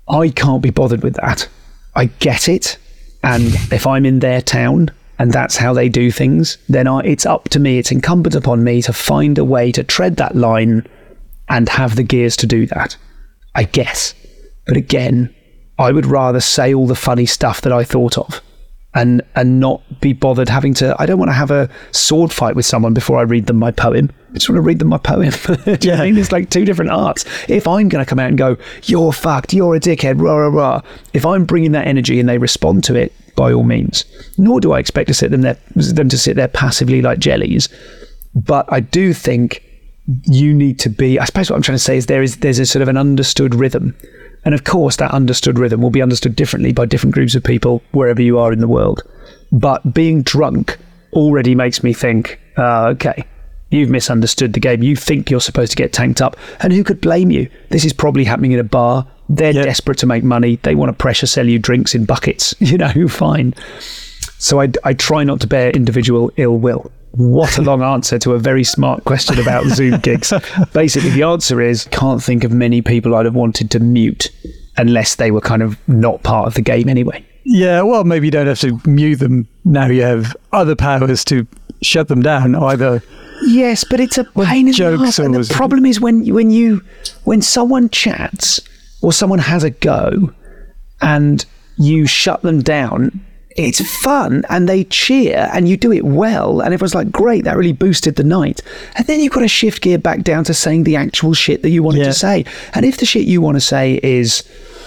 I 0.07 0.29
can't 0.29 0.61
be 0.61 0.69
bothered 0.69 1.03
with 1.03 1.15
that. 1.15 1.47
I 1.95 2.05
get 2.05 2.47
it. 2.47 2.77
And 3.23 3.53
if 3.71 3.85
I'm 3.85 4.05
in 4.05 4.19
their 4.19 4.41
town 4.41 4.91
and 5.19 5.33
that's 5.33 5.57
how 5.57 5.73
they 5.73 5.89
do 5.89 6.11
things, 6.11 6.57
then 6.69 6.87
I, 6.87 6.99
it's 6.99 7.25
up 7.25 7.49
to 7.49 7.59
me, 7.59 7.79
it's 7.79 7.91
incumbent 7.91 8.35
upon 8.35 8.63
me 8.63 8.81
to 8.83 8.93
find 8.93 9.37
a 9.37 9.43
way 9.43 9.71
to 9.73 9.83
tread 9.83 10.17
that 10.17 10.35
line 10.35 10.87
and 11.49 11.67
have 11.69 11.95
the 11.95 12.03
gears 12.03 12.37
to 12.37 12.47
do 12.47 12.65
that. 12.67 12.95
I 13.55 13.63
guess. 13.63 14.13
But 14.67 14.77
again, 14.77 15.33
I 15.79 15.91
would 15.91 16.05
rather 16.05 16.39
say 16.39 16.73
all 16.73 16.87
the 16.87 16.95
funny 16.95 17.25
stuff 17.25 17.61
that 17.61 17.73
I 17.73 17.83
thought 17.83 18.17
of 18.17 18.41
and 18.97 19.21
and 19.35 19.59
not 19.59 19.81
be 20.01 20.11
bothered 20.11 20.49
having 20.49 20.73
to 20.73 20.95
I 20.99 21.05
don't 21.05 21.19
want 21.19 21.29
to 21.29 21.33
have 21.33 21.51
a 21.51 21.69
sword 21.91 22.33
fight 22.33 22.55
with 22.55 22.65
someone 22.65 22.95
before 22.95 23.19
I 23.19 23.21
read 23.21 23.45
them 23.45 23.57
my 23.57 23.71
poem. 23.71 24.09
I 24.31 24.33
just 24.33 24.49
want 24.49 24.57
to 24.57 24.61
read 24.61 24.79
them 24.79 24.87
my 24.87 24.97
poem. 24.97 25.29
Do 25.65 25.77
you 25.81 25.95
know 25.95 26.01
I 26.01 26.05
mean? 26.05 26.17
It's 26.17 26.31
like 26.31 26.49
two 26.49 26.65
different 26.65 26.91
arts. 26.91 27.23
If 27.47 27.67
I'm 27.67 27.89
going 27.89 28.03
to 28.03 28.09
come 28.09 28.19
out 28.19 28.29
and 28.29 28.37
go, 28.37 28.57
"You're 28.83 29.13
fucked. 29.13 29.53
You're 29.53 29.75
a 29.75 29.79
dickhead," 29.79 30.19
rah 30.19 30.35
rah 30.35 30.47
rah. 30.47 30.81
If 31.13 31.25
I'm 31.25 31.45
bringing 31.45 31.73
that 31.73 31.87
energy 31.87 32.19
and 32.19 32.27
they 32.27 32.39
respond 32.39 32.83
to 32.85 32.95
it, 32.95 33.13
by 33.35 33.53
all 33.53 33.63
means. 33.63 34.03
Nor 34.37 34.59
do 34.59 34.73
I 34.73 34.79
expect 34.79 35.07
to 35.07 35.13
sit 35.13 35.31
them 35.31 35.41
there, 35.41 35.57
them 35.75 36.09
to 36.09 36.17
sit 36.17 36.35
there 36.35 36.47
passively 36.47 37.01
like 37.01 37.19
jellies. 37.19 37.69
But 38.33 38.65
I 38.71 38.79
do 38.79 39.13
think 39.13 39.63
you 40.23 40.53
need 40.53 40.79
to 40.79 40.89
be. 40.89 41.19
I 41.19 41.25
suppose 41.25 41.49
what 41.49 41.55
I'm 41.55 41.61
trying 41.61 41.77
to 41.77 41.83
say 41.83 41.97
is 41.97 42.07
there 42.07 42.23
is 42.23 42.37
there's 42.37 42.59
a 42.59 42.65
sort 42.65 42.81
of 42.81 42.87
an 42.87 42.97
understood 42.97 43.55
rhythm. 43.55 43.95
And 44.47 44.53
of 44.53 44.63
course, 44.63 44.95
that 44.95 45.11
understood 45.11 45.59
rhythm 45.59 45.81
will 45.81 45.89
be 45.89 46.01
understood 46.01 46.33
differently 46.33 46.71
by 46.71 46.85
different 46.85 47.13
groups 47.13 47.35
of 47.35 47.43
people 47.43 47.83
wherever 47.91 48.21
you 48.21 48.39
are 48.39 48.53
in 48.53 48.59
the 48.59 48.67
world. 48.69 49.03
But 49.51 49.93
being 49.93 50.21
drunk 50.21 50.77
already 51.11 51.53
makes 51.53 51.83
me 51.83 51.91
think, 51.91 52.39
uh, 52.57 52.85
okay, 52.93 53.25
you've 53.71 53.89
misunderstood 53.89 54.53
the 54.53 54.61
game. 54.61 54.81
You 54.83 54.95
think 54.95 55.29
you're 55.29 55.41
supposed 55.41 55.71
to 55.71 55.75
get 55.75 55.91
tanked 55.91 56.21
up. 56.21 56.37
And 56.61 56.71
who 56.71 56.85
could 56.85 57.01
blame 57.01 57.29
you? 57.29 57.49
This 57.71 57.83
is 57.83 57.91
probably 57.91 58.23
happening 58.23 58.53
in 58.53 58.59
a 58.59 58.63
bar. 58.63 59.05
They're 59.27 59.51
Yep. 59.51 59.65
desperate 59.65 59.97
to 59.97 60.05
make 60.05 60.23
money. 60.23 60.59
They 60.63 60.75
want 60.75 60.87
to 60.91 60.93
pressure 60.93 61.27
sell 61.27 61.45
you 61.45 61.59
drinks 61.59 61.93
in 61.93 62.05
buckets. 62.05 62.55
You 62.61 62.77
know, 62.77 63.09
fine. 63.09 63.53
So 64.37 64.61
I, 64.61 64.71
I 64.85 64.93
try 64.93 65.25
not 65.25 65.41
to 65.41 65.47
bear 65.47 65.71
individual 65.71 66.31
ill 66.37 66.57
will. 66.57 66.89
What 67.17 67.57
a 67.57 67.63
long 67.63 67.81
answer 67.81 68.19
to 68.19 68.33
a 68.33 68.39
very 68.39 68.63
smart 68.63 69.03
question 69.05 69.39
about 69.39 69.65
Zoom 69.65 69.99
gigs. 70.01 70.31
Basically, 70.71 71.09
the 71.09 71.23
answer 71.23 71.59
is 71.61 71.85
can't 71.85 72.21
think 72.21 72.43
of 72.43 72.51
many 72.51 72.81
people 72.81 73.15
I'd 73.15 73.25
have 73.25 73.35
wanted 73.35 73.71
to 73.71 73.79
mute 73.79 74.29
unless 74.77 75.15
they 75.15 75.31
were 75.31 75.41
kind 75.41 75.63
of 75.63 75.77
not 75.87 76.21
part 76.21 76.47
of 76.47 76.53
the 76.53 76.61
game 76.61 76.87
anyway. 76.87 77.25
Yeah, 77.43 77.81
well, 77.81 78.03
maybe 78.03 78.27
you 78.27 78.31
don't 78.31 78.45
have 78.45 78.59
to 78.59 78.79
mute 78.85 79.15
them 79.15 79.47
now. 79.65 79.87
You 79.87 80.03
have 80.03 80.35
other 80.53 80.75
powers 80.75 81.25
to 81.25 81.47
shut 81.81 82.07
them 82.07 82.21
down. 82.21 82.53
Either 82.53 83.01
Yes, 83.43 83.83
but 83.83 83.99
it's 83.99 84.17
a 84.17 84.23
pain 84.23 84.67
in 84.67 84.73
the 84.73 85.05
ass. 85.07 85.19
And 85.19 85.33
the 85.33 85.53
problem 85.53 85.85
is 85.85 85.99
when 85.99 86.31
when 86.33 86.49
you 86.49 86.81
when 87.23 87.41
someone 87.41 87.89
chats 87.89 88.59
or 89.01 89.13
someone 89.13 89.39
has 89.39 89.63
a 89.63 89.69
go 89.69 90.33
and 91.01 91.45
you 91.77 92.05
shut 92.07 92.41
them 92.41 92.61
down, 92.61 93.23
it's 93.57 93.81
fun 94.03 94.43
and 94.49 94.69
they 94.69 94.83
cheer 94.85 95.49
and 95.51 95.67
you 95.67 95.77
do 95.77 95.91
it 95.91 96.05
well 96.05 96.61
and 96.61 96.73
everyone's 96.73 96.93
like, 96.95 97.11
great, 97.11 97.43
that 97.45 97.57
really 97.57 97.73
boosted 97.73 98.15
the 98.15 98.23
night. 98.23 98.61
And 98.95 99.05
then 99.07 99.19
you've 99.19 99.33
got 99.33 99.39
to 99.41 99.47
shift 99.47 99.81
gear 99.81 99.97
back 99.97 100.21
down 100.21 100.43
to 100.43 100.53
saying 100.53 100.83
the 100.83 100.95
actual 100.95 101.33
shit 101.33 101.63
that 101.63 101.69
you 101.71 101.81
wanted 101.81 101.99
Yeah. 101.99 102.05
to 102.05 102.13
say. 102.13 102.45
And 102.75 102.85
if 102.85 102.97
the 102.97 103.05
shit 103.05 103.25
you 103.27 103.41
want 103.41 103.55
to 103.57 103.61
say 103.61 103.99
is 104.03 104.43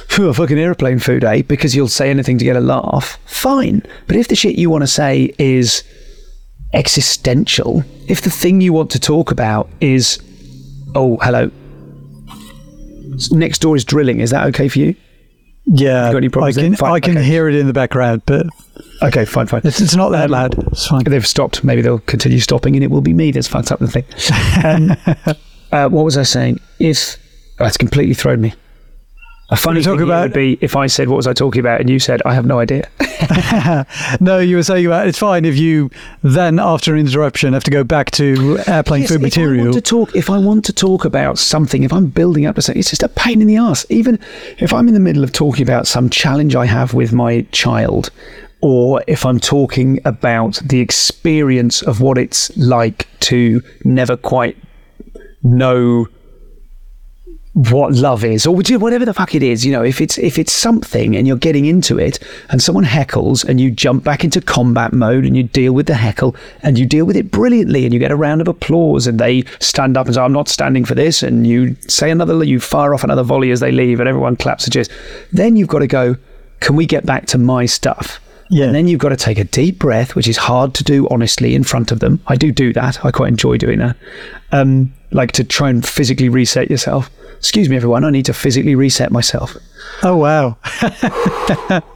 "Phew, 0.08 0.28
a 0.28 0.34
fucking 0.34 0.58
airplane 0.58 0.98
food, 1.00 1.24
eh? 1.24 1.42
Because 1.42 1.74
you'll 1.74 1.88
say 1.88 2.10
anything 2.10 2.38
to 2.38 2.44
get 2.44 2.56
a 2.56 2.60
laugh, 2.60 3.18
fine. 3.26 3.82
But 4.06 4.16
if 4.16 4.28
the 4.28 4.36
shit 4.36 4.56
you 4.56 4.70
want 4.70 4.82
to 4.82 4.88
say 4.88 5.32
is 5.38 5.82
existential, 6.72 7.82
if 8.08 8.20
the 8.22 8.30
thing 8.30 8.60
you 8.60 8.72
want 8.72 8.90
to 8.90 9.00
talk 9.00 9.30
about 9.32 9.68
is, 9.80 10.18
oh, 10.94 11.16
hello, 11.22 11.50
next 13.32 13.58
door 13.60 13.76
is 13.76 13.84
drilling, 13.84 14.20
is 14.20 14.30
that 14.30 14.46
okay 14.48 14.68
for 14.68 14.78
you? 14.78 14.94
Yeah, 15.72 16.08
I 16.08 16.52
can? 16.52 16.74
I 16.84 17.00
can 17.00 17.18
okay. 17.18 17.24
hear 17.24 17.48
it 17.48 17.54
in 17.54 17.66
the 17.66 17.72
background, 17.72 18.22
but 18.26 18.46
Okay, 19.02 19.24
fine, 19.24 19.46
fine. 19.46 19.62
it's, 19.64 19.80
it's 19.80 19.96
not 19.96 20.10
that 20.10 20.30
loud. 20.30 20.58
It's 20.68 20.86
fine. 20.86 21.04
They've 21.04 21.26
stopped. 21.26 21.64
Maybe 21.64 21.80
they'll 21.80 22.00
continue 22.00 22.38
stopping, 22.40 22.76
and 22.76 22.84
it 22.84 22.90
will 22.90 23.00
be 23.00 23.12
me 23.12 23.30
that's 23.30 23.48
fucked 23.48 23.72
up 23.72 23.78
the 23.78 23.88
thing. 23.88 24.04
Um, 24.62 24.96
uh, 25.72 25.88
what 25.88 26.04
was 26.04 26.18
I 26.18 26.24
saying? 26.24 26.58
If 26.80 27.16
oh, 27.60 27.64
it's 27.64 27.76
completely 27.76 28.14
thrown 28.14 28.40
me. 28.40 28.52
A 29.52 29.56
funny 29.56 29.82
thing 29.82 30.00
about- 30.00 30.22
would 30.22 30.32
be 30.32 30.58
if 30.60 30.76
I 30.76 30.86
said 30.86 31.08
what 31.08 31.16
was 31.16 31.26
I 31.26 31.32
talking 31.32 31.60
about, 31.60 31.80
and 31.80 31.90
you 31.90 31.98
said 31.98 32.22
I 32.24 32.34
have 32.34 32.46
no 32.46 32.58
idea. 32.60 32.88
No, 34.20 34.38
you 34.38 34.56
were 34.56 34.62
saying 34.62 34.86
about 34.86 35.06
it's 35.06 35.18
fine 35.18 35.44
if 35.44 35.56
you 35.56 35.90
then 36.22 36.58
after 36.58 36.94
an 36.94 37.00
interruption 37.00 37.52
have 37.52 37.64
to 37.64 37.70
go 37.70 37.84
back 37.84 38.10
to 38.12 38.58
airplane 38.66 39.02
Yes, 39.02 39.10
food 39.10 39.16
if 39.16 39.22
I 39.22 39.26
material. 39.26 39.64
want 39.66 39.74
to 39.74 39.80
talk, 39.80 40.16
if 40.16 40.30
I 40.30 40.38
want 40.38 40.64
to 40.66 40.72
talk 40.72 41.04
about 41.04 41.38
something, 41.38 41.82
if 41.82 41.92
I'm 41.92 42.06
building 42.06 42.46
up 42.46 42.54
to 42.56 42.62
something, 42.62 42.78
it's 42.80 42.90
just 42.90 43.02
a 43.02 43.08
pain 43.08 43.40
in 43.42 43.46
the 43.46 43.56
ass. 43.56 43.84
Even 43.90 44.18
if 44.58 44.72
I'm 44.72 44.88
in 44.88 44.94
the 44.94 45.00
middle 45.00 45.22
of 45.24 45.32
talking 45.32 45.62
about 45.62 45.86
some 45.86 46.08
challenge 46.10 46.54
I 46.56 46.66
have 46.66 46.94
with 46.94 47.12
my 47.12 47.42
child, 47.52 48.10
or 48.62 49.02
if 49.06 49.24
I'm 49.26 49.38
talking 49.40 50.00
about 50.04 50.60
the 50.64 50.80
experience 50.80 51.82
of 51.82 52.00
what 52.00 52.18
it's 52.18 52.56
like 52.56 53.06
to 53.20 53.62
never 53.84 54.16
quite 54.16 54.56
know 55.42 56.06
what 57.52 57.92
love 57.94 58.22
is 58.22 58.46
or 58.46 58.54
whatever 58.54 59.04
the 59.04 59.12
fuck 59.12 59.34
it 59.34 59.42
is 59.42 59.66
you 59.66 59.72
know 59.72 59.82
if 59.82 60.00
it's 60.00 60.18
if 60.18 60.38
it's 60.38 60.52
something 60.52 61.16
and 61.16 61.26
you're 61.26 61.36
getting 61.36 61.66
into 61.66 61.98
it 61.98 62.20
and 62.48 62.62
someone 62.62 62.84
heckles 62.84 63.44
and 63.44 63.60
you 63.60 63.72
jump 63.72 64.04
back 64.04 64.22
into 64.22 64.40
combat 64.40 64.92
mode 64.92 65.24
and 65.24 65.36
you 65.36 65.42
deal 65.42 65.72
with 65.72 65.86
the 65.86 65.94
heckle 65.94 66.36
and 66.62 66.78
you 66.78 66.86
deal 66.86 67.04
with 67.04 67.16
it 67.16 67.32
brilliantly 67.32 67.84
and 67.84 67.92
you 67.92 67.98
get 67.98 68.12
a 68.12 68.16
round 68.16 68.40
of 68.40 68.46
applause 68.46 69.08
and 69.08 69.18
they 69.18 69.42
stand 69.58 69.96
up 69.96 70.06
and 70.06 70.14
say 70.14 70.20
i'm 70.20 70.32
not 70.32 70.48
standing 70.48 70.84
for 70.84 70.94
this 70.94 71.24
and 71.24 71.44
you 71.44 71.74
say 71.88 72.08
another 72.08 72.44
you 72.44 72.60
fire 72.60 72.94
off 72.94 73.02
another 73.02 73.24
volley 73.24 73.50
as 73.50 73.58
they 73.58 73.72
leave 73.72 73.98
and 73.98 74.08
everyone 74.08 74.36
claps 74.36 74.64
the 74.64 74.70
cheers 74.70 74.88
then 75.32 75.56
you've 75.56 75.68
got 75.68 75.80
to 75.80 75.88
go 75.88 76.14
can 76.60 76.76
we 76.76 76.86
get 76.86 77.04
back 77.04 77.26
to 77.26 77.36
my 77.36 77.66
stuff 77.66 78.20
Yeah. 78.50 78.66
and 78.66 78.74
then 78.74 78.88
you've 78.88 79.00
got 79.00 79.10
to 79.10 79.16
take 79.16 79.38
a 79.38 79.44
deep 79.44 79.78
breath, 79.78 80.14
which 80.16 80.26
is 80.28 80.36
hard 80.36 80.74
to 80.74 80.84
do 80.84 81.08
honestly 81.10 81.54
in 81.54 81.62
front 81.64 81.92
of 81.92 82.00
them. 82.00 82.20
I 82.26 82.36
do 82.36 82.50
do 82.52 82.72
that. 82.72 83.04
I 83.04 83.10
quite 83.12 83.28
enjoy 83.28 83.56
doing 83.58 83.78
that. 83.78 83.96
Um, 84.52 84.92
like 85.12 85.32
to 85.32 85.44
try 85.44 85.70
and 85.70 85.86
physically 85.86 86.28
reset 86.28 86.68
yourself. 86.70 87.08
Excuse 87.38 87.68
me, 87.70 87.76
everyone. 87.76 88.04
I 88.04 88.10
need 88.10 88.26
to 88.26 88.34
physically 88.34 88.74
reset 88.74 89.10
myself. 89.10 89.56
Oh 90.02 90.16
wow. 90.16 90.58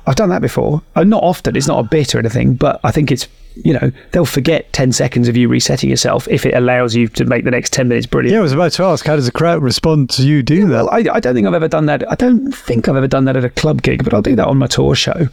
I've 0.06 0.16
done 0.16 0.30
that 0.30 0.40
before. 0.40 0.82
Uh, 0.96 1.04
not 1.04 1.22
often. 1.22 1.54
It's 1.56 1.68
not 1.68 1.84
a 1.84 1.88
bit 1.88 2.14
or 2.14 2.18
anything, 2.18 2.54
but 2.54 2.80
I 2.84 2.90
think 2.90 3.10
it's 3.12 3.28
you 3.56 3.72
know 3.72 3.92
they'll 4.12 4.24
forget 4.24 4.72
ten 4.72 4.90
seconds 4.92 5.28
of 5.28 5.36
you 5.36 5.48
resetting 5.48 5.90
yourself 5.90 6.26
if 6.28 6.44
it 6.46 6.54
allows 6.54 6.94
you 6.96 7.08
to 7.08 7.24
make 7.24 7.44
the 7.44 7.50
next 7.50 7.72
ten 7.72 7.88
minutes 7.88 8.06
brilliant. 8.06 8.32
Yeah, 8.32 8.38
I 8.40 8.42
was 8.42 8.52
about 8.52 8.72
to 8.72 8.84
ask, 8.84 9.04
how 9.06 9.16
does 9.16 9.26
the 9.26 9.32
crowd 9.32 9.62
respond 9.62 10.10
to 10.10 10.22
you 10.26 10.42
do 10.42 10.66
that? 10.68 10.86
Well, 10.86 10.90
I, 10.90 11.04
I 11.14 11.20
don't 11.20 11.34
think 11.34 11.46
I've 11.46 11.54
ever 11.54 11.68
done 11.68 11.86
that. 11.86 12.10
I 12.10 12.14
don't 12.14 12.52
think 12.52 12.88
I've 12.88 12.96
ever 12.96 13.08
done 13.08 13.24
that 13.26 13.36
at 13.36 13.44
a 13.44 13.50
club 13.50 13.82
gig, 13.82 14.02
but 14.02 14.14
I'll 14.14 14.22
do 14.22 14.36
that 14.36 14.46
on 14.46 14.56
my 14.56 14.66
tour 14.66 14.94
show. 14.94 15.28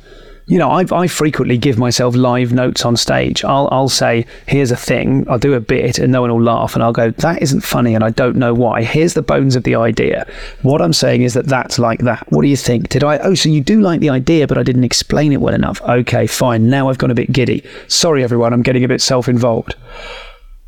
You 0.48 0.58
know, 0.58 0.70
I, 0.70 0.86
I 0.92 1.08
frequently 1.08 1.58
give 1.58 1.78
myself 1.78 2.16
live 2.16 2.52
notes 2.52 2.84
on 2.86 2.98
stage. 2.98 3.44
I'll, 3.44 3.70
I'll 3.72 3.90
say, 3.90 4.26
here's 4.48 4.72
a 4.72 4.76
thing, 4.76 5.26
I'll 5.30 5.40
do 5.40 5.54
a 5.54 5.60
bit, 5.60 6.00
and 6.00 6.12
no 6.12 6.22
one 6.22 6.32
will 6.32 6.42
laugh, 6.42 6.74
and 6.74 6.84
I'll 6.84 6.92
go, 6.92 7.12
that 7.12 7.42
isn't 7.42 7.62
funny, 7.62 7.96
and 7.96 8.04
I 8.04 8.10
don't 8.10 8.36
know 8.36 8.54
why. 8.54 8.84
Here's 8.84 9.14
the 9.14 9.22
bones 9.22 9.56
of 9.56 9.64
the 9.64 9.76
idea. 9.76 10.28
What 10.62 10.82
I'm 10.82 10.94
saying 10.94 11.22
is 11.22 11.34
that 11.36 11.46
that's 11.46 11.80
like 11.80 12.00
that. 12.02 12.30
What 12.32 12.42
do 12.42 12.48
you 12.48 12.58
think? 12.58 12.90
Did 12.90 13.04
I? 13.04 13.18
Oh, 13.20 13.34
so 13.34 13.50
you 13.50 13.62
do 13.62 13.82
like 13.82 14.00
the 14.00 14.10
idea, 14.10 14.48
but 14.48 14.58
I 14.58 14.64
didn't 14.64 14.84
explain 14.84 15.32
it 15.32 15.42
well 15.42 15.54
enough. 15.54 15.82
Okay, 15.82 16.28
fine. 16.28 16.70
Now 16.70 16.90
I've 16.90 16.98
gone 16.98 17.12
a 17.12 17.16
bit 17.16 17.32
giddy. 17.32 17.64
Sorry, 17.88 18.24
everyone, 18.24 18.54
I'm 18.54 18.64
getting 18.64 18.84
a 18.84 18.88
bit 18.88 19.02
self 19.02 19.28
involved. 19.28 19.76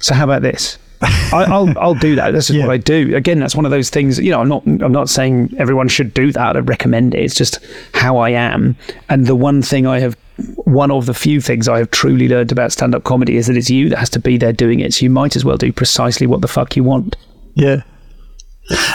So 0.00 0.14
how 0.14 0.22
about 0.22 0.42
this? 0.42 0.78
I, 1.00 1.44
I'll 1.48 1.78
I'll 1.78 1.94
do 1.94 2.14
that. 2.16 2.32
That's 2.32 2.48
just 2.48 2.58
Yeah. 2.58 2.66
what 2.66 2.72
I 2.72 2.76
do. 2.78 3.14
Again, 3.16 3.38
that's 3.38 3.54
one 3.54 3.64
of 3.64 3.70
those 3.70 3.90
things. 3.90 4.18
You 4.18 4.30
know, 4.32 4.40
I'm 4.40 4.48
not 4.48 4.66
I'm 4.66 4.92
not 4.92 5.08
saying 5.08 5.54
everyone 5.58 5.88
should 5.88 6.12
do 6.14 6.32
that. 6.32 6.56
I 6.56 6.60
recommend 6.60 7.14
it. 7.14 7.20
It's 7.22 7.34
just 7.34 7.58
how 7.94 8.16
I 8.18 8.30
am. 8.30 8.76
And 9.08 9.26
the 9.26 9.36
one 9.36 9.62
thing 9.62 9.86
I 9.86 10.00
have, 10.00 10.16
one 10.64 10.90
of 10.90 11.06
the 11.06 11.14
few 11.14 11.40
things 11.40 11.68
I 11.68 11.78
have 11.78 11.90
truly 11.92 12.28
learned 12.28 12.50
about 12.52 12.72
stand 12.72 12.94
up 12.94 13.04
comedy 13.04 13.36
is 13.36 13.46
that 13.46 13.56
it's 13.56 13.70
you 13.70 13.88
that 13.90 13.98
has 13.98 14.10
to 14.10 14.18
be 14.18 14.38
there 14.38 14.52
doing 14.52 14.80
it. 14.80 14.92
So 14.94 15.04
you 15.04 15.10
might 15.10 15.36
as 15.36 15.44
well 15.44 15.56
do 15.56 15.72
precisely 15.72 16.26
what 16.26 16.40
the 16.40 16.48
fuck 16.48 16.74
you 16.76 16.82
want. 16.84 17.16
Yeah. 17.54 17.82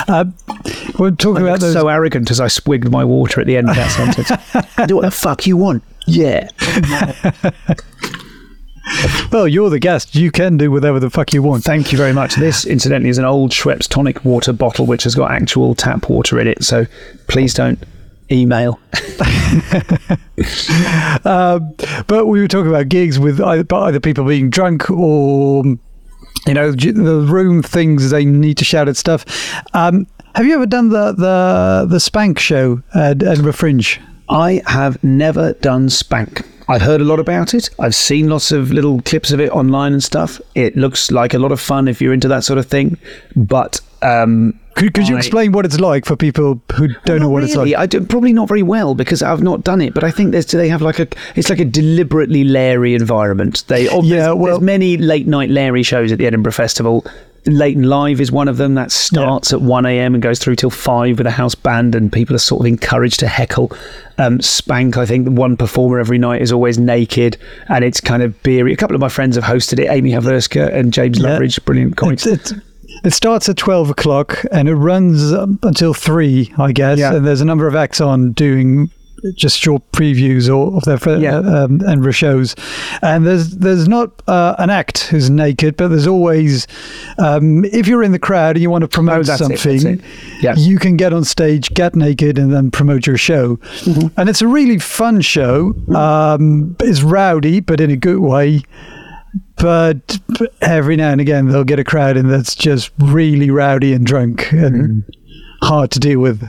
Uh, 0.06 0.24
we're 1.00 1.10
talking 1.10 1.42
about 1.42 1.58
those. 1.60 1.72
So 1.72 1.88
arrogant 1.88 2.30
as 2.30 2.38
I 2.40 2.46
swigged 2.48 2.90
my 2.90 3.04
water 3.04 3.40
at 3.40 3.46
the 3.48 3.56
end 3.56 3.68
of 3.70 3.74
that 3.76 3.90
sentence. 3.90 4.28
do 4.86 4.94
what 4.96 5.02
the 5.02 5.10
fuck 5.10 5.46
you 5.46 5.56
want. 5.56 5.82
Yeah. 6.06 6.48
well, 9.32 9.48
you're 9.48 9.70
the 9.70 9.78
guest. 9.78 10.14
You 10.14 10.30
can 10.30 10.56
do 10.56 10.70
whatever 10.70 11.00
the 11.00 11.10
fuck 11.10 11.32
you 11.32 11.42
want. 11.42 11.64
Thank 11.64 11.92
you 11.92 11.98
very 11.98 12.12
much. 12.12 12.36
This, 12.36 12.64
incidentally, 12.64 13.10
is 13.10 13.18
an 13.18 13.24
old 13.24 13.50
Schweppes 13.50 13.88
tonic 13.88 14.24
water 14.24 14.52
bottle 14.52 14.86
which 14.86 15.04
has 15.04 15.14
got 15.14 15.30
actual 15.30 15.74
tap 15.74 16.08
water 16.08 16.38
in 16.40 16.46
it. 16.46 16.64
So 16.64 16.86
please 17.28 17.54
don't 17.54 17.82
email. 18.30 18.80
Um, 21.24 21.74
but 22.06 22.26
we 22.26 22.40
were 22.40 22.48
talking 22.48 22.68
about 22.68 22.88
gigs 22.88 23.18
with 23.18 23.40
either, 23.40 23.64
either 23.72 24.00
people 24.00 24.24
being 24.24 24.50
drunk 24.50 24.90
or, 24.90 25.64
you 25.64 26.54
know, 26.54 26.72
the 26.72 27.26
room 27.26 27.62
things 27.62 28.10
they 28.10 28.24
need 28.24 28.58
to 28.58 28.64
shout 28.64 28.88
at 28.88 28.96
stuff. 28.96 29.24
Um, 29.74 30.06
have 30.34 30.46
you 30.46 30.54
ever 30.54 30.66
done 30.66 30.88
the 30.88 31.12
the 31.12 31.86
the 31.88 32.00
Spank 32.00 32.38
show 32.38 32.82
at 32.94 33.22
Edinburgh 33.22 33.52
Fringe? 33.52 34.00
I 34.28 34.62
have 34.66 35.02
never 35.04 35.52
done 35.54 35.88
Spank. 35.88 36.42
I've 36.68 36.82
heard 36.82 37.00
a 37.00 37.04
lot 37.04 37.20
about 37.20 37.52
it. 37.54 37.68
I've 37.78 37.94
seen 37.94 38.28
lots 38.28 38.50
of 38.52 38.72
little 38.72 39.02
clips 39.02 39.32
of 39.32 39.40
it 39.40 39.50
online 39.50 39.92
and 39.92 40.02
stuff. 40.02 40.40
It 40.54 40.76
looks 40.76 41.10
like 41.10 41.34
a 41.34 41.38
lot 41.38 41.52
of 41.52 41.60
fun 41.60 41.88
if 41.88 42.00
you're 42.00 42.14
into 42.14 42.28
that 42.28 42.44
sort 42.44 42.58
of 42.58 42.66
thing. 42.66 42.96
But 43.36 43.80
um, 44.02 44.58
Could, 44.74 44.94
could 44.94 45.08
you 45.08 45.16
I- 45.16 45.18
explain 45.18 45.52
what 45.52 45.66
it's 45.66 45.78
like 45.78 46.04
for 46.06 46.16
people 46.16 46.60
who 46.74 46.88
don't 47.04 47.18
know 47.20 47.26
Not 47.26 47.30
what 47.32 47.44
it's 47.44 47.54
like? 47.56 47.74
I 47.74 47.86
do, 47.86 48.00
probably 48.04 48.32
not 48.32 48.48
very 48.48 48.62
well 48.62 48.94
because 48.94 49.22
I've 49.22 49.42
not 49.42 49.62
done 49.62 49.80
it. 49.82 49.92
But 49.94 50.04
I 50.04 50.10
think 50.10 50.32
there's 50.32 50.46
they 50.46 50.68
have 50.70 50.80
like 50.82 50.98
a 50.98 51.06
it's 51.36 51.50
like 51.50 51.60
a 51.60 51.64
deliberately 51.66 52.44
Larry 52.44 52.94
environment. 52.94 53.64
They 53.68 53.84
Yeah, 54.02 54.32
well- 54.32 54.44
there's 54.54 54.60
many 54.60 54.96
late 54.96 55.26
night 55.26 55.50
Larry 55.50 55.82
shows 55.82 56.12
at 56.12 56.18
the 56.18 56.26
Edinburgh 56.26 56.52
Festival. 56.52 57.04
Late 57.46 57.76
and 57.76 57.88
Live 57.88 58.20
is 58.20 58.32
one 58.32 58.48
of 58.48 58.56
them 58.56 58.74
that 58.74 58.90
starts 58.90 59.52
at 59.52 59.60
1 59.60 59.84
a.m. 59.86 60.14
and 60.14 60.22
goes 60.22 60.38
through 60.38 60.56
till 60.56 60.70
5 60.70 61.18
with 61.18 61.26
a 61.26 61.30
house 61.30 61.54
band, 61.54 61.94
and 61.94 62.12
people 62.12 62.34
are 62.34 62.38
sort 62.38 62.60
of 62.62 62.66
encouraged 62.66 63.20
to 63.20 63.28
heckle. 63.28 63.70
Um, 64.18 64.40
Spank, 64.40 64.96
I 64.96 65.04
think 65.06 65.28
one 65.28 65.56
performer 65.56 65.98
every 65.98 66.18
night 66.18 66.40
is 66.40 66.52
always 66.52 66.78
naked, 66.78 67.36
and 67.68 67.84
it's 67.84 68.00
kind 68.00 68.22
of 68.22 68.42
beery. 68.42 68.72
A 68.72 68.76
couple 68.76 68.94
of 68.94 69.00
my 69.00 69.08
friends 69.08 69.36
have 69.36 69.44
hosted 69.44 69.78
it 69.78 69.88
Amy 69.90 70.10
Howerska 70.12 70.72
and 70.72 70.92
James 70.92 71.18
Yeah. 71.18 71.38
Loveridge, 71.38 71.62
brilliant 71.64 71.96
comics. 71.96 72.26
It, 72.26 72.52
it, 72.52 72.58
it 73.04 73.12
starts 73.12 73.48
at 73.48 73.56
12 73.56 73.90
o'clock 73.90 74.44
and 74.52 74.68
it 74.68 74.74
runs 74.74 75.30
until 75.32 75.92
3, 75.92 76.54
I 76.58 76.72
guess. 76.72 76.98
Yeah. 76.98 77.14
And 77.16 77.26
there's 77.26 77.40
a 77.40 77.44
number 77.44 77.66
of 77.66 77.74
acts 77.74 78.00
on 78.00 78.32
doing 78.32 78.90
just 79.36 79.58
short 79.58 79.82
previews 79.92 80.48
or 80.54 80.76
of 80.76 80.84
their 80.84 80.98
Yeah. 81.22 81.38
uh, 81.38 81.64
um, 81.64 81.80
and 81.86 82.04
shows. 82.12 82.54
And 83.02 83.26
there's 83.26 83.50
there's 83.56 83.88
not 83.88 84.22
uh, 84.28 84.54
an 84.58 84.70
act 84.70 85.04
who's 85.04 85.30
naked, 85.30 85.76
but 85.76 85.88
there's 85.88 86.06
always, 86.06 86.66
um, 87.18 87.64
if 87.66 87.86
you're 87.88 88.02
in 88.02 88.12
the 88.12 88.18
crowd 88.18 88.56
and 88.56 88.62
you 88.62 88.70
want 88.70 88.82
to 88.82 88.88
promote 88.88 89.28
Oh, 89.28 89.32
it, 89.34 89.38
something, 89.38 89.86
it. 89.86 90.00
Yeah. 90.40 90.54
you 90.56 90.78
can 90.78 90.96
get 90.96 91.12
on 91.12 91.24
stage, 91.24 91.72
get 91.74 91.94
naked, 91.94 92.38
and 92.38 92.52
then 92.52 92.70
promote 92.70 93.06
your 93.06 93.16
show. 93.16 93.56
Mm-hmm. 93.56 94.08
And 94.20 94.28
it's 94.28 94.42
a 94.42 94.48
really 94.48 94.78
fun 94.78 95.20
show. 95.20 95.74
Um, 95.94 96.76
it's 96.80 97.02
rowdy, 97.02 97.60
but 97.60 97.80
in 97.80 97.90
a 97.90 97.96
good 97.96 98.18
way 98.20 98.62
but 99.56 100.18
every 100.60 100.96
now 100.96 101.10
and 101.10 101.20
again 101.20 101.46
they'll 101.48 101.64
get 101.64 101.78
a 101.78 101.84
crowd 101.84 102.16
in 102.16 102.28
that's 102.28 102.54
just 102.56 102.90
really 102.98 103.50
rowdy 103.50 103.92
and 103.92 104.04
drunk 104.06 104.50
and 104.52 105.04
hard 105.62 105.90
to 105.92 106.00
deal 106.00 106.18
with. 106.20 106.42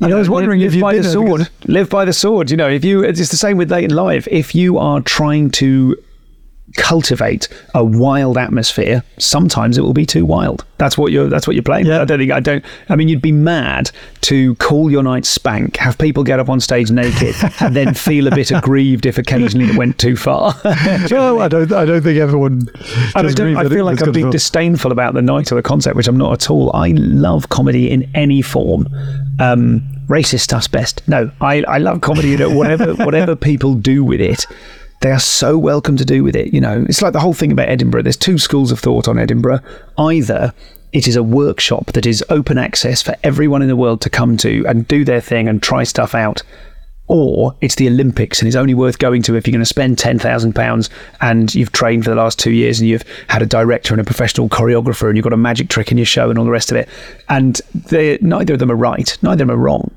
And 0.00 0.14
I 0.14 0.16
was 0.16 0.30
wondering 0.30 0.60
live, 0.60 0.68
if 0.68 0.74
you 0.74 0.80
by 0.80 0.96
the 0.96 1.04
sword. 1.04 1.48
Live 1.66 1.90
by 1.90 2.04
the 2.04 2.12
sword. 2.12 2.50
You 2.50 2.56
know, 2.56 2.68
if 2.68 2.84
you, 2.84 3.02
it's 3.04 3.18
the 3.18 3.36
same 3.36 3.58
with 3.58 3.70
late 3.70 3.84
in 3.84 3.94
life. 3.94 4.26
If 4.30 4.54
you 4.54 4.78
are 4.78 5.00
trying 5.00 5.50
to 5.52 6.02
cultivate 6.76 7.48
a 7.74 7.84
wild 7.84 8.38
atmosphere, 8.38 9.02
sometimes 9.18 9.78
it 9.78 9.82
will 9.82 9.92
be 9.92 10.06
too 10.06 10.24
wild. 10.24 10.64
That's 10.78 10.96
what 10.96 11.12
you're. 11.12 11.28
That's 11.28 11.46
what 11.46 11.54
you're 11.54 11.62
playing. 11.62 11.86
Yeah. 11.86 12.02
I 12.02 12.04
don't 12.04 12.18
think. 12.18 12.32
I 12.32 12.40
don't. 12.40 12.64
I 12.88 12.96
mean, 12.96 13.08
you'd 13.08 13.22
be 13.22 13.32
mad 13.32 13.90
to 14.22 14.54
call 14.56 14.90
your 14.90 15.02
night 15.02 15.26
spank, 15.26 15.76
have 15.76 15.98
people 15.98 16.24
get 16.24 16.40
up 16.40 16.48
on 16.48 16.60
stage 16.60 16.90
naked, 16.90 17.34
and 17.60 17.76
then 17.76 17.94
feel 17.94 18.26
a 18.26 18.30
bit 18.30 18.50
aggrieved 18.50 19.06
if 19.06 19.18
occasionally 19.18 19.66
it 19.66 19.76
went 19.76 19.98
too 19.98 20.16
far. 20.16 20.54
Well, 21.10 21.40
I 21.40 21.48
don't. 21.48 21.72
I 21.72 21.84
don't 21.84 22.02
think 22.02 22.18
everyone. 22.18 22.68
I, 23.14 23.22
don't, 23.22 23.32
agree 23.32 23.56
I 23.56 23.68
feel 23.68 23.86
it 23.86 23.92
like 23.92 24.02
I'm 24.02 24.12
being 24.12 24.30
disdainful 24.30 24.92
about 24.92 25.14
the 25.14 25.22
night 25.22 25.50
or 25.50 25.56
the 25.56 25.62
concept, 25.62 25.96
which 25.96 26.08
I'm 26.08 26.16
not 26.16 26.32
at 26.32 26.50
all. 26.50 26.74
I 26.74 26.88
love 26.90 27.48
comedy 27.48 27.90
in 27.90 28.08
any 28.14 28.42
form. 28.42 28.88
Um, 29.38 29.82
racist 30.10 30.40
stuff's 30.40 30.68
best. 30.68 31.06
No, 31.08 31.30
I, 31.40 31.62
I 31.62 31.78
love 31.78 32.00
comedy. 32.00 32.30
You 32.30 32.36
know, 32.36 32.50
whatever 32.50 32.94
whatever 33.04 33.36
people 33.36 33.74
do 33.74 34.04
with 34.04 34.20
it, 34.20 34.46
they 35.00 35.10
are 35.10 35.18
so 35.18 35.56
welcome 35.56 35.96
to 35.96 36.04
do 36.04 36.22
with 36.22 36.36
it. 36.36 36.52
You 36.52 36.60
know, 36.60 36.84
it's 36.88 37.02
like 37.02 37.12
the 37.12 37.20
whole 37.20 37.34
thing 37.34 37.52
about 37.52 37.68
Edinburgh. 37.68 38.02
There's 38.02 38.16
two 38.16 38.38
schools 38.38 38.70
of 38.70 38.78
thought 38.78 39.08
on 39.08 39.18
Edinburgh. 39.18 39.60
Either 39.96 40.52
it 40.92 41.08
is 41.08 41.16
a 41.16 41.22
workshop 41.22 41.86
that 41.92 42.06
is 42.06 42.24
open 42.28 42.58
access 42.58 43.00
for 43.02 43.14
everyone 43.22 43.62
in 43.62 43.68
the 43.68 43.76
world 43.76 44.00
to 44.02 44.10
come 44.10 44.36
to 44.38 44.64
and 44.66 44.86
do 44.88 45.04
their 45.04 45.20
thing 45.20 45.48
and 45.48 45.62
try 45.62 45.84
stuff 45.84 46.14
out 46.14 46.42
or 47.06 47.56
it's 47.60 47.74
the 47.74 47.88
Olympics 47.88 48.40
and 48.40 48.46
it's 48.46 48.56
only 48.56 48.74
worth 48.74 48.98
going 48.98 49.20
to 49.20 49.34
if 49.34 49.44
you're 49.44 49.52
going 49.52 49.60
to 49.60 49.66
spend 49.66 49.96
£10,000 49.96 50.88
and 51.20 51.54
you've 51.56 51.72
trained 51.72 52.04
for 52.04 52.10
the 52.10 52.16
last 52.16 52.38
two 52.38 52.52
years 52.52 52.78
and 52.78 52.88
you've 52.88 53.04
had 53.28 53.42
a 53.42 53.46
director 53.46 53.92
and 53.92 54.00
a 54.00 54.04
professional 54.04 54.48
choreographer 54.48 55.08
and 55.08 55.16
you've 55.16 55.24
got 55.24 55.32
a 55.32 55.36
magic 55.36 55.68
trick 55.68 55.90
in 55.90 55.98
your 55.98 56.06
show 56.06 56.30
and 56.30 56.38
all 56.38 56.44
the 56.44 56.52
rest 56.52 56.70
of 56.70 56.76
it. 56.76 56.88
And 57.28 57.60
neither 58.22 58.52
of 58.52 58.60
them 58.60 58.70
are 58.70 58.76
right, 58.76 59.18
neither 59.22 59.42
of 59.42 59.48
them 59.48 59.50
are 59.50 59.56
wrong. 59.56 59.90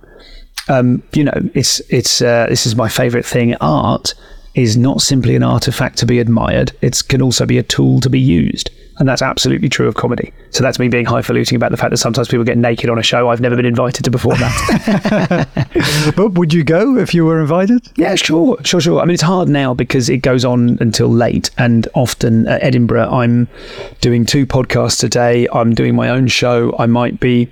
Um, 0.70 1.04
you 1.14 1.24
know, 1.24 1.50
it's, 1.54 1.82
it's, 1.90 2.20
uh, 2.22 2.48
this 2.50 2.66
is 2.66 2.76
my 2.76 2.90
favourite 2.90 3.26
thing. 3.26 3.54
Art 3.62 4.16
is 4.56 4.78
not 4.78 5.02
simply 5.02 5.36
an 5.36 5.44
artifact 5.44 5.98
to 5.98 6.06
be 6.06 6.20
admired, 6.20 6.72
it 6.82 7.02
can 7.08 7.22
also 7.22 7.46
be 7.46 7.58
a 7.58 7.64
tool 7.64 8.00
to 8.02 8.10
be 8.10 8.20
used. 8.20 8.70
And 8.98 9.10
that's 9.10 9.24
absolutely 9.24 9.70
true 9.70 9.88
of 9.88 9.96
comedy. 9.96 10.32
So 10.52 10.62
that's 10.64 10.78
me 10.78 10.88
being 10.88 11.06
highfalutin 11.06 11.56
about 11.56 11.72
the 11.72 11.78
fact 11.78 11.90
that 11.90 11.98
sometimes 11.98 12.28
people 12.28 12.44
get 12.44 12.60
naked 12.60 12.92
on 12.92 13.00
a 13.00 13.04
show. 13.04 13.30
I've 13.30 13.42
never 13.42 13.56
been 13.56 13.66
invited 13.66 14.04
to 14.06 14.12
perform 14.12 14.38
that. 14.40 15.48
But 16.16 16.34
would 16.34 16.54
you 16.54 16.64
go 16.64 16.98
if 16.98 17.14
you 17.14 17.26
were 17.26 17.42
invited? 17.42 17.90
Yeah, 17.96 18.14
sure, 18.16 18.58
sure, 18.64 18.80
sure. 18.80 19.02
I 19.02 19.06
mean, 19.06 19.16
it's 19.16 19.24
hard 19.24 19.50
now 19.50 19.74
because 19.74 20.10
it 20.10 20.18
goes 20.18 20.46
on 20.46 20.78
until 20.80 21.08
late, 21.08 21.50
and 21.58 21.88
often 21.96 22.48
at 22.48 22.64
Edinburgh, 22.64 23.10
I'm 23.10 23.48
doing 24.00 24.26
two 24.26 24.46
podcasts 24.46 25.04
a 25.04 25.10
day. 25.10 25.48
I'm 25.52 25.74
doing 25.74 25.96
my 25.96 26.10
own 26.10 26.28
show. 26.28 26.76
I 26.78 26.86
might 26.86 27.20
be 27.20 27.52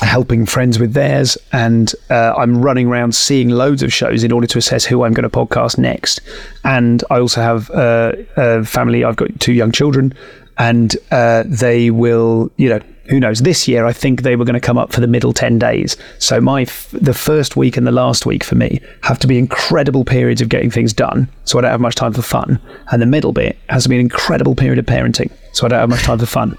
helping 0.00 0.46
friends 0.46 0.78
with 0.78 0.92
theirs, 0.92 1.36
and 1.52 1.92
uh, 2.10 2.34
I'm 2.36 2.62
running 2.62 2.88
around 2.88 3.14
seeing 3.14 3.48
loads 3.50 3.82
of 3.82 3.92
shows 3.92 4.24
in 4.24 4.32
order 4.32 4.46
to 4.46 4.58
assess 4.58 4.84
who 4.84 5.04
I'm 5.04 5.12
going 5.12 5.28
to 5.28 5.30
podcast 5.30 5.78
next. 5.78 6.20
And 6.64 7.02
I 7.10 7.18
also 7.18 7.40
have 7.40 7.70
uh, 7.70 8.12
a 8.36 8.64
family. 8.64 9.04
I've 9.04 9.16
got 9.16 9.38
two 9.40 9.52
young 9.52 9.72
children, 9.72 10.14
and 10.56 10.96
uh, 11.10 11.44
they 11.46 11.90
will, 11.90 12.50
you 12.56 12.68
know. 12.68 12.80
who 13.08 13.20
knows? 13.20 13.40
This 13.40 13.66
year, 13.68 13.86
I 13.86 13.92
think 13.92 14.22
they 14.22 14.36
were 14.36 14.44
going 14.44 14.54
to 14.54 14.60
come 14.60 14.76
up 14.76 14.92
for 14.92 15.00
the 15.00 15.06
middle 15.06 15.32
10 15.32 15.58
days. 15.58 15.96
So 16.18 16.40
my 16.40 16.62
f- 16.62 16.90
the 16.92 17.14
first 17.14 17.56
week 17.56 17.76
and 17.76 17.86
the 17.86 17.92
last 17.92 18.26
week 18.26 18.44
for 18.44 18.54
me 18.54 18.80
have 19.02 19.18
to 19.20 19.26
be 19.26 19.38
incredible 19.38 20.04
periods 20.04 20.40
of 20.40 20.48
getting 20.48 20.70
things 20.70 20.92
done. 20.92 21.28
So 21.44 21.58
I 21.58 21.62
don't 21.62 21.70
have 21.70 21.80
much 21.80 21.94
time 21.94 22.12
for 22.12 22.22
fun. 22.22 22.60
And 22.92 23.00
the 23.00 23.06
middle 23.06 23.32
bit 23.32 23.56
has 23.68 23.84
to 23.84 23.88
be 23.88 23.94
an 23.94 24.00
incredible 24.02 24.54
period 24.54 24.78
of 24.78 24.86
parenting. 24.86 25.30
So 25.52 25.64
I 25.64 25.68
don't 25.68 25.80
have 25.80 25.88
much 25.88 26.02
time 26.02 26.18
for 26.18 26.26
fun. 26.26 26.58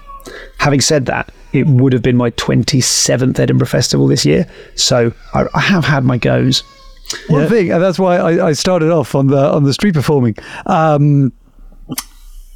Having 0.58 0.80
said 0.80 1.06
that, 1.06 1.32
it 1.52 1.66
would 1.66 1.92
have 1.92 2.02
been 2.02 2.16
my 2.16 2.30
27th 2.32 3.38
Edinburgh 3.38 3.66
Festival 3.66 4.06
this 4.06 4.24
year. 4.24 4.46
So 4.74 5.12
I, 5.34 5.46
I 5.54 5.60
have 5.60 5.84
had 5.84 6.04
my 6.04 6.18
goes. 6.18 6.62
One 7.28 7.48
thing, 7.48 7.72
and 7.72 7.82
that's 7.82 7.98
why 7.98 8.18
I, 8.18 8.48
I 8.48 8.52
started 8.52 8.92
off 8.92 9.16
on 9.16 9.26
the 9.26 9.52
on 9.52 9.64
the 9.64 9.72
street 9.72 9.94
performing. 9.94 10.36
Um, 10.66 11.32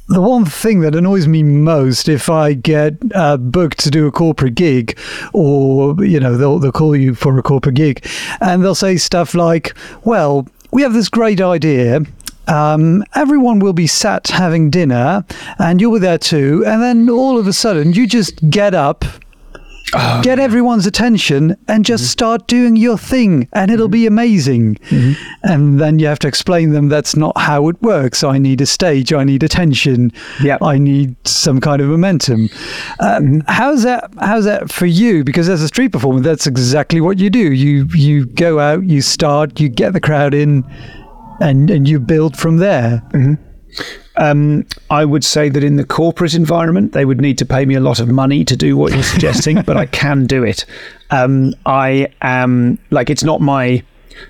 the 0.07 0.21
one 0.21 0.45
thing 0.45 0.81
that 0.81 0.95
annoys 0.95 1.27
me 1.27 1.43
most 1.43 2.07
if 2.07 2.29
I 2.29 2.53
get 2.53 2.93
uh, 3.13 3.37
booked 3.37 3.79
to 3.79 3.89
do 3.91 4.07
a 4.07 4.11
corporate 4.11 4.55
gig, 4.55 4.97
or 5.33 5.95
you 6.03 6.19
know 6.19 6.37
they'll 6.37 6.59
they'll 6.59 6.71
call 6.71 6.95
you 6.95 7.15
for 7.15 7.37
a 7.37 7.43
corporate 7.43 7.75
gig, 7.75 8.05
and 8.39 8.63
they'll 8.63 8.75
say 8.75 8.97
stuff 8.97 9.33
like, 9.33 9.75
"Well, 10.03 10.47
we 10.71 10.83
have 10.83 10.93
this 10.93 11.09
great 11.09 11.41
idea." 11.41 12.01
Um, 12.47 13.03
everyone 13.15 13.59
will 13.59 13.73
be 13.73 13.87
sat 13.87 14.27
having 14.27 14.69
dinner, 14.69 15.25
and 15.59 15.81
you'll 15.81 15.93
be 15.93 15.99
there 15.99 16.17
too. 16.17 16.63
And 16.65 16.81
then 16.81 17.09
all 17.09 17.37
of 17.37 17.47
a 17.47 17.53
sudden, 17.53 17.93
you 17.93 18.07
just 18.07 18.49
get 18.49 18.73
up, 18.73 19.05
get 20.21 20.39
everyone's 20.39 20.85
attention 20.85 21.55
and 21.67 21.85
just 21.85 22.09
start 22.09 22.47
doing 22.47 22.75
your 22.75 22.97
thing 22.97 23.47
and 23.53 23.71
it'll 23.71 23.87
be 23.87 24.05
amazing. 24.05 24.77
And 25.43 25.79
then 25.79 25.99
you 25.99 26.07
have 26.07 26.19
to 26.19 26.27
explain 26.27 26.71
them 26.71 26.89
that's 26.89 27.15
not 27.15 27.37
how 27.37 27.69
it 27.69 27.81
works. 27.81 28.23
I 28.23 28.37
need 28.37 28.61
a 28.61 28.65
stage. 28.65 29.13
I 29.13 29.23
need 29.23 29.43
attention. 29.43 30.11
Yep. 30.41 30.61
i 30.61 30.77
need 30.77 31.15
some 31.27 31.61
kind 31.61 31.81
of 31.81 31.87
momentum. 31.87 32.49
Um, 32.99 33.41
how's 33.47 33.83
that 33.83 34.11
how's 34.19 34.45
that 34.45 34.71
for 34.71 34.85
you? 34.85 35.23
Because 35.23 35.49
as 35.49 35.61
a 35.61 35.67
street 35.67 35.91
performer 35.91 36.19
that's 36.19 36.47
exactly 36.47 36.99
what 36.99 37.19
you 37.19 37.29
do. 37.29 37.53
You 37.53 37.87
you 37.93 38.25
go 38.25 38.59
out 38.59 38.83
you 38.83 39.01
start 39.01 39.59
you 39.59 39.69
get 39.69 39.93
the 39.93 40.01
crowd 40.01 40.33
in 40.33 40.63
and 41.41 41.69
and 41.69 41.87
you 41.87 41.99
build 41.99 42.37
from 42.37 42.57
there 42.57 43.01
Um, 44.17 44.65
I 44.89 45.03
would 45.03 45.25
say 45.25 45.49
that 45.49 45.61
in 45.61 45.75
the 45.75 45.83
corporate 45.83 46.33
environment, 46.33 46.93
they 46.93 47.03
would 47.03 47.19
need 47.19 47.37
to 47.39 47.45
pay 47.45 47.65
me 47.65 47.75
a 47.75 47.81
lot 47.81 47.99
of 47.99 48.07
money 48.07 48.45
to 48.45 48.55
do 48.55 48.77
what 48.77 48.93
you're 48.93 49.03
suggesting, 49.03 49.61
but 49.63 49.75
I 49.75 49.85
can 49.87 50.25
do 50.25 50.43
it. 50.43 50.65
Um, 51.11 51.53
I 51.65 52.07
am 52.21 52.79
like, 52.91 53.09
it's 53.09 53.23
not 53.25 53.41
my. 53.41 53.83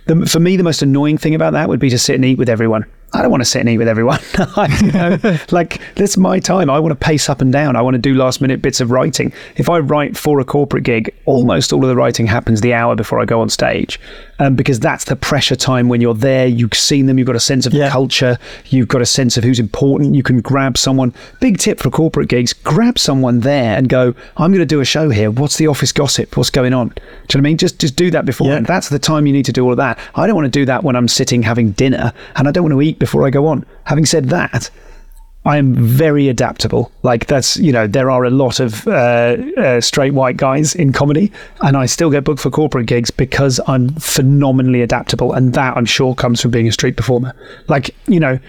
The, 0.08 0.26
for 0.26 0.40
me, 0.40 0.58
the 0.58 0.64
most 0.64 0.82
annoying 0.82 1.20
thing 1.20 1.36
about 1.36 1.54
that 1.54 1.70
would 1.70 1.80
be 1.80 1.92
to 1.92 2.00
sit 2.00 2.16
and 2.16 2.26
eat 2.26 2.40
with 2.40 2.50
everyone. 2.50 2.86
I 3.14 3.22
don't 3.22 3.30
want 3.30 3.42
to 3.42 3.46
sit 3.50 3.60
and 3.60 3.70
eat 3.70 3.78
with 3.78 3.88
everyone. 3.88 4.20
I- 4.58 4.80
you 4.84 4.92
know, 4.92 5.38
like 5.52 5.80
that's 5.94 6.18
my 6.18 6.40
time. 6.40 6.72
I 6.72 6.80
want 6.80 6.92
to 7.00 7.06
pace 7.06 7.30
up 7.30 7.40
and 7.40 7.54
down. 7.54 7.76
I 7.76 7.82
want 7.84 7.94
to 7.94 8.00
do 8.00 8.16
last 8.16 8.42
minute 8.42 8.64
bits 8.64 8.82
of 8.82 8.90
writing. 8.90 9.32
If 9.58 9.70
I 9.70 9.78
write 9.78 10.18
for 10.18 10.40
a 10.40 10.44
corporate 10.44 10.84
gig, 10.84 11.14
almost 11.26 11.72
all 11.72 11.84
of 11.84 11.88
the 11.90 11.96
writing 11.96 12.26
happens 12.26 12.62
the 12.62 12.74
hour 12.74 12.96
before 12.96 13.20
I 13.20 13.26
go 13.26 13.40
on 13.42 13.50
stage, 13.50 14.00
um, 14.40 14.56
because 14.56 14.80
that's 14.80 15.06
the 15.06 15.16
pressure 15.16 15.56
time 15.56 15.88
when 15.88 16.02
you're 16.02 16.14
there. 16.14 16.46
You've 16.46 16.74
seen 16.74 17.06
them. 17.06 17.18
You've 17.18 17.28
got 17.28 17.36
a 17.36 17.40
sense 17.40 17.66
of 17.66 17.74
Yeah. 17.74 17.86
the 17.86 17.92
culture. 17.92 18.38
You've 18.66 18.88
got 18.88 19.02
a 19.02 19.06
sense 19.06 19.38
of 19.38 19.44
who's 19.44 19.60
important. 19.60 20.16
You 20.16 20.24
can 20.24 20.42
grab 20.42 20.78
someone. 20.78 21.14
Big 21.40 21.58
tip 21.58 21.80
for 21.80 21.90
corporate 21.90 22.28
gigs: 22.28 22.54
grab 22.54 23.00
someone 23.00 23.40
there 23.42 23.78
and 23.78 23.88
go. 23.88 24.14
I'm 24.38 24.52
going 24.52 24.60
to 24.60 24.66
do 24.66 24.82
a 24.82 24.86
show 24.86 25.10
here. 25.10 25.32
What's 25.32 25.58
the 25.58 25.68
office 25.68 25.92
gossip? 25.92 26.36
What's 26.38 26.50
going 26.50 26.74
on? 26.74 26.90
Do 26.90 26.94
you 26.96 27.02
know 27.02 27.22
what 27.28 27.36
I 27.38 27.42
mean? 27.42 27.58
Just 27.58 27.80
just 27.80 27.96
do 27.96 28.12
that 28.12 28.26
before. 28.26 28.48
Yeah. 28.48 28.60
That's 28.62 28.90
the 28.90 29.00
time 29.00 29.26
you 29.26 29.34
need 29.34 29.46
to 29.46 29.54
do 29.54 29.64
all 29.66 29.72
of 29.72 29.78
that. 29.78 29.98
I 30.16 30.28
don't 30.28 30.36
want 30.36 30.46
to 30.52 30.60
do 30.60 30.66
that 30.66 30.84
when 30.84 30.96
I'm 30.96 31.08
sitting 31.08 31.44
having 31.44 31.72
dinner, 31.72 32.12
and 32.36 32.48
I 32.48 32.52
don't 32.52 32.64
want 32.64 32.74
to 32.74 32.82
eat 32.82 33.00
before 33.00 33.26
I 33.26 33.30
go 33.30 33.48
on. 33.48 33.66
Having 33.86 34.06
said 34.06 34.26
that. 34.30 34.70
I 35.46 35.58
am 35.58 35.76
very 35.76 36.28
adaptable. 36.28 36.92
Like 37.04 37.28
that's 37.28 37.56
you 37.58 37.72
know 37.72 37.86
there 37.88 38.10
are 38.10 38.24
a 38.26 38.32
lot 38.32 38.60
of 38.60 38.88
uh, 38.88 39.38
uh, 39.58 39.80
straight 39.82 40.14
white 40.14 40.38
guys 40.38 40.74
in 40.76 40.92
comedy, 40.92 41.32
and 41.62 41.78
I 41.78 41.86
still 41.86 42.10
get 42.10 42.24
booked 42.24 42.42
for 42.42 42.50
corporate 42.50 42.88
gigs 42.88 43.12
because 43.12 43.60
I'm 43.68 43.90
phenomenally 43.96 44.82
adaptable, 44.82 45.34
and 45.34 45.54
that 45.54 45.78
I'm 45.78 45.86
sure 45.86 46.16
comes 46.16 46.42
from 46.42 46.52
being 46.52 46.68
a 46.68 46.72
street 46.72 46.98
performer. 46.98 47.34
Like 47.68 47.96
you 48.08 48.20
know, 48.20 48.40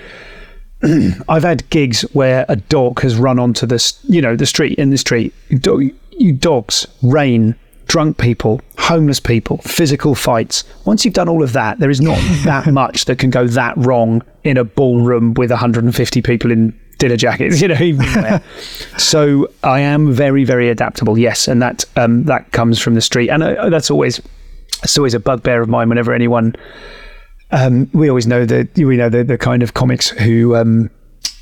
I've 1.29 1.43
had 1.45 1.69
gigs 1.71 2.03
where 2.15 2.47
a 2.49 2.57
dog 2.57 3.01
has 3.03 3.17
run 3.17 3.39
onto 3.39 3.67
this, 3.67 3.99
you 4.05 4.23
know, 4.23 4.37
the 4.37 4.47
street 4.47 4.79
in 4.79 4.91
the 4.91 4.99
street. 4.99 5.35
Do- 5.61 5.91
You 6.19 6.33
dogs, 6.33 6.87
rain, 7.03 7.55
drunk 7.89 8.17
people, 8.19 8.61
homeless 8.79 9.21
people, 9.21 9.59
physical 9.59 10.15
fights. 10.15 10.65
Once 10.87 11.05
you've 11.05 11.15
done 11.15 11.29
all 11.29 11.43
of 11.43 11.53
that, 11.53 11.79
there 11.79 11.91
is 11.91 12.01
not 12.01 12.19
that 12.45 12.67
much 12.73 13.05
that 13.05 13.19
can 13.19 13.29
go 13.31 13.47
that 13.49 13.77
wrong 13.77 14.23
in 14.45 14.57
a 14.57 14.65
ballroom 14.65 15.35
with 15.35 15.51
150 15.51 16.23
people 16.23 16.51
in 16.51 16.73
dinner 16.99 17.17
jackets, 17.17 17.61
you 17.63 17.69
know, 17.69 17.75
evening 17.75 18.13
wear. 18.15 18.43
so 18.99 19.49
I 19.63 19.81
am 19.81 20.13
very, 20.13 20.45
very 20.45 20.69
adaptable. 20.69 21.19
Yes, 21.19 21.49
and 21.49 21.63
that 21.63 21.85
um, 21.97 22.25
that 22.25 22.53
comes 22.53 22.81
from 22.81 22.95
the 22.95 23.01
street, 23.01 23.31
and 23.31 23.43
uh, 23.43 23.69
that's 23.69 23.91
always 23.91 24.21
it's 24.83 24.99
always 24.99 25.15
a 25.15 25.21
bugbear 25.21 25.63
of 25.63 25.69
mine 25.69 25.89
whenever 25.89 26.13
anyone 26.13 26.55
um, 27.51 27.89
we 27.93 28.09
always 28.09 28.27
know 28.27 28.45
that 28.45 28.77
we 28.77 28.97
know 28.97 29.09
the, 29.09 29.25
the 29.25 29.39
kind 29.39 29.63
of 29.63 29.75
comics 29.75 30.11
who 30.11 30.57
um, 30.57 30.91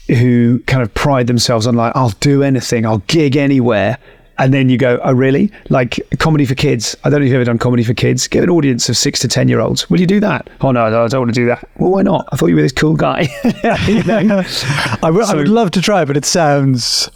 who 0.09 0.61
kind 0.67 0.83
of 0.83 0.93
pride 0.95 1.27
themselves 1.27 1.67
on 1.67 1.75
like 1.77 1.95
I'll 1.97 2.11
do 2.21 2.43
anything, 2.43 2.85
I'll 2.85 2.99
gig 2.99 3.37
anywhere, 3.37 3.99
and 4.39 4.53
then 4.53 4.69
you 4.69 4.77
go, 4.79 4.99
oh 5.05 5.13
really? 5.13 5.51
Like 5.71 6.01
comedy 6.19 6.45
for 6.45 6.55
kids? 6.55 6.97
I 7.05 7.11
don't 7.11 7.21
know 7.21 7.25
if 7.27 7.29
you've 7.31 7.37
ever 7.37 7.45
done 7.45 7.59
comedy 7.59 7.85
for 7.85 7.95
kids. 7.95 8.27
Get 8.29 8.43
an 8.43 8.51
audience 8.51 8.89
of 8.89 8.97
six 8.97 9.19
to 9.21 9.29
ten 9.29 9.49
year 9.49 9.61
olds. 9.61 9.89
Will 9.91 10.01
you 10.01 10.07
do 10.07 10.21
that? 10.21 10.49
Oh 10.61 10.71
no, 10.73 10.89
no, 10.91 11.05
I 11.05 11.09
don't 11.09 11.21
want 11.21 11.35
to 11.35 11.41
do 11.41 11.47
that. 11.47 11.69
Well, 11.79 11.91
why 11.91 12.03
not? 12.03 12.29
I 12.33 12.37
thought 12.37 12.47
you 12.47 12.57
were 12.57 12.63
this 12.63 12.73
cool 12.73 12.95
guy. 12.97 13.29
You 13.87 14.03
know? 14.05 14.43
I 15.03 15.11
would- 15.11 15.25
I 15.25 15.35
would 15.35 15.49
love 15.49 15.71
to 15.73 15.81
try 15.81 16.05
but 16.05 16.17
it 16.17 16.25
sounds 16.25 17.09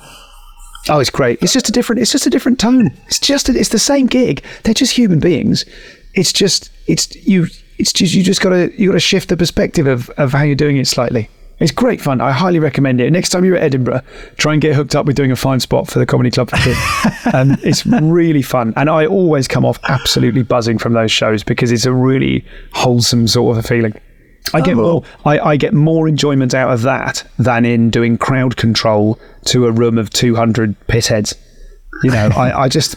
Oh, 0.90 1.00
it's 1.00 1.10
great. 1.10 1.42
It's 1.42 1.52
just 1.52 1.68
a 1.68 1.72
different. 1.72 2.00
It's 2.00 2.10
just 2.12 2.26
a 2.26 2.30
different 2.30 2.58
tone. 2.58 2.92
It's 3.08 3.18
just. 3.18 3.48
It's 3.50 3.68
the 3.68 3.78
same 3.78 4.06
gig. 4.06 4.42
They're 4.62 4.72
just 4.72 4.92
human 4.96 5.18
beings. 5.20 5.66
It's 6.14 6.32
just. 6.32 6.70
It's 6.86 7.14
you. 7.26 7.46
It's 7.78 7.92
just. 7.92 8.14
You 8.14 8.22
just 8.22 8.40
got 8.40 8.50
to. 8.50 8.72
You 8.80 8.88
got 8.88 8.94
to 8.94 9.00
shift 9.00 9.28
the 9.28 9.36
perspective 9.36 9.86
of 9.86 10.08
of 10.10 10.32
how 10.32 10.44
you're 10.44 10.54
doing 10.54 10.78
it 10.78 10.86
slightly. 10.86 11.28
It's 11.60 11.72
great 11.72 12.00
fun. 12.00 12.20
I 12.20 12.30
highly 12.30 12.60
recommend 12.60 13.00
it. 13.00 13.10
Next 13.10 13.30
time 13.30 13.44
you're 13.44 13.56
at 13.56 13.62
Edinburgh, 13.62 14.02
try 14.36 14.52
and 14.52 14.62
get 14.62 14.76
hooked 14.76 14.94
up 14.94 15.06
with 15.06 15.16
doing 15.16 15.32
a 15.32 15.36
fine 15.36 15.58
spot 15.58 15.88
for 15.88 15.98
the 15.98 16.06
comedy 16.06 16.30
club 16.30 16.50
for 16.50 16.56
kids. 16.56 16.78
um, 17.32 17.56
it's 17.62 17.84
really 17.84 18.42
fun, 18.42 18.72
and 18.76 18.88
I 18.88 19.06
always 19.06 19.48
come 19.48 19.64
off 19.64 19.78
absolutely 19.88 20.42
buzzing 20.42 20.78
from 20.78 20.92
those 20.92 21.10
shows 21.10 21.42
because 21.42 21.72
it's 21.72 21.84
a 21.84 21.92
really 21.92 22.44
wholesome 22.72 23.26
sort 23.26 23.56
of 23.56 23.64
a 23.64 23.66
feeling. 23.66 23.92
I 24.54 24.60
get 24.60 24.76
more. 24.76 25.02
I, 25.24 25.38
I 25.40 25.56
get 25.56 25.74
more 25.74 26.08
enjoyment 26.08 26.54
out 26.54 26.72
of 26.72 26.82
that 26.82 27.28
than 27.38 27.64
in 27.64 27.90
doing 27.90 28.16
crowd 28.16 28.56
control 28.56 29.18
to 29.46 29.66
a 29.66 29.72
room 29.72 29.98
of 29.98 30.10
two 30.10 30.36
hundred 30.36 30.76
pitheads. 30.86 31.34
You 32.02 32.12
know, 32.12 32.30
I, 32.36 32.62
I 32.62 32.68
just 32.68 32.96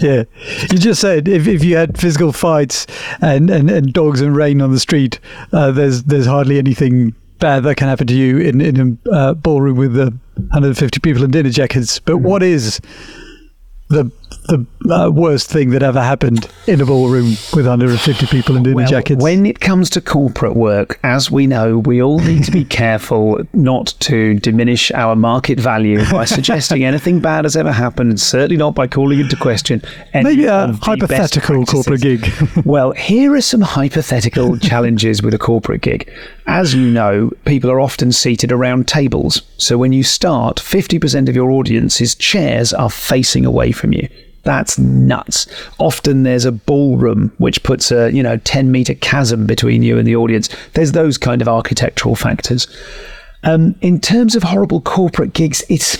Yeah, 0.00 0.24
you 0.70 0.78
just 0.78 1.00
said 1.00 1.26
if, 1.26 1.48
if 1.48 1.64
you 1.64 1.76
had 1.76 1.98
physical 1.98 2.32
fights 2.32 2.86
and, 3.20 3.50
and, 3.50 3.68
and 3.68 3.92
dogs 3.92 4.20
and 4.20 4.36
rain 4.36 4.62
on 4.62 4.70
the 4.70 4.78
street, 4.78 5.18
uh, 5.52 5.72
there's 5.72 6.04
there's 6.04 6.26
hardly 6.26 6.58
anything 6.58 7.14
bad 7.40 7.64
that 7.64 7.76
can 7.76 7.88
happen 7.88 8.06
to 8.06 8.14
you 8.14 8.38
in 8.38 8.60
in 8.60 8.98
a 9.06 9.10
uh, 9.10 9.34
ballroom 9.34 9.76
with 9.76 9.98
uh, 9.98 10.10
150 10.36 11.00
people 11.00 11.24
in 11.24 11.30
dinner 11.32 11.50
jackets. 11.50 11.98
But 11.98 12.18
what 12.18 12.44
is 12.44 12.80
the 13.88 14.10
the 14.48 14.66
uh, 14.90 15.10
worst 15.10 15.50
thing 15.50 15.70
that 15.70 15.82
ever 15.82 16.02
happened 16.02 16.48
in 16.66 16.80
a 16.80 16.86
ballroom 16.86 17.36
with 17.52 17.66
150 17.66 18.26
people 18.26 18.56
in 18.56 18.62
dinner 18.62 18.76
Well, 18.76 18.88
jackets? 18.88 19.22
When 19.22 19.44
it 19.44 19.60
comes 19.60 19.90
to 19.90 20.00
corporate 20.00 20.56
work, 20.56 20.98
as 21.04 21.30
we 21.30 21.46
know, 21.46 21.78
we 21.78 22.02
all 22.02 22.18
need 22.18 22.44
to 22.44 22.50
be 22.50 22.64
careful 22.82 23.40
not 23.52 23.94
to 24.00 24.38
diminish 24.40 24.90
our 24.92 25.14
market 25.14 25.60
value 25.60 26.02
by 26.10 26.24
suggesting 26.26 26.82
anything 26.82 27.20
bad 27.20 27.44
has 27.44 27.56
ever 27.56 27.72
happened, 27.72 28.10
and 28.10 28.20
certainly 28.20 28.56
not 28.56 28.74
by 28.74 28.86
calling 28.86 29.20
into 29.20 29.36
question 29.36 29.82
any 30.14 30.30
Maybe 30.30 30.46
a 30.46 30.64
of 30.64 30.80
the 30.80 31.06
best 31.06 31.34
hypothetical 31.34 31.66
corporate 31.66 32.00
gig. 32.00 32.26
well, 32.64 32.92
here 32.92 33.34
are 33.34 33.42
some 33.42 33.60
hypothetical 33.60 34.56
challenges 34.58 35.22
with 35.22 35.34
a 35.34 35.38
corporate 35.38 35.82
gig. 35.82 36.10
As 36.48 36.74
you 36.74 36.90
know, 36.90 37.30
people 37.44 37.70
are 37.70 37.78
often 37.78 38.10
seated 38.10 38.50
around 38.50 38.88
tables. 38.88 39.42
So 39.58 39.76
when 39.76 39.92
you 39.92 40.02
start, 40.02 40.56
50% 40.56 41.28
of 41.28 41.36
your 41.36 41.50
audience's 41.50 42.14
chairs 42.14 42.72
are 42.72 42.88
facing 42.88 43.44
away 43.44 43.70
from 43.70 43.92
you. 43.92 44.08
That's 44.44 44.78
nuts. 44.78 45.46
Often 45.78 46.22
there's 46.22 46.46
a 46.46 46.52
ballroom 46.52 47.30
which 47.36 47.62
puts 47.64 47.92
a, 47.92 48.10
you 48.12 48.22
know, 48.22 48.38
10 48.38 48.72
meter 48.72 48.94
chasm 48.94 49.44
between 49.44 49.82
you 49.82 49.98
and 49.98 50.08
the 50.08 50.16
audience. 50.16 50.48
There's 50.72 50.92
those 50.92 51.18
kind 51.18 51.42
of 51.42 51.48
architectural 51.48 52.16
factors. 52.16 52.66
Um, 53.44 53.74
in 53.82 54.00
terms 54.00 54.34
of 54.34 54.42
horrible 54.42 54.80
corporate 54.80 55.34
gigs, 55.34 55.62
it's 55.68 55.98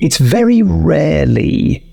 it's 0.00 0.18
very 0.18 0.62
rarely 0.62 1.86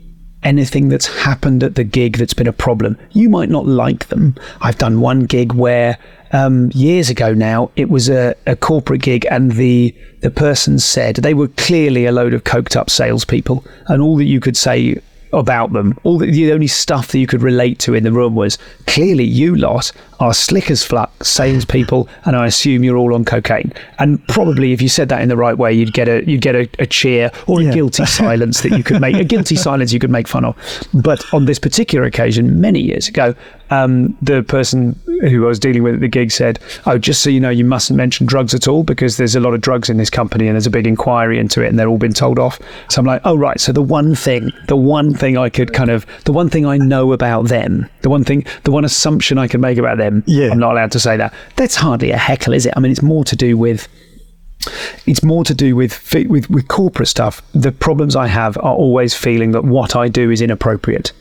anything 0.43 0.87
that's 0.89 1.07
happened 1.07 1.63
at 1.63 1.75
the 1.75 1.83
gig 1.83 2.17
that's 2.17 2.33
been 2.33 2.47
a 2.47 2.53
problem. 2.53 2.97
You 3.11 3.29
might 3.29 3.49
not 3.49 3.67
like 3.67 4.07
them. 4.07 4.35
I've 4.61 4.77
done 4.77 5.01
one 5.01 5.25
gig 5.25 5.53
where 5.53 5.97
um, 6.31 6.71
years 6.73 7.09
ago 7.09 7.33
now 7.33 7.71
it 7.75 7.89
was 7.89 8.09
a, 8.09 8.35
a 8.45 8.55
corporate 8.55 9.01
gig 9.01 9.25
and 9.31 9.53
the 9.53 9.95
the 10.21 10.31
person 10.31 10.79
said 10.79 11.17
they 11.17 11.33
were 11.33 11.47
clearly 11.49 12.05
a 12.05 12.11
load 12.11 12.33
of 12.33 12.43
coked 12.43 12.75
up 12.75 12.89
salespeople 12.89 13.63
and 13.87 14.01
all 14.01 14.17
that 14.17 14.25
you 14.25 14.39
could 14.39 14.57
say 14.57 14.99
about 15.33 15.73
them 15.73 15.97
all 16.03 16.17
the, 16.17 16.29
the 16.31 16.51
only 16.51 16.67
stuff 16.67 17.09
that 17.09 17.19
you 17.19 17.27
could 17.27 17.41
relate 17.41 17.79
to 17.79 17.93
in 17.93 18.03
the 18.03 18.11
room 18.11 18.35
was 18.35 18.57
clearly 18.85 19.23
you 19.23 19.55
lot 19.55 19.91
are 20.19 20.33
slick 20.33 20.71
as 20.71 20.83
fuck 20.83 21.11
salespeople, 21.23 22.09
and 22.25 22.35
I 22.35 22.47
assume 22.47 22.83
you're 22.83 22.97
all 22.97 23.13
on 23.13 23.23
cocaine. 23.25 23.71
And 23.99 24.25
probably, 24.27 24.73
if 24.73 24.81
you 24.81 24.89
said 24.89 25.09
that 25.09 25.21
in 25.21 25.29
the 25.29 25.37
right 25.37 25.57
way, 25.57 25.73
you'd 25.73 25.93
get 25.93 26.07
a 26.07 26.23
you'd 26.29 26.41
get 26.41 26.55
a, 26.55 26.69
a 26.79 26.85
cheer 26.85 27.31
or 27.47 27.61
Yeah. 27.61 27.69
a 27.69 27.73
guilty 27.73 28.05
silence 28.21 28.61
that 28.61 28.71
you 28.77 28.83
could 28.83 28.99
make 29.01 29.15
a 29.15 29.23
guilty 29.23 29.55
silence 29.55 29.93
you 29.93 29.99
could 29.99 30.09
make 30.09 30.27
fun 30.27 30.45
of. 30.45 30.55
But 30.93 31.23
on 31.33 31.45
this 31.45 31.59
particular 31.59 32.05
occasion, 32.05 32.59
many 32.61 32.79
years 32.81 33.07
ago, 33.07 33.35
um, 33.69 34.17
the 34.21 34.43
person 34.43 34.97
who 35.21 35.45
I 35.45 35.47
was 35.47 35.59
dealing 35.59 35.83
with 35.83 35.95
at 35.95 35.99
the 36.01 36.07
gig 36.07 36.31
said, 36.31 36.59
"Oh, 36.85 36.97
just 36.97 37.21
so 37.21 37.29
you 37.29 37.39
know, 37.39 37.49
you 37.49 37.65
mustn't 37.65 37.97
mention 37.97 38.25
drugs 38.25 38.53
at 38.53 38.67
all 38.67 38.83
because 38.83 39.17
there's 39.17 39.35
a 39.35 39.39
lot 39.39 39.53
of 39.53 39.61
drugs 39.61 39.89
in 39.89 39.97
this 39.97 40.09
company 40.09 40.47
and 40.47 40.55
there's 40.55 40.67
a 40.67 40.71
big 40.71 40.87
inquiry 40.87 41.39
into 41.39 41.61
it, 41.63 41.67
and 41.67 41.77
they're 41.77 41.87
all 41.89 41.97
been 41.97 42.13
told 42.13 42.39
off." 42.39 42.59
So 42.89 42.99
I'm 42.99 43.05
like, 43.05 43.21
"Oh, 43.25 43.35
right." 43.35 43.59
So 43.59 43.71
the 43.71 43.81
one 43.81 44.15
thing, 44.15 44.51
the 44.67 44.75
one 44.75 45.13
thing 45.13 45.37
I 45.37 45.49
could 45.49 45.73
kind 45.73 45.89
of, 45.89 46.05
the 46.25 46.31
one 46.33 46.49
thing 46.49 46.65
I 46.65 46.77
know 46.77 47.11
about 47.11 47.47
them, 47.49 47.87
the 48.01 48.09
one 48.09 48.23
thing, 48.23 48.45
the 48.63 48.71
one 48.71 48.85
assumption 48.85 49.37
I 49.37 49.47
can 49.47 49.59
make 49.61 49.77
about 49.77 49.97
them, 49.97 50.06
Yeah. 50.25 50.49
I'm 50.51 50.59
not 50.59 50.73
allowed 50.73 50.91
to 50.93 50.99
say 50.99 51.17
that. 51.17 51.33
That's 51.55 51.75
hardly 51.75 52.11
a 52.11 52.17
heckle, 52.17 52.53
is 52.53 52.65
it? 52.65 52.73
I 52.75 52.79
mean, 52.79 52.91
it's 52.91 53.01
more 53.01 53.23
to 53.25 53.35
do 53.35 53.57
with 53.57 53.87
it's 55.05 55.23
more 55.23 55.43
to 55.45 55.53
do 55.53 55.75
with, 55.75 56.13
with 56.27 56.49
with 56.49 56.67
corporate 56.67 57.07
stuff. 57.07 57.41
The 57.53 57.71
problems 57.71 58.15
I 58.15 58.27
have 58.27 58.57
are 58.57 58.73
always 58.73 59.13
feeling 59.13 59.51
that 59.51 59.63
what 59.63 59.95
I 59.95 60.07
do 60.07 60.31
is 60.31 60.41
inappropriate. 60.41 61.13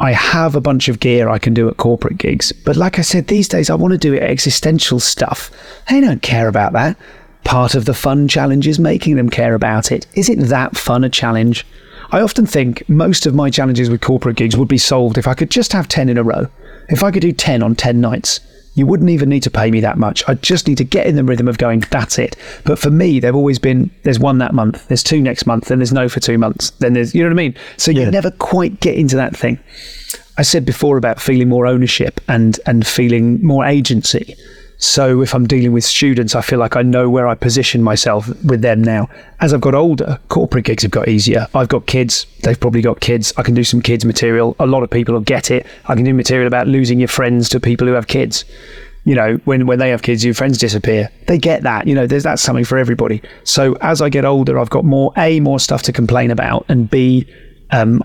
I 0.00 0.12
have 0.12 0.56
a 0.56 0.60
bunch 0.60 0.88
of 0.88 0.98
gear 0.98 1.28
I 1.28 1.38
can 1.38 1.54
do 1.54 1.68
at 1.68 1.76
corporate 1.76 2.18
gigs, 2.18 2.50
but 2.50 2.76
like 2.76 2.98
I 2.98 3.02
said, 3.02 3.28
these 3.28 3.46
days 3.46 3.70
I 3.70 3.74
want 3.76 3.92
to 3.92 3.98
do 3.98 4.14
it 4.14 4.22
existential 4.22 4.98
stuff. 4.98 5.50
They 5.88 6.00
don't 6.00 6.22
care 6.22 6.48
about 6.48 6.72
that. 6.72 6.96
Part 7.44 7.74
of 7.74 7.84
the 7.84 7.94
fun 7.94 8.26
challenge 8.26 8.66
is 8.66 8.78
making 8.78 9.16
them 9.16 9.30
care 9.30 9.54
about 9.54 9.92
it. 9.92 10.06
Is 10.14 10.28
it 10.28 10.38
that 10.40 10.76
fun 10.76 11.04
a 11.04 11.08
challenge? 11.08 11.66
I 12.10 12.20
often 12.20 12.46
think 12.46 12.88
most 12.88 13.26
of 13.26 13.34
my 13.34 13.48
challenges 13.48 13.90
with 13.90 14.00
corporate 14.00 14.36
gigs 14.36 14.56
would 14.56 14.68
be 14.68 14.78
solved 14.78 15.18
if 15.18 15.26
I 15.26 15.34
could 15.34 15.50
just 15.50 15.72
have 15.72 15.88
10 15.88 16.08
in 16.08 16.18
a 16.18 16.22
row. 16.22 16.48
If 16.88 17.02
I 17.02 17.10
could 17.10 17.22
do 17.22 17.32
10 17.32 17.62
on 17.62 17.74
10 17.74 18.00
nights, 18.00 18.40
you 18.74 18.86
wouldn't 18.86 19.10
even 19.10 19.28
need 19.28 19.42
to 19.42 19.50
pay 19.50 19.70
me 19.70 19.80
that 19.80 19.98
much. 19.98 20.24
I 20.28 20.34
just 20.34 20.66
need 20.66 20.78
to 20.78 20.84
get 20.84 21.06
in 21.06 21.14
the 21.16 21.24
rhythm 21.24 21.46
of 21.46 21.58
going, 21.58 21.80
that's 21.90 22.18
it. 22.18 22.36
But 22.64 22.78
for 22.78 22.90
me, 22.90 23.20
they've 23.20 23.34
always 23.34 23.58
been 23.58 23.90
there's 24.02 24.18
one 24.18 24.38
that 24.38 24.54
month, 24.54 24.88
there's 24.88 25.02
two 25.02 25.20
next 25.20 25.46
month, 25.46 25.66
then 25.66 25.78
there's 25.78 25.92
no 25.92 26.08
for 26.08 26.20
two 26.20 26.38
months, 26.38 26.70
then 26.78 26.94
there's, 26.94 27.14
you 27.14 27.22
know 27.22 27.28
what 27.28 27.34
I 27.34 27.42
mean? 27.42 27.54
So 27.76 27.90
Yeah. 27.90 28.04
you 28.06 28.10
never 28.10 28.30
quite 28.30 28.80
get 28.80 28.94
into 28.96 29.16
that 29.16 29.36
thing. 29.36 29.58
I 30.38 30.42
said 30.42 30.64
before 30.64 30.96
about 30.96 31.20
feeling 31.20 31.50
more 31.50 31.66
ownership 31.66 32.20
and, 32.28 32.58
and 32.66 32.86
feeling 32.86 33.44
more 33.44 33.66
agency. 33.66 34.34
So 34.82 35.22
if 35.22 35.32
I'm 35.32 35.46
dealing 35.46 35.72
with 35.72 35.84
students, 35.84 36.34
I 36.34 36.40
feel 36.40 36.58
like 36.58 36.74
I 36.74 36.82
know 36.82 37.08
where 37.08 37.28
I 37.28 37.36
position 37.36 37.84
myself 37.84 38.26
with 38.42 38.62
them 38.62 38.82
now. 38.82 39.08
As 39.38 39.54
I've 39.54 39.60
got 39.60 39.76
older, 39.76 40.18
corporate 40.28 40.64
gigs 40.64 40.82
have 40.82 40.90
got 40.90 41.06
easier. 41.06 41.46
I've 41.54 41.68
got 41.68 41.86
kids. 41.86 42.26
They've 42.42 42.58
probably 42.58 42.82
got 42.82 42.98
kids. 42.98 43.32
I 43.36 43.44
can 43.44 43.54
do 43.54 43.62
some 43.62 43.80
kids 43.80 44.04
material. 44.04 44.56
A 44.58 44.66
lot 44.66 44.82
of 44.82 44.90
people 44.90 45.14
will 45.14 45.20
get 45.20 45.52
it. 45.52 45.66
I 45.84 45.94
can 45.94 46.02
do 46.02 46.12
material 46.12 46.48
about 46.48 46.66
losing 46.66 46.98
your 46.98 47.06
friends 47.06 47.48
to 47.50 47.60
people 47.60 47.86
who 47.86 47.92
have 47.92 48.08
kids. 48.08 48.44
You 49.04 49.14
know, 49.14 49.36
when, 49.44 49.68
when 49.68 49.78
they 49.78 49.90
have 49.90 50.02
kids, 50.02 50.24
your 50.24 50.34
friends 50.34 50.58
disappear. 50.58 51.10
They 51.28 51.38
get 51.38 51.62
that. 51.62 51.86
You 51.86 51.94
know, 51.94 52.08
there's 52.08 52.24
that's 52.24 52.42
something 52.42 52.64
for 52.64 52.76
everybody. 52.76 53.22
So 53.44 53.74
as 53.82 54.02
I 54.02 54.08
get 54.08 54.24
older, 54.24 54.58
I've 54.58 54.70
got 54.70 54.84
more 54.84 55.12
A, 55.16 55.38
more 55.38 55.60
stuff 55.60 55.82
to 55.82 55.92
complain 55.92 56.32
about, 56.32 56.66
and 56.68 56.90
B, 56.90 57.28
um, 57.70 58.02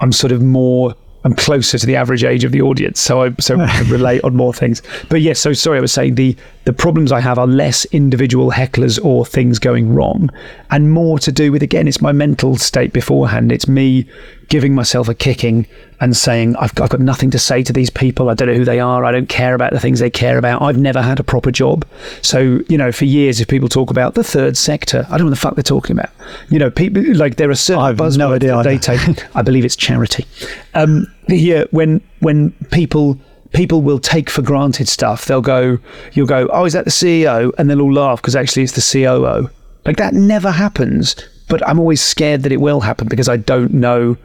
I'm 0.00 0.12
sort 0.12 0.32
of 0.32 0.42
more 0.42 0.94
I'm 1.22 1.34
closer 1.34 1.78
to 1.78 1.86
the 1.86 1.96
average 1.96 2.24
age 2.24 2.44
of 2.44 2.52
the 2.52 2.62
audience, 2.62 2.98
so 2.98 3.22
I 3.22 3.34
so 3.40 3.60
I 3.60 3.80
relate 3.82 4.22
on 4.24 4.34
more 4.34 4.54
things. 4.54 4.82
But 5.08 5.20
yes, 5.20 5.38
so 5.38 5.52
sorry, 5.52 5.78
I 5.78 5.80
was 5.80 5.92
saying 5.92 6.14
the 6.14 6.34
the 6.64 6.72
problems 6.72 7.12
I 7.12 7.20
have 7.20 7.38
are 7.38 7.46
less 7.46 7.84
individual 7.86 8.50
hecklers 8.50 9.02
or 9.04 9.26
things 9.26 9.58
going 9.58 9.94
wrong, 9.94 10.30
and 10.70 10.90
more 10.90 11.18
to 11.18 11.30
do 11.30 11.52
with 11.52 11.62
again, 11.62 11.88
it's 11.88 12.00
my 12.00 12.12
mental 12.12 12.56
state 12.56 12.92
beforehand. 12.92 13.52
It's 13.52 13.68
me 13.68 14.06
giving 14.50 14.74
myself 14.74 15.08
a 15.08 15.14
kicking 15.14 15.66
and 16.00 16.16
saying 16.16 16.56
I've 16.56 16.74
got, 16.74 16.84
I've 16.84 16.90
got 16.90 17.00
nothing 17.00 17.30
to 17.30 17.38
say 17.38 17.62
to 17.62 17.72
these 17.72 17.88
people. 17.88 18.28
I 18.28 18.34
don't 18.34 18.48
know 18.48 18.54
who 18.54 18.64
they 18.64 18.80
are. 18.80 19.04
I 19.04 19.12
don't 19.12 19.28
care 19.28 19.54
about 19.54 19.72
the 19.72 19.80
things 19.80 20.00
they 20.00 20.10
care 20.10 20.36
about. 20.36 20.60
I've 20.60 20.76
never 20.76 21.00
had 21.00 21.18
a 21.18 21.22
proper 21.22 21.50
job, 21.50 21.86
so 22.20 22.60
you 22.68 22.76
know, 22.76 22.92
for 22.92 23.06
years, 23.06 23.40
if 23.40 23.48
people 23.48 23.68
talk 23.68 23.90
about 23.90 24.14
the 24.14 24.24
third 24.24 24.56
sector, 24.56 25.06
I 25.08 25.12
don't 25.12 25.20
know 25.20 25.24
what 25.26 25.30
the 25.30 25.36
fuck 25.36 25.54
they're 25.54 25.62
talking 25.62 25.96
about. 25.96 26.10
You 26.50 26.58
know, 26.58 26.70
people 26.70 27.02
like 27.16 27.36
there 27.36 27.48
are 27.48 27.54
certain 27.54 27.82
I've 27.82 28.16
no 28.16 28.34
idea 28.34 28.54
that 28.56 28.64
they 28.64 28.76
take. 28.76 29.00
I 29.36 29.42
believe 29.42 29.64
it's 29.64 29.76
charity. 29.76 30.26
Um, 30.74 31.06
here, 31.28 31.66
when 31.70 32.02
when 32.18 32.50
people 32.70 33.18
people 33.52 33.82
will 33.82 33.98
take 33.98 34.28
for 34.28 34.42
granted 34.42 34.88
stuff, 34.88 35.26
they'll 35.26 35.40
go, 35.40 35.78
you'll 36.12 36.26
go, 36.26 36.48
oh, 36.52 36.64
is 36.64 36.72
that 36.72 36.84
the 36.84 36.90
CEO? 36.90 37.52
And 37.58 37.68
they'll 37.68 37.80
all 37.80 37.92
laugh 37.92 38.20
because 38.20 38.36
actually 38.36 38.62
it's 38.62 38.72
the 38.72 39.04
COO. 39.04 39.50
Like 39.84 39.96
that 39.96 40.14
never 40.14 40.50
happens. 40.50 41.16
But 41.48 41.66
I'm 41.68 41.80
always 41.80 42.00
scared 42.00 42.44
that 42.44 42.52
it 42.52 42.60
will 42.60 42.80
happen 42.80 43.08
because 43.08 43.28
I 43.28 43.36
don't 43.36 43.74
know 43.74 44.16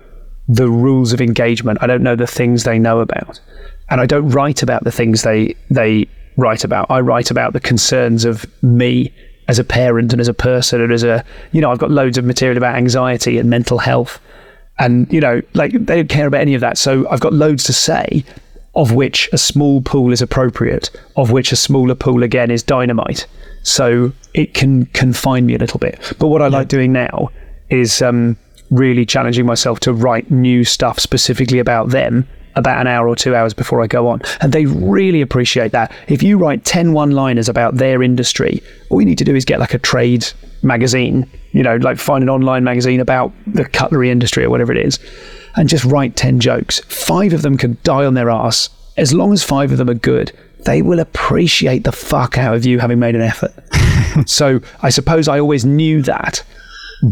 the 0.47 0.69
rules 0.69 1.13
of 1.13 1.21
engagement. 1.21 1.79
I 1.81 1.87
don't 1.87 2.03
know 2.03 2.15
the 2.15 2.27
things 2.27 2.63
they 2.63 2.79
know 2.79 2.99
about, 2.99 3.39
and 3.89 3.99
I 4.01 4.05
don't 4.05 4.29
write 4.29 4.63
about 4.63 4.83
the 4.83 4.91
things 4.91 5.23
they 5.23 5.55
they 5.69 6.07
write 6.37 6.63
about. 6.63 6.89
I 6.89 6.99
write 6.99 7.31
about 7.31 7.53
the 7.53 7.59
concerns 7.59 8.25
of 8.25 8.45
me 8.61 9.13
as 9.47 9.59
a 9.59 9.63
parent 9.63 10.11
and 10.11 10.19
as 10.19 10.27
a 10.27 10.33
person 10.33 10.81
and 10.81 10.91
as 10.91 11.03
a 11.03 11.23
you 11.51 11.61
know 11.61 11.71
I've 11.71 11.79
got 11.79 11.91
loads 11.91 12.17
of 12.17 12.25
material 12.25 12.57
about 12.57 12.75
anxiety 12.75 13.37
and 13.37 13.49
mental 13.49 13.77
health. 13.77 14.19
And 14.77 15.11
you 15.11 15.21
know 15.21 15.41
like 15.53 15.71
they 15.71 15.97
don't 15.97 16.09
care 16.09 16.27
about 16.27 16.41
any 16.41 16.53
of 16.53 16.61
that. 16.61 16.77
So 16.77 17.07
i've 17.09 17.19
got 17.19 17.33
loads 17.33 17.63
to 17.65 17.73
say 17.73 18.25
of 18.75 18.93
which 18.93 19.29
a 19.31 19.37
small 19.37 19.81
pool 19.81 20.11
is 20.11 20.21
appropriate 20.21 20.89
of 21.15 21.31
which 21.31 21.53
a 21.53 21.55
smaller 21.55 21.95
pool 21.95 22.23
again 22.23 22.51
is 22.51 22.61
dynamite. 22.63 23.25
So 23.63 24.11
it 24.33 24.53
can 24.53 24.87
confine 24.87 25.45
me 25.45 25.55
a 25.55 25.57
little 25.57 25.79
bit. 25.79 25.99
But 26.19 26.27
what 26.27 26.41
i 26.41 26.47
like 26.47 26.67
doing 26.67 26.91
now 26.91 27.29
is 27.69 28.01
um, 28.01 28.37
really 28.71 29.05
challenging 29.05 29.45
myself 29.45 29.79
to 29.81 29.93
write 29.93 30.31
new 30.31 30.63
stuff 30.63 30.99
specifically 30.99 31.59
about 31.59 31.89
them 31.89 32.27
about 32.55 32.79
an 32.79 32.87
hour 32.87 33.07
or 33.07 33.15
two 33.15 33.35
hours 33.35 33.53
before 33.53 33.81
I 33.81 33.87
go 33.87 34.07
on. 34.07 34.21
And 34.41 34.53
they 34.53 34.65
really 34.65 35.21
appreciate 35.21 35.71
that. 35.73 35.91
If 36.07 36.23
you 36.23 36.37
write 36.37 36.63
10 36.63 36.93
one 36.93 37.11
liners 37.11 37.49
about 37.49 37.75
their 37.75 38.01
industry, 38.01 38.63
all 38.89 39.01
you 39.01 39.05
need 39.05 39.17
to 39.17 39.23
do 39.23 39.35
is 39.35 39.45
get 39.45 39.59
like 39.59 39.73
a 39.73 39.79
trade 39.79 40.25
magazine, 40.63 41.29
you 41.51 41.63
know, 41.63 41.75
like 41.77 41.97
find 41.97 42.23
an 42.23 42.29
online 42.29 42.63
magazine 42.63 42.99
about 42.99 43.31
the 43.45 43.65
cutlery 43.65 44.09
industry 44.09 44.43
or 44.43 44.49
whatever 44.49 44.71
it 44.71 44.85
is, 44.85 44.99
and 45.55 45.69
just 45.69 45.85
write 45.85 46.15
10 46.15 46.39
jokes. 46.39 46.79
Five 46.87 47.33
of 47.33 47.41
them 47.41 47.57
can 47.57 47.77
die 47.83 48.05
on 48.05 48.13
their 48.13 48.29
ass. 48.29 48.69
As 48.97 49.13
long 49.13 49.33
as 49.33 49.43
five 49.43 49.71
of 49.71 49.77
them 49.77 49.89
are 49.89 49.93
good, 49.93 50.31
they 50.65 50.81
will 50.81 50.99
appreciate 50.99 51.83
the 51.83 51.91
fuck 51.91 52.37
out 52.37 52.55
of 52.55 52.65
you 52.65 52.79
having 52.79 52.99
made 52.99 53.15
an 53.15 53.21
effort. 53.21 53.53
so 54.25 54.61
I 54.81 54.89
suppose 54.89 55.27
I 55.27 55.39
always 55.39 55.65
knew 55.65 56.01
that, 56.03 56.43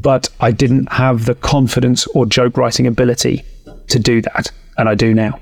but 0.02 0.30
I 0.40 0.52
didn't 0.52 0.92
have 0.92 1.26
the 1.26 1.36
confidence 1.36 2.08
or 2.08 2.26
joke 2.26 2.58
writing 2.58 2.88
ability 2.88 3.44
to 3.88 4.00
do 4.00 4.22
that, 4.22 4.52
and 4.78 4.90
I 4.90 4.96
do 4.96 5.14
now. 5.14 5.40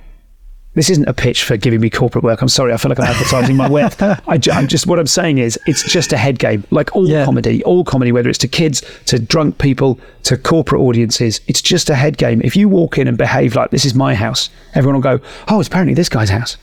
This 0.74 0.90
isn't 0.90 1.06
a 1.10 1.14
pitch 1.14 1.44
for 1.44 1.58
giving 1.58 1.82
me 1.82 1.90
corporate 1.90 2.24
work. 2.24 2.42
I'm 2.42 2.48
sorry, 2.48 2.72
I 2.72 2.78
feel 2.78 2.88
like 2.88 3.00
I'm 3.00 3.06
advertising 3.08 3.58
my 3.58 3.70
work. 3.70 4.02
I 4.02 4.40
I'm 4.54 4.68
just 4.68 4.88
what 4.88 5.00
I'm 5.00 5.08
saying 5.08 5.38
is 5.38 5.60
it's 5.68 5.84
just 5.92 6.14
a 6.14 6.18
head 6.18 6.40
game, 6.40 6.64
like 6.72 6.96
all 6.96 7.08
Yeah. 7.10 7.26
comedy, 7.26 7.62
all 7.66 7.84
comedy, 7.84 8.14
whether 8.14 8.30
it's 8.30 8.38
to 8.40 8.48
kids, 8.48 8.82
to 9.08 9.20
drunk 9.20 9.58
people, 9.58 10.00
to 10.24 10.38
corporate 10.38 10.82
audiences. 10.82 11.42
It's 11.48 11.62
just 11.62 11.90
a 11.90 11.96
head 11.96 12.18
game. 12.18 12.42
If 12.42 12.56
you 12.56 12.70
walk 12.70 12.98
in 12.98 13.10
and 13.10 13.18
behave 13.18 13.54
like 13.54 13.72
this 13.72 13.84
is 13.84 13.94
my 13.96 14.16
house, 14.16 14.50
everyone 14.74 14.96
will 14.96 15.18
go, 15.18 15.20
"Oh, 15.50 15.60
it's 15.60 15.68
apparently 15.68 15.94
this 15.94 16.08
guy's 16.08 16.30
house." 16.30 16.56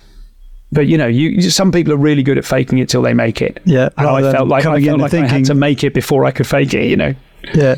But 0.72 0.86
you 0.86 0.96
know, 0.96 1.06
you 1.06 1.42
some 1.50 1.70
people 1.70 1.92
are 1.92 1.96
really 1.98 2.22
good 2.22 2.38
at 2.38 2.46
faking 2.46 2.78
it 2.78 2.88
till 2.88 3.02
they 3.02 3.12
make 3.14 3.42
it. 3.42 3.60
Yeah, 3.66 3.90
and 3.98 4.06
I 4.08 4.32
felt 4.32 4.48
like 4.48 4.64
I 4.64 4.80
felt 4.82 5.00
like 5.00 5.12
I 5.14 5.26
had 5.26 5.44
to 5.46 5.54
make 5.54 5.84
it 5.84 5.92
before 5.92 6.24
I 6.24 6.30
could 6.30 6.46
fake 6.46 6.72
it. 6.72 6.86
You 6.86 6.96
know. 6.96 7.14
Yeah. 7.54 7.76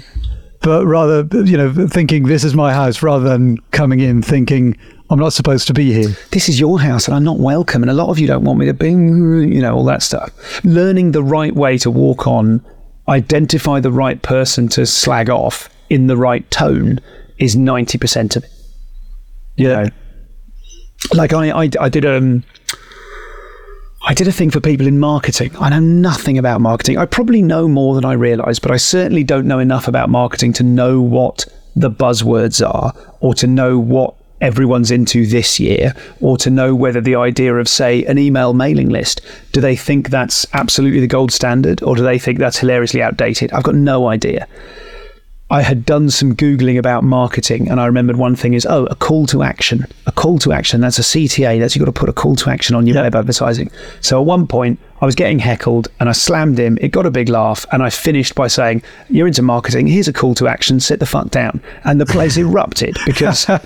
But 0.62 0.84
rather, 0.84 1.26
you 1.44 1.56
know, 1.56 1.72
thinking 1.88 2.24
this 2.24 2.44
is 2.44 2.54
my 2.54 2.72
house 2.72 3.02
rather 3.02 3.28
than 3.28 3.58
coming 3.70 4.00
in 4.00 4.22
thinking 4.22 4.76
I'm 5.10 5.18
not 5.18 5.32
supposed 5.32 5.66
to 5.66 5.74
be 5.74 5.92
here. 5.92 6.14
this 6.30 6.48
is 6.48 6.60
your 6.60 6.80
house 6.80 7.06
and 7.06 7.16
I'm 7.16 7.24
not 7.24 7.38
welcome. 7.38 7.82
And 7.82 7.90
a 7.90 7.94
lot 7.94 8.10
of 8.10 8.18
you 8.18 8.26
don't 8.26 8.44
want 8.44 8.58
me 8.58 8.66
to 8.66 8.74
be, 8.74 8.90
you 8.90 9.60
know, 9.60 9.74
all 9.74 9.84
that 9.86 10.02
stuff. 10.02 10.30
Learning 10.64 11.12
the 11.12 11.22
right 11.22 11.54
way 11.54 11.78
to 11.78 11.90
walk 11.90 12.26
on, 12.26 12.64
identify 13.08 13.80
the 13.80 13.90
right 13.90 14.22
person 14.22 14.68
to 14.68 14.86
slag 14.86 15.28
off 15.28 15.68
in 15.88 16.06
the 16.06 16.16
right 16.16 16.48
tone 16.50 17.00
is 17.38 17.56
90% 17.56 18.36
of 18.36 18.44
it. 18.44 18.50
You 19.56 19.68
know, 19.68 19.86
like 21.12 21.32
I, 21.32 21.64
I, 21.64 21.70
I 21.80 21.88
did, 21.88 22.04
um, 22.04 22.44
I 24.02 24.14
did 24.14 24.28
a 24.28 24.32
thing 24.32 24.50
for 24.50 24.60
people 24.60 24.86
in 24.86 24.98
marketing. 24.98 25.54
I 25.60 25.68
know 25.68 25.80
nothing 25.80 26.38
about 26.38 26.62
marketing. 26.62 26.96
I 26.96 27.04
probably 27.04 27.42
know 27.42 27.68
more 27.68 27.94
than 27.94 28.04
I 28.04 28.14
realize, 28.14 28.58
but 28.58 28.70
I 28.70 28.78
certainly 28.78 29.24
don't 29.24 29.46
know 29.46 29.58
enough 29.58 29.86
about 29.88 30.08
marketing 30.08 30.54
to 30.54 30.62
know 30.62 31.02
what 31.02 31.46
the 31.76 31.90
buzzwords 31.90 32.66
are 32.66 32.94
or 33.20 33.34
to 33.34 33.46
know 33.46 33.78
what 33.78 34.14
everyone's 34.40 34.90
into 34.90 35.26
this 35.26 35.60
year 35.60 35.94
or 36.20 36.38
to 36.38 36.48
know 36.48 36.74
whether 36.74 37.00
the 37.00 37.14
idea 37.14 37.54
of 37.54 37.68
say 37.68 38.04
an 38.06 38.18
email 38.18 38.54
mailing 38.54 38.88
list 38.88 39.20
do 39.52 39.60
they 39.60 39.76
think 39.76 40.08
that's 40.08 40.46
absolutely 40.54 40.98
the 40.98 41.06
gold 41.06 41.30
standard 41.30 41.82
or 41.82 41.94
do 41.94 42.02
they 42.02 42.18
think 42.18 42.38
that's 42.38 42.56
hilariously 42.56 43.02
outdated 43.02 43.52
i've 43.52 43.62
got 43.62 43.74
no 43.74 44.08
idea 44.08 44.48
I 45.50 45.62
had 45.62 45.84
done 45.84 46.10
some 46.10 46.36
Googling 46.36 46.78
about 46.78 47.02
marketing, 47.02 47.68
and 47.68 47.80
I 47.80 47.86
remembered 47.86 48.16
one 48.16 48.36
thing 48.36 48.54
is, 48.54 48.64
oh, 48.66 48.86
a 48.86 48.94
call 48.94 49.26
to 49.26 49.42
action. 49.42 49.84
A 50.06 50.12
call 50.12 50.38
to 50.40 50.52
action, 50.52 50.80
that's 50.80 50.98
a 50.98 51.02
CTA. 51.02 51.58
That's 51.58 51.74
you've 51.74 51.84
got 51.84 51.92
to 51.92 51.98
put 51.98 52.08
a 52.08 52.12
call 52.12 52.36
to 52.36 52.50
action 52.50 52.76
on 52.76 52.86
your 52.86 52.96
Yeah. 52.96 53.02
web 53.02 53.16
advertising. 53.16 53.70
So 54.00 54.20
at 54.20 54.26
one 54.26 54.46
point, 54.46 54.78
I 55.02 55.06
was 55.06 55.14
getting 55.14 55.38
heckled 55.38 55.88
and 55.98 56.08
I 56.08 56.12
slammed 56.12 56.58
him. 56.58 56.76
It 56.80 56.88
got 56.88 57.04
a 57.06 57.10
big 57.10 57.28
laugh, 57.28 57.66
and 57.72 57.82
I 57.82 57.90
finished 57.90 58.34
by 58.36 58.46
saying, 58.46 58.82
You're 59.08 59.26
into 59.26 59.42
marketing. 59.42 59.88
Here's 59.88 60.06
a 60.08 60.12
call 60.12 60.34
to 60.36 60.46
action. 60.46 60.78
Sit 60.78 61.00
the 61.00 61.06
fuck 61.06 61.30
down. 61.30 61.60
And 61.84 62.00
the 62.00 62.06
place 62.06 62.36
erupted 62.46 62.96
because 63.04 63.48
I, 63.48 63.58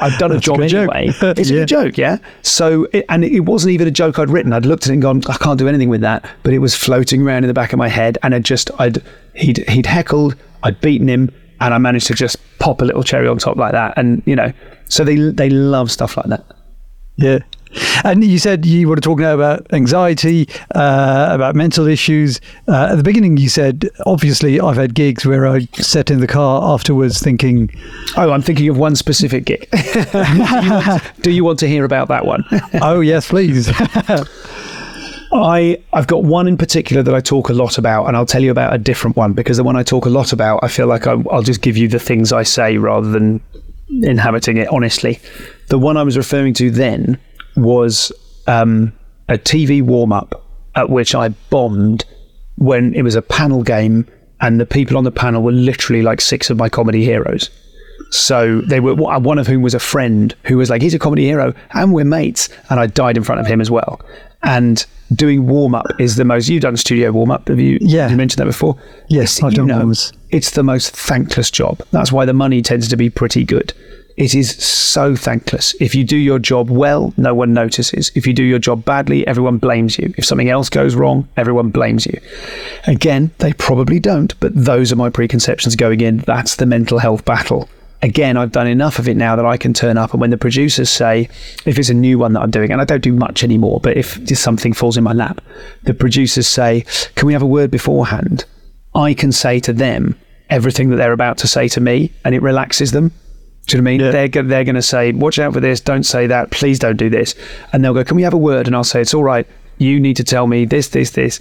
I've 0.00 0.18
done 0.18 0.30
a 0.32 0.38
job 0.38 0.60
joke. 0.68 0.94
anyway. 0.94 1.12
It's 1.22 1.50
a 1.50 1.54
Yeah. 1.54 1.60
good 1.60 1.68
joke, 1.68 1.98
yeah? 1.98 2.18
So, 2.42 2.86
it, 2.92 3.04
and 3.08 3.24
it 3.24 3.40
wasn't 3.40 3.72
even 3.72 3.88
a 3.88 3.90
joke 3.90 4.18
I'd 4.20 4.30
written. 4.30 4.52
I'd 4.52 4.64
looked 4.66 4.84
at 4.84 4.90
it 4.90 4.92
and 4.94 5.02
gone, 5.02 5.22
I 5.28 5.38
can't 5.38 5.58
do 5.58 5.66
anything 5.66 5.88
with 5.88 6.02
that. 6.02 6.24
But 6.44 6.52
it 6.52 6.58
was 6.58 6.74
floating 6.76 7.22
around 7.22 7.42
in 7.44 7.48
the 7.48 7.54
back 7.54 7.72
of 7.72 7.78
my 7.78 7.88
head, 7.88 8.16
and 8.22 8.32
I 8.34 8.38
just, 8.38 8.70
I'd, 8.78 9.02
he'd, 9.34 9.58
he'd 9.68 9.86
heckled, 9.86 10.36
I'd 10.62 10.80
beaten 10.80 11.08
him, 11.08 11.30
and 11.60 11.74
I 11.74 11.78
managed 11.78 12.06
to 12.08 12.14
just 12.14 12.36
pop 12.58 12.80
a 12.80 12.84
little 12.84 13.02
cherry 13.02 13.28
on 13.28 13.38
top 13.38 13.56
like 13.56 13.72
that. 13.72 13.94
And, 13.96 14.22
you 14.26 14.36
know, 14.36 14.52
so 14.88 15.04
they, 15.04 15.16
they 15.16 15.50
love 15.50 15.90
stuff 15.90 16.16
like 16.16 16.26
that. 16.26 16.44
Yeah. 17.16 17.38
And 18.04 18.22
you 18.22 18.38
said 18.38 18.66
you 18.66 18.86
were 18.88 18.96
talking 18.96 19.24
about 19.24 19.66
anxiety, 19.72 20.46
uh, 20.74 21.28
about 21.30 21.54
mental 21.54 21.86
issues. 21.86 22.38
Uh, 22.68 22.88
at 22.90 22.96
the 22.96 23.02
beginning, 23.02 23.38
you 23.38 23.48
said, 23.48 23.88
obviously, 24.04 24.60
I've 24.60 24.76
had 24.76 24.94
gigs 24.94 25.24
where 25.24 25.46
I 25.46 25.60
sat 25.74 26.10
in 26.10 26.20
the 26.20 26.26
car 26.26 26.62
afterwards 26.74 27.20
thinking, 27.20 27.70
Oh, 28.16 28.30
I'm 28.30 28.42
thinking 28.42 28.68
of 28.68 28.76
one 28.76 28.94
specific 28.94 29.46
gig. 29.46 29.68
do, 29.70 29.80
you 30.18 30.34
want, 30.34 31.22
do 31.22 31.30
you 31.30 31.44
want 31.44 31.58
to 31.60 31.68
hear 31.68 31.84
about 31.84 32.08
that 32.08 32.26
one? 32.26 32.44
oh, 32.82 33.00
yes, 33.00 33.28
please. 33.28 33.68
I 35.32 35.78
I've 35.92 36.06
got 36.06 36.24
one 36.24 36.46
in 36.46 36.56
particular 36.56 37.02
that 37.02 37.14
I 37.14 37.20
talk 37.20 37.48
a 37.48 37.54
lot 37.54 37.78
about, 37.78 38.06
and 38.06 38.16
I'll 38.16 38.26
tell 38.26 38.42
you 38.42 38.50
about 38.50 38.74
a 38.74 38.78
different 38.78 39.16
one 39.16 39.32
because 39.32 39.56
the 39.56 39.64
one 39.64 39.76
I 39.76 39.82
talk 39.82 40.04
a 40.04 40.10
lot 40.10 40.32
about, 40.32 40.60
I 40.62 40.68
feel 40.68 40.86
like 40.86 41.06
I, 41.06 41.12
I'll 41.30 41.42
just 41.42 41.62
give 41.62 41.76
you 41.76 41.88
the 41.88 41.98
things 41.98 42.32
I 42.32 42.42
say 42.42 42.76
rather 42.76 43.10
than 43.10 43.40
inhabiting 43.88 44.58
it. 44.58 44.68
Honestly, 44.68 45.20
the 45.68 45.78
one 45.78 45.96
I 45.96 46.02
was 46.02 46.16
referring 46.16 46.54
to 46.54 46.70
then 46.70 47.18
was 47.56 48.12
um, 48.46 48.92
a 49.28 49.38
TV 49.38 49.82
warm 49.82 50.12
up 50.12 50.44
at 50.74 50.90
which 50.90 51.14
I 51.14 51.30
bombed 51.50 52.04
when 52.56 52.94
it 52.94 53.02
was 53.02 53.14
a 53.14 53.22
panel 53.22 53.62
game, 53.62 54.06
and 54.40 54.60
the 54.60 54.66
people 54.66 54.96
on 54.96 55.04
the 55.04 55.10
panel 55.10 55.42
were 55.42 55.52
literally 55.52 56.02
like 56.02 56.20
six 56.20 56.50
of 56.50 56.58
my 56.58 56.68
comedy 56.68 57.04
heroes. 57.04 57.50
So 58.12 58.60
they 58.60 58.78
were 58.78 58.94
one 58.94 59.38
of 59.38 59.46
whom 59.46 59.62
was 59.62 59.74
a 59.74 59.80
friend 59.80 60.34
who 60.44 60.58
was 60.58 60.68
like, 60.68 60.82
he's 60.82 60.92
a 60.92 60.98
comedy 60.98 61.24
hero 61.24 61.54
and 61.72 61.94
we're 61.94 62.04
mates. 62.04 62.50
And 62.68 62.78
I 62.78 62.86
died 62.86 63.16
in 63.16 63.24
front 63.24 63.40
of 63.40 63.46
him 63.46 63.60
as 63.60 63.70
well. 63.70 64.00
And 64.42 64.84
doing 65.14 65.46
warm 65.46 65.74
up 65.74 65.86
is 65.98 66.16
the 66.16 66.24
most. 66.24 66.48
You've 66.48 66.62
done 66.62 66.76
studio 66.76 67.10
warm 67.12 67.30
up. 67.30 67.48
Have 67.48 67.58
you? 67.58 67.78
Yeah. 67.80 68.10
You 68.10 68.16
mentioned 68.16 68.40
that 68.40 68.46
before. 68.46 68.76
Yes, 69.08 69.42
I've 69.42 69.54
done 69.54 69.66
know. 69.66 69.92
It's 70.30 70.50
the 70.50 70.62
most 70.62 70.94
thankless 70.94 71.50
job. 71.50 71.80
That's 71.90 72.12
why 72.12 72.26
the 72.26 72.34
money 72.34 72.60
tends 72.60 72.86
to 72.88 72.96
be 72.96 73.08
pretty 73.08 73.44
good. 73.44 73.72
It 74.18 74.34
is 74.34 74.56
so 74.62 75.16
thankless. 75.16 75.74
If 75.80 75.94
you 75.94 76.04
do 76.04 76.18
your 76.18 76.38
job 76.38 76.68
well, 76.68 77.14
no 77.16 77.34
one 77.34 77.54
notices. 77.54 78.12
If 78.14 78.26
you 78.26 78.34
do 78.34 78.44
your 78.44 78.58
job 78.58 78.84
badly, 78.84 79.26
everyone 79.26 79.56
blames 79.56 79.98
you. 79.98 80.12
If 80.18 80.26
something 80.26 80.50
else 80.50 80.68
goes 80.68 80.94
wrong, 80.94 81.26
everyone 81.38 81.70
blames 81.70 82.04
you. 82.04 82.20
Again, 82.86 83.30
they 83.38 83.54
probably 83.54 83.98
don't, 83.98 84.38
but 84.38 84.52
those 84.54 84.92
are 84.92 84.96
my 84.96 85.08
preconceptions 85.08 85.76
going 85.76 86.02
in. 86.02 86.18
That's 86.18 86.56
the 86.56 86.66
mental 86.66 86.98
health 86.98 87.24
battle. 87.24 87.70
Again, 88.02 88.36
I've 88.36 88.50
done 88.50 88.66
enough 88.66 88.98
of 88.98 89.08
it 89.08 89.16
now 89.16 89.36
that 89.36 89.46
I 89.46 89.56
can 89.56 89.72
turn 89.72 89.96
up, 89.96 90.12
and 90.12 90.20
when 90.20 90.30
the 90.30 90.36
producers 90.36 90.90
say, 90.90 91.28
if 91.64 91.78
it's 91.78 91.88
a 91.88 91.94
new 91.94 92.18
one 92.18 92.32
that 92.32 92.40
I'm 92.40 92.50
doing, 92.50 92.72
and 92.72 92.80
I 92.80 92.84
don't 92.84 93.00
do 93.02 93.12
much 93.12 93.44
anymore, 93.44 93.78
but 93.80 93.96
if 93.96 94.22
just 94.24 94.42
something 94.42 94.72
falls 94.72 94.96
in 94.96 95.04
my 95.04 95.12
lap, 95.12 95.40
the 95.84 95.94
producers 95.94 96.48
say, 96.48 96.84
Can 97.14 97.26
we 97.26 97.32
have 97.32 97.42
a 97.42 97.46
word 97.46 97.70
beforehand? 97.70 98.44
I 98.94 99.14
can 99.14 99.30
say 99.30 99.60
to 99.60 99.72
them 99.72 100.18
everything 100.50 100.90
that 100.90 100.96
they're 100.96 101.12
about 101.12 101.38
to 101.38 101.48
say 101.48 101.68
to 101.68 101.80
me, 101.80 102.12
and 102.24 102.34
it 102.34 102.42
relaxes 102.42 102.90
them. 102.90 103.12
Do 103.66 103.76
you 103.76 103.82
know 103.82 103.84
what 103.84 103.90
I 103.90 103.92
mean? 103.92 104.00
Yeah. 104.00 104.10
They're 104.10 104.28
go- 104.28 104.42
they're 104.42 104.64
going 104.64 104.74
to 104.74 104.82
say, 104.82 105.12
"Watch 105.12 105.38
out 105.38 105.52
for 105.52 105.60
this! 105.60 105.80
Don't 105.80 106.02
say 106.02 106.26
that! 106.26 106.50
Please 106.50 106.80
don't 106.80 106.96
do 106.96 107.08
this!" 107.08 107.36
And 107.72 107.84
they'll 107.84 107.94
go, 107.94 108.02
"Can 108.04 108.16
we 108.16 108.22
have 108.22 108.34
a 108.34 108.38
word?" 108.38 108.66
And 108.66 108.74
I'll 108.74 108.84
say, 108.84 109.00
"It's 109.00 109.14
all 109.14 109.22
right. 109.22 109.46
You 109.78 110.00
need 110.00 110.16
to 110.16 110.24
tell 110.24 110.46
me 110.48 110.64
this, 110.64 110.88
this, 110.88 111.10
this." 111.10 111.40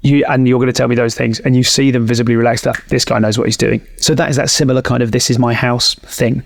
You 0.00 0.24
and 0.28 0.46
you're 0.46 0.58
going 0.58 0.68
to 0.68 0.72
tell 0.72 0.88
me 0.88 0.94
those 0.94 1.14
things, 1.14 1.40
and 1.40 1.56
you 1.56 1.64
see 1.64 1.90
them 1.90 2.06
visibly 2.06 2.36
relaxed. 2.36 2.66
Up. 2.66 2.76
This 2.88 3.04
guy 3.04 3.18
knows 3.18 3.36
what 3.36 3.46
he's 3.46 3.56
doing. 3.56 3.84
So 3.96 4.14
that 4.14 4.30
is 4.30 4.36
that 4.36 4.50
similar 4.50 4.82
kind 4.82 5.02
of 5.02 5.12
"this 5.12 5.30
is 5.30 5.38
my 5.38 5.54
house" 5.54 5.94
thing. 5.94 6.42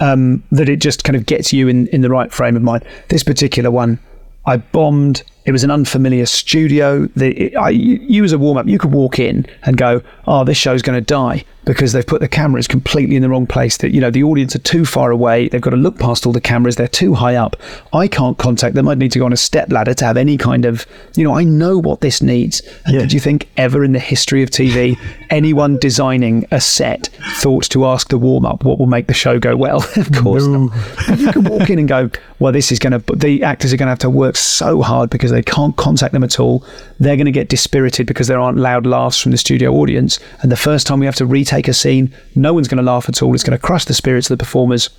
Um, 0.00 0.44
that 0.52 0.68
it 0.68 0.76
just 0.76 1.02
kind 1.02 1.16
of 1.16 1.26
gets 1.26 1.52
you 1.52 1.68
in 1.68 1.86
in 1.88 2.02
the 2.02 2.10
right 2.10 2.32
frame 2.32 2.56
of 2.56 2.62
mind. 2.62 2.84
This 3.08 3.22
particular 3.22 3.70
one, 3.70 3.98
I 4.46 4.58
bombed. 4.58 5.22
It 5.46 5.52
was 5.52 5.64
an 5.64 5.70
unfamiliar 5.70 6.26
studio. 6.26 7.06
The, 7.16 7.30
it, 7.30 7.56
I, 7.56 7.70
you 7.70 8.22
as 8.22 8.32
a 8.32 8.38
warm 8.38 8.58
up, 8.58 8.66
you 8.66 8.78
could 8.78 8.92
walk 8.92 9.18
in 9.18 9.46
and 9.62 9.78
go, 9.78 10.02
"Oh, 10.26 10.44
this 10.44 10.58
show's 10.58 10.82
going 10.82 10.98
to 10.98 11.04
die," 11.04 11.44
because 11.64 11.92
they've 11.92 12.06
put 12.06 12.20
the 12.20 12.28
cameras 12.28 12.66
completely 12.66 13.14
in 13.16 13.22
the 13.22 13.28
wrong 13.28 13.46
place. 13.46 13.76
That 13.78 13.90
you 13.90 14.00
know 14.00 14.10
the 14.10 14.22
audience 14.22 14.54
are 14.56 14.60
too 14.60 14.84
far 14.86 15.10
away. 15.10 15.48
They've 15.48 15.60
got 15.60 15.70
to 15.70 15.76
look 15.76 15.98
past 15.98 16.24
all 16.26 16.32
the 16.32 16.40
cameras. 16.40 16.76
They're 16.76 16.88
too 16.88 17.14
high 17.14 17.34
up. 17.36 17.56
I 17.92 18.08
can't 18.08 18.38
contact 18.38 18.74
them. 18.74 18.88
I'd 18.88 18.98
need 18.98 19.12
to 19.12 19.18
go 19.18 19.26
on 19.26 19.32
a 19.32 19.36
step 19.36 19.70
ladder 19.70 19.92
to 19.94 20.04
have 20.04 20.16
any 20.16 20.36
kind 20.38 20.64
of, 20.64 20.86
you 21.14 21.24
know, 21.24 21.34
I 21.34 21.44
know 21.44 21.78
what 21.78 22.00
this 22.00 22.22
needs. 22.22 22.62
And 22.86 22.94
Yeah. 22.94 23.00
did 23.00 23.12
you 23.12 23.20
think 23.20 23.48
ever 23.56 23.84
in 23.84 23.92
the 23.92 23.98
history 23.98 24.42
of 24.42 24.50
TV 24.50 24.96
anyone 25.30 25.76
designing 25.78 26.46
a 26.50 26.60
set 26.60 27.08
thought 27.36 27.64
to 27.70 27.84
ask 27.86 28.08
the 28.08 28.18
warm 28.18 28.46
up 28.46 28.64
what 28.64 28.78
will 28.78 28.86
make 28.86 29.06
the 29.06 29.14
show 29.14 29.38
go 29.38 29.54
well? 29.56 29.84
of 29.96 30.10
course 30.12 30.46
not. 30.46 30.70
You 31.18 31.32
can 31.32 31.44
walk 31.44 31.68
in 31.70 31.78
and 31.78 31.88
go, 31.88 32.10
well, 32.38 32.52
this 32.52 32.72
is 32.72 32.78
going 32.78 32.98
to, 32.98 33.16
the 33.16 33.42
actors 33.42 33.72
are 33.72 33.76
going 33.76 33.88
to 33.88 33.90
have 33.90 33.98
to 34.00 34.10
work 34.10 34.36
so 34.36 34.80
hard 34.80 35.10
because 35.10 35.30
they 35.32 35.42
can't 35.42 35.76
contact 35.76 36.12
them 36.12 36.24
at 36.24 36.40
all. 36.40 36.64
They're 37.00 37.16
going 37.16 37.26
to 37.26 37.32
get 37.32 37.48
dispirited 37.48 38.06
because 38.06 38.26
there 38.28 38.38
aren't 38.40 38.58
loud 38.58 38.86
laughs 38.86 39.20
from 39.20 39.32
the 39.32 39.38
studio 39.38 39.72
audience. 39.74 40.18
And 40.40 40.50
the 40.50 40.56
first 40.56 40.86
time 40.86 41.00
we 41.00 41.06
have 41.06 41.16
to 41.16 41.26
retake 41.26 41.57
a 41.66 41.74
scene, 41.74 42.14
no 42.36 42.54
one's 42.54 42.68
going 42.68 42.78
to 42.78 42.84
laugh 42.84 43.08
at 43.08 43.22
all. 43.22 43.34
It's 43.34 43.42
going 43.42 43.58
to 43.58 43.62
crush 43.62 43.86
the 43.86 43.94
spirits 43.94 44.30
of 44.30 44.38
the 44.38 44.44
performers. 44.44 44.90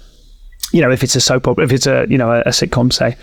You 0.74 0.82
know, 0.82 0.92
if 0.92 1.04
it's 1.04 1.16
a 1.16 1.22
soap 1.22 1.48
opera, 1.48 1.64
if 1.64 1.72
it's 1.72 1.88
a, 1.88 2.06
you 2.10 2.18
know, 2.18 2.32
a, 2.32 2.40
a 2.42 2.50
sitcom, 2.50 2.92
say. 2.92 3.16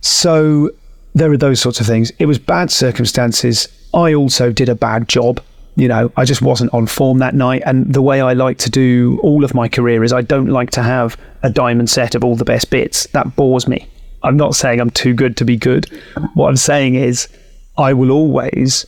So 0.00 0.70
there 1.14 1.32
are 1.32 1.36
those 1.36 1.60
sorts 1.60 1.80
of 1.80 1.86
things. 1.86 2.12
It 2.18 2.26
was 2.26 2.38
bad 2.38 2.70
circumstances. 2.70 3.68
I 3.92 4.14
also 4.14 4.52
did 4.52 4.68
a 4.68 4.74
bad 4.74 5.08
job. 5.08 5.42
You 5.74 5.88
know, 5.88 6.12
I 6.16 6.24
just 6.24 6.42
wasn't 6.42 6.72
on 6.74 6.86
form 6.86 7.18
that 7.18 7.34
night. 7.34 7.62
And 7.64 7.92
the 7.92 8.02
way 8.02 8.20
I 8.20 8.32
like 8.32 8.58
to 8.58 8.70
do 8.70 9.18
all 9.22 9.44
of 9.44 9.54
my 9.54 9.68
career 9.68 10.04
is 10.04 10.12
I 10.12 10.22
don't 10.22 10.48
like 10.48 10.70
to 10.72 10.82
have 10.82 11.16
a 11.42 11.50
diamond 11.50 11.90
set 11.90 12.14
of 12.14 12.24
all 12.24 12.36
the 12.36 12.44
best 12.44 12.70
bits. 12.70 13.06
That 13.08 13.34
bores 13.36 13.66
me. 13.66 13.88
I'm 14.22 14.36
not 14.36 14.54
saying 14.54 14.80
I'm 14.80 14.90
too 14.90 15.14
good 15.14 15.36
to 15.36 15.44
be 15.44 15.56
good. 15.56 15.86
What 16.34 16.48
I'm 16.48 16.56
saying 16.56 16.96
is 16.96 17.28
I 17.76 17.92
will 17.92 18.10
always. 18.10 18.86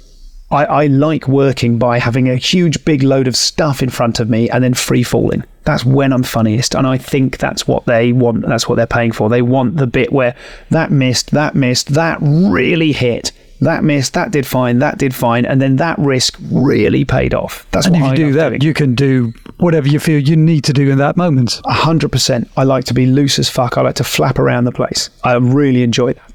I, 0.51 0.65
I 0.65 0.87
like 0.87 1.29
working 1.29 1.79
by 1.79 1.99
having 1.99 2.29
a 2.29 2.37
huge 2.37 2.85
big 2.85 3.03
load 3.03 3.29
of 3.29 3.37
stuff 3.37 3.83
in 3.83 3.89
front 3.89 4.19
of 4.19 4.29
me 4.29 4.51
and 4.51 4.65
then 4.65 4.75
free 4.75 5.03
falling. 5.05 5.45
That's 5.65 5.85
when 5.85 6.13
I'm 6.13 6.25
funniest. 6.25 6.75
And 6.75 6.87
I 6.87 6.99
think 6.99 7.39
that's 7.39 7.69
what 7.69 7.87
they 7.87 8.13
want. 8.13 8.47
That's 8.47 8.69
what 8.69 8.75
they're 8.75 8.87
paying 8.87 9.13
for. 9.13 9.29
They 9.29 9.43
want 9.43 9.77
the 9.77 9.87
bit 9.87 10.13
where 10.13 10.35
that 10.71 10.91
missed, 10.91 11.31
that 11.31 11.55
missed, 11.55 11.95
that 11.95 12.19
really 12.21 12.91
hit, 12.93 13.31
that 13.61 13.85
missed, 13.85 14.15
that 14.15 14.33
did 14.33 14.47
fine, 14.47 14.79
that 14.81 14.99
did 14.99 15.15
fine. 15.15 15.45
And 15.45 15.61
then 15.61 15.77
that 15.77 15.99
risk 15.99 16.37
really 16.51 17.05
paid 17.05 17.33
off. 17.35 17.67
That's 17.71 17.87
and 17.87 17.95
if 17.95 18.03
what 18.03 18.19
you 18.19 18.25
I 18.27 18.29
do 18.29 18.33
that, 18.33 18.49
doing. 18.49 18.63
you 18.63 18.75
can 18.75 18.95
do 18.95 19.33
whatever 19.59 19.87
you 19.87 20.01
feel 20.01 20.19
you 20.19 20.37
need 20.37 20.65
to 20.65 20.73
do 20.73 20.91
in 20.91 20.99
that 20.99 21.17
moment. 21.17 21.61
A 21.65 21.73
hundred 21.73 22.11
percent. 22.11 22.51
I 22.57 22.65
like 22.65 22.87
to 22.87 22.95
be 22.95 23.07
loose 23.07 23.39
as 23.39 23.49
fuck. 23.49 23.79
I 23.79 23.83
like 23.83 23.97
to 23.97 24.05
flap 24.05 24.39
around 24.39 24.65
the 24.65 24.73
place. 24.73 25.11
I 25.23 25.35
really 25.35 25.83
enjoy 25.83 26.15
that. 26.15 26.33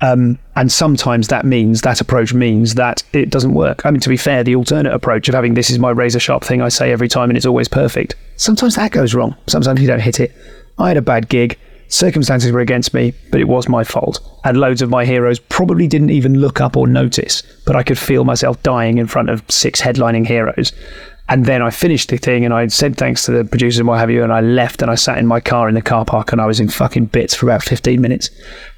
Um, 0.00 0.38
and 0.56 0.70
sometimes 0.70 1.28
that 1.28 1.44
means 1.44 1.80
that 1.80 2.00
approach 2.00 2.32
means 2.32 2.74
that 2.74 3.02
it 3.12 3.30
doesn't 3.30 3.54
work. 3.54 3.84
I 3.84 3.90
mean, 3.90 4.00
to 4.00 4.08
be 4.08 4.16
fair, 4.16 4.44
the 4.44 4.56
alternate 4.56 4.92
approach 4.92 5.28
of 5.28 5.34
having 5.34 5.54
this 5.54 5.70
is 5.70 5.78
my 5.78 5.90
razor 5.90 6.20
sharp 6.20 6.44
thing 6.44 6.62
I 6.62 6.68
say 6.68 6.92
every 6.92 7.08
time 7.08 7.30
and 7.30 7.36
it's 7.36 7.46
always 7.46 7.68
perfect. 7.68 8.14
Sometimes 8.36 8.76
that 8.76 8.92
goes 8.92 9.14
wrong. 9.14 9.36
Sometimes 9.46 9.80
you 9.80 9.86
don't 9.86 10.00
hit 10.00 10.20
it. 10.20 10.32
I 10.78 10.88
had 10.88 10.96
a 10.96 11.02
bad 11.02 11.28
gig. 11.28 11.58
Circumstances 11.88 12.50
were 12.50 12.60
against 12.60 12.94
me, 12.94 13.12
but 13.30 13.40
it 13.40 13.48
was 13.48 13.68
my 13.68 13.84
fault. 13.84 14.20
And 14.44 14.56
loads 14.56 14.82
of 14.82 14.90
my 14.90 15.04
heroes 15.04 15.38
probably 15.38 15.86
didn't 15.86 16.10
even 16.10 16.40
look 16.40 16.60
up 16.60 16.76
or 16.76 16.86
notice, 16.86 17.42
but 17.66 17.76
I 17.76 17.82
could 17.82 17.98
feel 17.98 18.24
myself 18.24 18.62
dying 18.62 18.98
in 18.98 19.06
front 19.06 19.30
of 19.30 19.42
six 19.48 19.80
headlining 19.80 20.26
heroes. 20.26 20.72
And 21.28 21.46
then 21.46 21.62
I 21.62 21.70
finished 21.70 22.10
the 22.10 22.18
thing 22.18 22.44
and 22.44 22.52
I 22.52 22.66
said 22.66 22.96
thanks 22.96 23.24
to 23.24 23.32
the 23.32 23.44
producers 23.44 23.78
and 23.78 23.88
what 23.88 23.98
have 23.98 24.10
you. 24.10 24.22
And 24.22 24.32
I 24.32 24.40
left 24.42 24.82
and 24.82 24.90
I 24.90 24.94
sat 24.94 25.16
in 25.16 25.26
my 25.26 25.40
car 25.40 25.68
in 25.68 25.74
the 25.74 25.80
car 25.82 26.04
park 26.04 26.32
and 26.32 26.40
I 26.40 26.46
was 26.46 26.60
in 26.60 26.68
fucking 26.68 27.06
bits 27.06 27.34
for 27.34 27.46
about 27.46 27.62
15 27.62 28.00
minutes. 28.00 28.30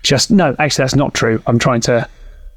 Just, 0.05 0.31
no, 0.31 0.55
actually, 0.61 0.85
that's 0.85 0.95
not 0.95 1.13
true. 1.13 1.43
I'm 1.49 1.59
trying 1.59 1.81
to, 1.83 2.09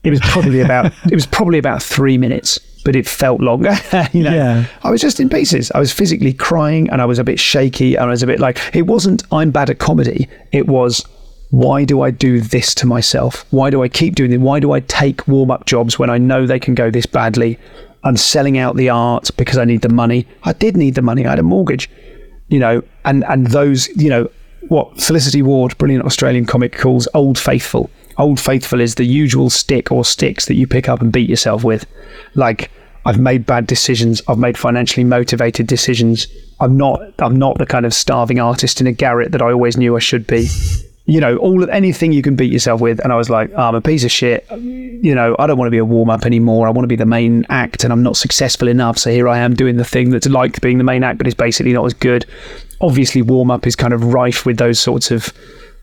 it 0.03 0.11
was 0.11 0.19
probably 0.21 0.59
about, 0.67 0.93
it 1.05 1.15
was 1.15 1.25
probably 1.25 1.57
about 1.57 1.81
three 1.81 2.19
minutes, 2.19 2.59
but 2.85 2.95
it 2.95 3.07
felt 3.07 3.41
longer. 3.41 3.75
you 4.13 4.21
know, 4.23 4.33
Yeah. 4.33 4.65
I 4.83 4.91
was 4.91 5.01
just 5.01 5.19
in 5.19 5.27
pieces. 5.27 5.71
I 5.71 5.79
was 5.79 5.91
physically 5.91 6.33
crying 6.33 6.87
and 6.91 7.01
I 7.01 7.05
was 7.05 7.17
a 7.17 7.23
bit 7.23 7.39
shaky 7.39 7.95
and 7.95 8.05
I 8.05 8.09
was 8.09 8.21
a 8.21 8.27
bit 8.27 8.39
like, 8.39 8.59
it 8.75 8.83
wasn't, 8.83 9.23
I'm 9.31 9.49
bad 9.49 9.71
at 9.71 9.79
comedy. 9.79 10.29
It 10.51 10.67
was, 10.67 11.03
why 11.49 11.83
do 11.83 12.01
I 12.01 12.11
do 12.11 12.41
this 12.41 12.75
to 12.75 12.85
myself? 12.85 13.43
Why 13.49 13.71
do 13.71 13.81
I 13.81 13.87
keep 13.89 14.13
doing 14.13 14.31
it? 14.31 14.37
Why 14.39 14.59
do 14.59 14.71
I 14.71 14.81
take 14.81 15.27
warm 15.27 15.49
up 15.49 15.65
jobs 15.65 15.97
when 15.97 16.11
I 16.11 16.19
know 16.19 16.45
they 16.45 16.59
can 16.59 16.75
go 16.75 16.91
this 16.91 17.07
badly? 17.07 17.57
I'm 18.03 18.17
selling 18.17 18.57
out 18.57 18.75
the 18.75 18.89
art 18.89 19.29
because 19.37 19.57
I 19.57 19.65
need 19.65 19.81
the 19.81 19.89
money. 19.89 20.27
I 20.43 20.53
did 20.53 20.77
need 20.77 20.95
the 20.95 21.01
money. 21.01 21.25
I 21.25 21.31
had 21.31 21.39
a 21.39 21.43
mortgage, 21.43 21.89
you 22.47 22.59
know, 22.59 22.81
and, 23.05 23.23
and 23.25 23.47
those, 23.47 23.87
you 23.89 24.09
know, 24.09 24.29
what 24.67 25.01
Felicity 25.01 25.41
Ward, 25.41 25.77
brilliant 25.77 26.05
Australian 26.05 26.45
comic, 26.45 26.77
calls 26.77 27.07
Old 27.13 27.37
Faithful. 27.37 27.89
Old 28.17 28.39
Faithful 28.39 28.81
is 28.81 28.95
the 28.95 29.05
usual 29.05 29.49
stick 29.49 29.91
or 29.91 30.03
sticks 30.03 30.45
that 30.45 30.55
you 30.55 30.67
pick 30.67 30.89
up 30.89 31.01
and 31.01 31.11
beat 31.11 31.29
yourself 31.29 31.63
with. 31.63 31.85
Like, 32.35 32.69
I've 33.05 33.19
made 33.19 33.45
bad 33.45 33.65
decisions. 33.65 34.21
I've 34.27 34.37
made 34.37 34.57
financially 34.57 35.05
motivated 35.05 35.67
decisions. 35.67 36.27
I'm 36.59 36.75
not. 36.75 36.99
I'm 37.19 37.37
not 37.37 37.57
the 37.57 37.65
kind 37.65 37.85
of 37.85 37.93
starving 37.93 38.39
artist 38.39 38.81
in 38.81 38.87
a 38.87 38.91
garret 38.91 39.31
that 39.31 39.41
I 39.41 39.51
always 39.51 39.77
knew 39.77 39.95
I 39.95 39.99
should 39.99 40.27
be. 40.27 40.47
You 41.09 41.19
know, 41.19 41.37
all 41.37 41.63
of 41.63 41.69
anything 41.69 42.11
you 42.11 42.21
can 42.21 42.35
beat 42.35 42.51
yourself 42.51 42.81
with. 42.81 42.99
And 43.03 43.11
I 43.11 43.15
was 43.15 43.29
like, 43.29 43.49
oh, 43.55 43.63
I'm 43.69 43.75
a 43.75 43.81
piece 43.81 44.03
of 44.03 44.11
shit. 44.11 44.45
You 44.51 45.15
know, 45.15 45.35
I 45.39 45.47
don't 45.47 45.57
want 45.57 45.67
to 45.67 45.71
be 45.71 45.77
a 45.79 45.85
warm 45.85 46.09
up 46.09 46.23
anymore. 46.25 46.67
I 46.67 46.69
want 46.69 46.83
to 46.83 46.87
be 46.87 46.95
the 46.95 47.05
main 47.05 47.45
act, 47.49 47.83
and 47.83 47.91
I'm 47.91 48.03
not 48.03 48.15
successful 48.15 48.67
enough. 48.67 48.97
So 48.99 49.09
here 49.09 49.27
I 49.27 49.39
am 49.39 49.55
doing 49.55 49.77
the 49.77 49.83
thing 49.83 50.11
that's 50.11 50.27
like 50.27 50.61
being 50.61 50.77
the 50.77 50.83
main 50.83 51.03
act, 51.03 51.17
but 51.17 51.25
is 51.25 51.33
basically 51.33 51.73
not 51.73 51.85
as 51.85 51.93
good. 51.93 52.25
Obviously, 52.81 53.21
warm 53.23 53.49
up 53.49 53.65
is 53.65 53.75
kind 53.75 53.93
of 53.93 54.13
rife 54.13 54.45
with 54.45 54.57
those 54.57 54.79
sorts 54.79 55.09
of 55.09 55.33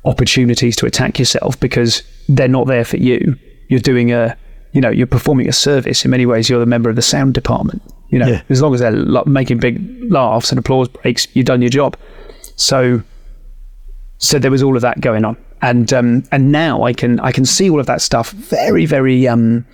opportunities 0.04 0.76
to 0.76 0.86
attack 0.86 1.18
yourself 1.18 1.58
because 1.60 2.02
they're 2.28 2.48
not 2.48 2.66
there 2.66 2.84
for 2.84 2.96
you. 2.96 3.36
You're 3.68 3.80
doing 3.80 4.12
a, 4.12 4.36
you 4.72 4.80
know, 4.80 4.90
you're 4.90 5.06
performing 5.08 5.48
a 5.48 5.52
service. 5.52 6.04
In 6.04 6.10
many 6.10 6.26
ways, 6.26 6.48
you're 6.48 6.60
the 6.60 6.66
member 6.66 6.88
of 6.88 6.96
the 6.96 7.02
sound 7.02 7.34
department. 7.34 7.82
You 8.10 8.20
know, 8.20 8.28
Yeah. 8.28 8.42
as 8.48 8.62
long 8.62 8.72
as 8.74 8.80
they're 8.80 9.24
making 9.26 9.58
big 9.58 9.82
laughs 10.12 10.50
and 10.52 10.58
applause 10.60 10.88
breaks, 10.88 11.26
you've 11.34 11.46
done 11.46 11.60
your 11.62 11.70
job. 11.70 11.96
So, 12.54 13.02
so 14.18 14.38
there 14.38 14.50
was 14.50 14.62
all 14.62 14.76
of 14.76 14.82
that 14.82 15.00
going 15.00 15.24
on, 15.24 15.36
and 15.62 15.92
um, 15.92 16.24
and 16.32 16.52
now 16.52 16.82
I 16.82 16.92
can 16.92 17.20
I 17.20 17.32
can 17.32 17.44
see 17.44 17.70
all 17.70 17.80
of 17.80 17.86
that 17.86 18.00
stuff 18.00 18.30
very 18.30 18.86
very 18.86 19.26
um, 19.28 19.66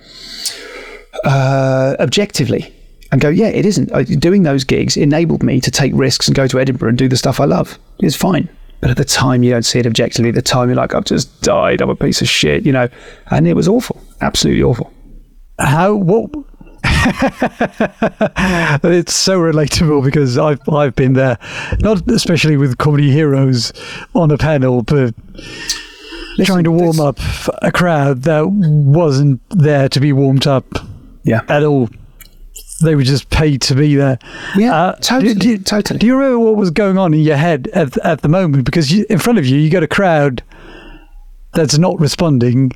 uh, 1.23 1.95
objectively 1.99 2.73
and 3.13 3.21
go, 3.21 3.29
yeah, 3.29 3.47
it 3.47 3.63
isn't. 3.63 3.91
Doing 4.19 4.41
those 4.41 4.63
gigs 4.63 4.97
enabled 4.97 5.43
me 5.43 5.61
to 5.61 5.69
take 5.69 5.91
risks 5.93 6.27
and 6.27 6.35
go 6.35 6.47
to 6.47 6.59
Edinburgh 6.59 6.89
and 6.89 6.97
do 6.97 7.07
the 7.07 7.15
stuff 7.15 7.39
I 7.39 7.45
love. 7.45 7.77
It's 7.99 8.15
fine. 8.15 8.49
But 8.81 8.89
at 8.89 8.97
the 8.97 9.05
time, 9.05 9.43
you 9.43 9.51
don't 9.51 9.63
see 9.63 9.77
it 9.77 9.85
objectively. 9.85 10.29
At 10.29 10.35
the 10.35 10.41
time, 10.41 10.67
you're 10.67 10.75
like, 10.75 10.95
I've 10.95 11.05
just 11.05 11.41
died. 11.43 11.79
I'm 11.79 11.91
a 11.91 11.95
piece 11.95 12.23
of 12.23 12.27
shit, 12.27 12.65
you 12.65 12.71
know. 12.71 12.89
And 13.29 13.47
it 13.47 13.53
was 13.53 13.67
awful. 13.67 14.01
Absolutely 14.21 14.63
awful. 14.63 14.91
How 15.59 15.93
what? 15.93 16.31
it's 18.83 19.13
so 19.13 19.39
relatable 19.39 20.03
because 20.03 20.37
I've 20.37 20.59
I've 20.69 20.95
been 20.95 21.13
there, 21.13 21.37
not 21.79 22.09
especially 22.09 22.57
with 22.57 22.77
comedy 22.77 23.11
heroes 23.11 23.73
on 24.13 24.31
a 24.31 24.37
panel, 24.37 24.83
but 24.83 25.13
trying 26.45 26.63
to 26.63 26.71
warm 26.71 26.99
up 26.99 27.19
a 27.61 27.71
crowd 27.71 28.23
that 28.23 28.47
wasn't 28.47 29.41
there 29.49 29.87
to 29.89 29.99
be 29.99 30.11
warmed 30.13 30.47
up 30.47 30.65
Yeah. 31.23 31.41
at 31.47 31.63
all. 31.63 31.89
They 32.81 32.95
were 32.95 33.03
just 33.03 33.29
paid 33.29 33.61
to 33.63 33.75
be 33.75 33.95
there. 33.95 34.17
Yeah, 34.57 34.75
Uh, 34.75 34.95
totally, 34.95 35.35
Do, 35.35 35.57
do, 35.57 35.63
totally. 35.63 35.99
do 35.99 36.07
you 36.07 36.15
remember 36.17 36.39
what 36.39 36.55
was 36.55 36.71
going 36.71 36.97
on 36.97 37.13
in 37.13 37.21
your 37.21 37.37
head 37.37 37.69
at, 37.73 37.97
at 37.99 38.21
the 38.23 38.27
moment? 38.29 38.65
Because 38.65 38.91
you, 38.91 39.05
in 39.09 39.19
front 39.19 39.39
of 39.39 39.45
you, 39.45 39.57
you 39.57 39.69
got 39.69 39.83
a 39.83 39.87
crowd 39.87 40.43
that's 41.53 41.77
not 41.77 41.97
responding, 41.99 42.71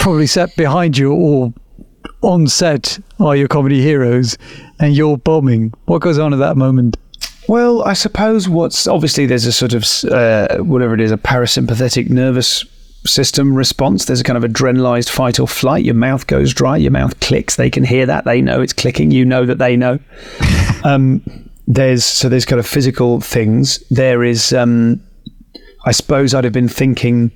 probably 0.00 0.26
sat 0.26 0.56
behind 0.56 0.96
you 0.98 1.12
or 1.12 1.52
on 2.24 2.46
set 2.46 2.98
are 3.20 3.36
your 3.36 3.48
comedy 3.48 3.82
heroes, 3.82 4.36
and 4.80 4.96
you're 4.96 5.16
bombing. 5.16 5.72
What 5.86 6.00
goes 6.02 6.18
on 6.18 6.32
at 6.32 6.38
that 6.38 6.56
moment? 6.56 6.96
Well, 7.48 7.82
I 7.84 7.92
suppose 7.92 8.48
what's 8.48 8.86
obviously 8.86 9.26
there's 9.26 9.44
a 9.44 9.52
sort 9.52 9.74
of 9.74 9.84
uh, 10.10 10.62
whatever 10.62 10.94
it 10.94 11.00
is, 11.00 11.12
a 11.12 11.16
parasympathetic 11.16 12.08
nervous 12.08 12.64
system 13.06 13.54
response. 13.54 14.06
There's 14.06 14.20
a 14.20 14.24
kind 14.24 14.42
of 14.42 14.50
adrenalized 14.50 15.10
fight 15.10 15.38
or 15.38 15.46
flight. 15.46 15.84
Your 15.84 15.94
mouth 15.94 16.26
goes 16.26 16.54
dry. 16.54 16.78
Your 16.78 16.90
mouth 16.90 17.20
clicks. 17.20 17.56
They 17.56 17.70
can 17.70 17.84
hear 17.84 18.06
that. 18.06 18.24
They 18.24 18.40
know 18.40 18.62
it's 18.62 18.72
clicking. 18.72 19.10
You 19.10 19.24
know 19.24 19.44
that 19.44 19.58
they 19.58 19.76
know. 19.76 19.98
um, 20.84 21.22
there's 21.66 22.04
so 22.04 22.28
there's 22.28 22.44
kind 22.46 22.60
of 22.60 22.66
physical 22.66 23.20
things. 23.20 23.78
There 23.90 24.24
is, 24.24 24.52
um, 24.52 25.02
I 25.84 25.92
suppose, 25.92 26.34
I'd 26.34 26.44
have 26.44 26.52
been 26.52 26.68
thinking. 26.68 27.30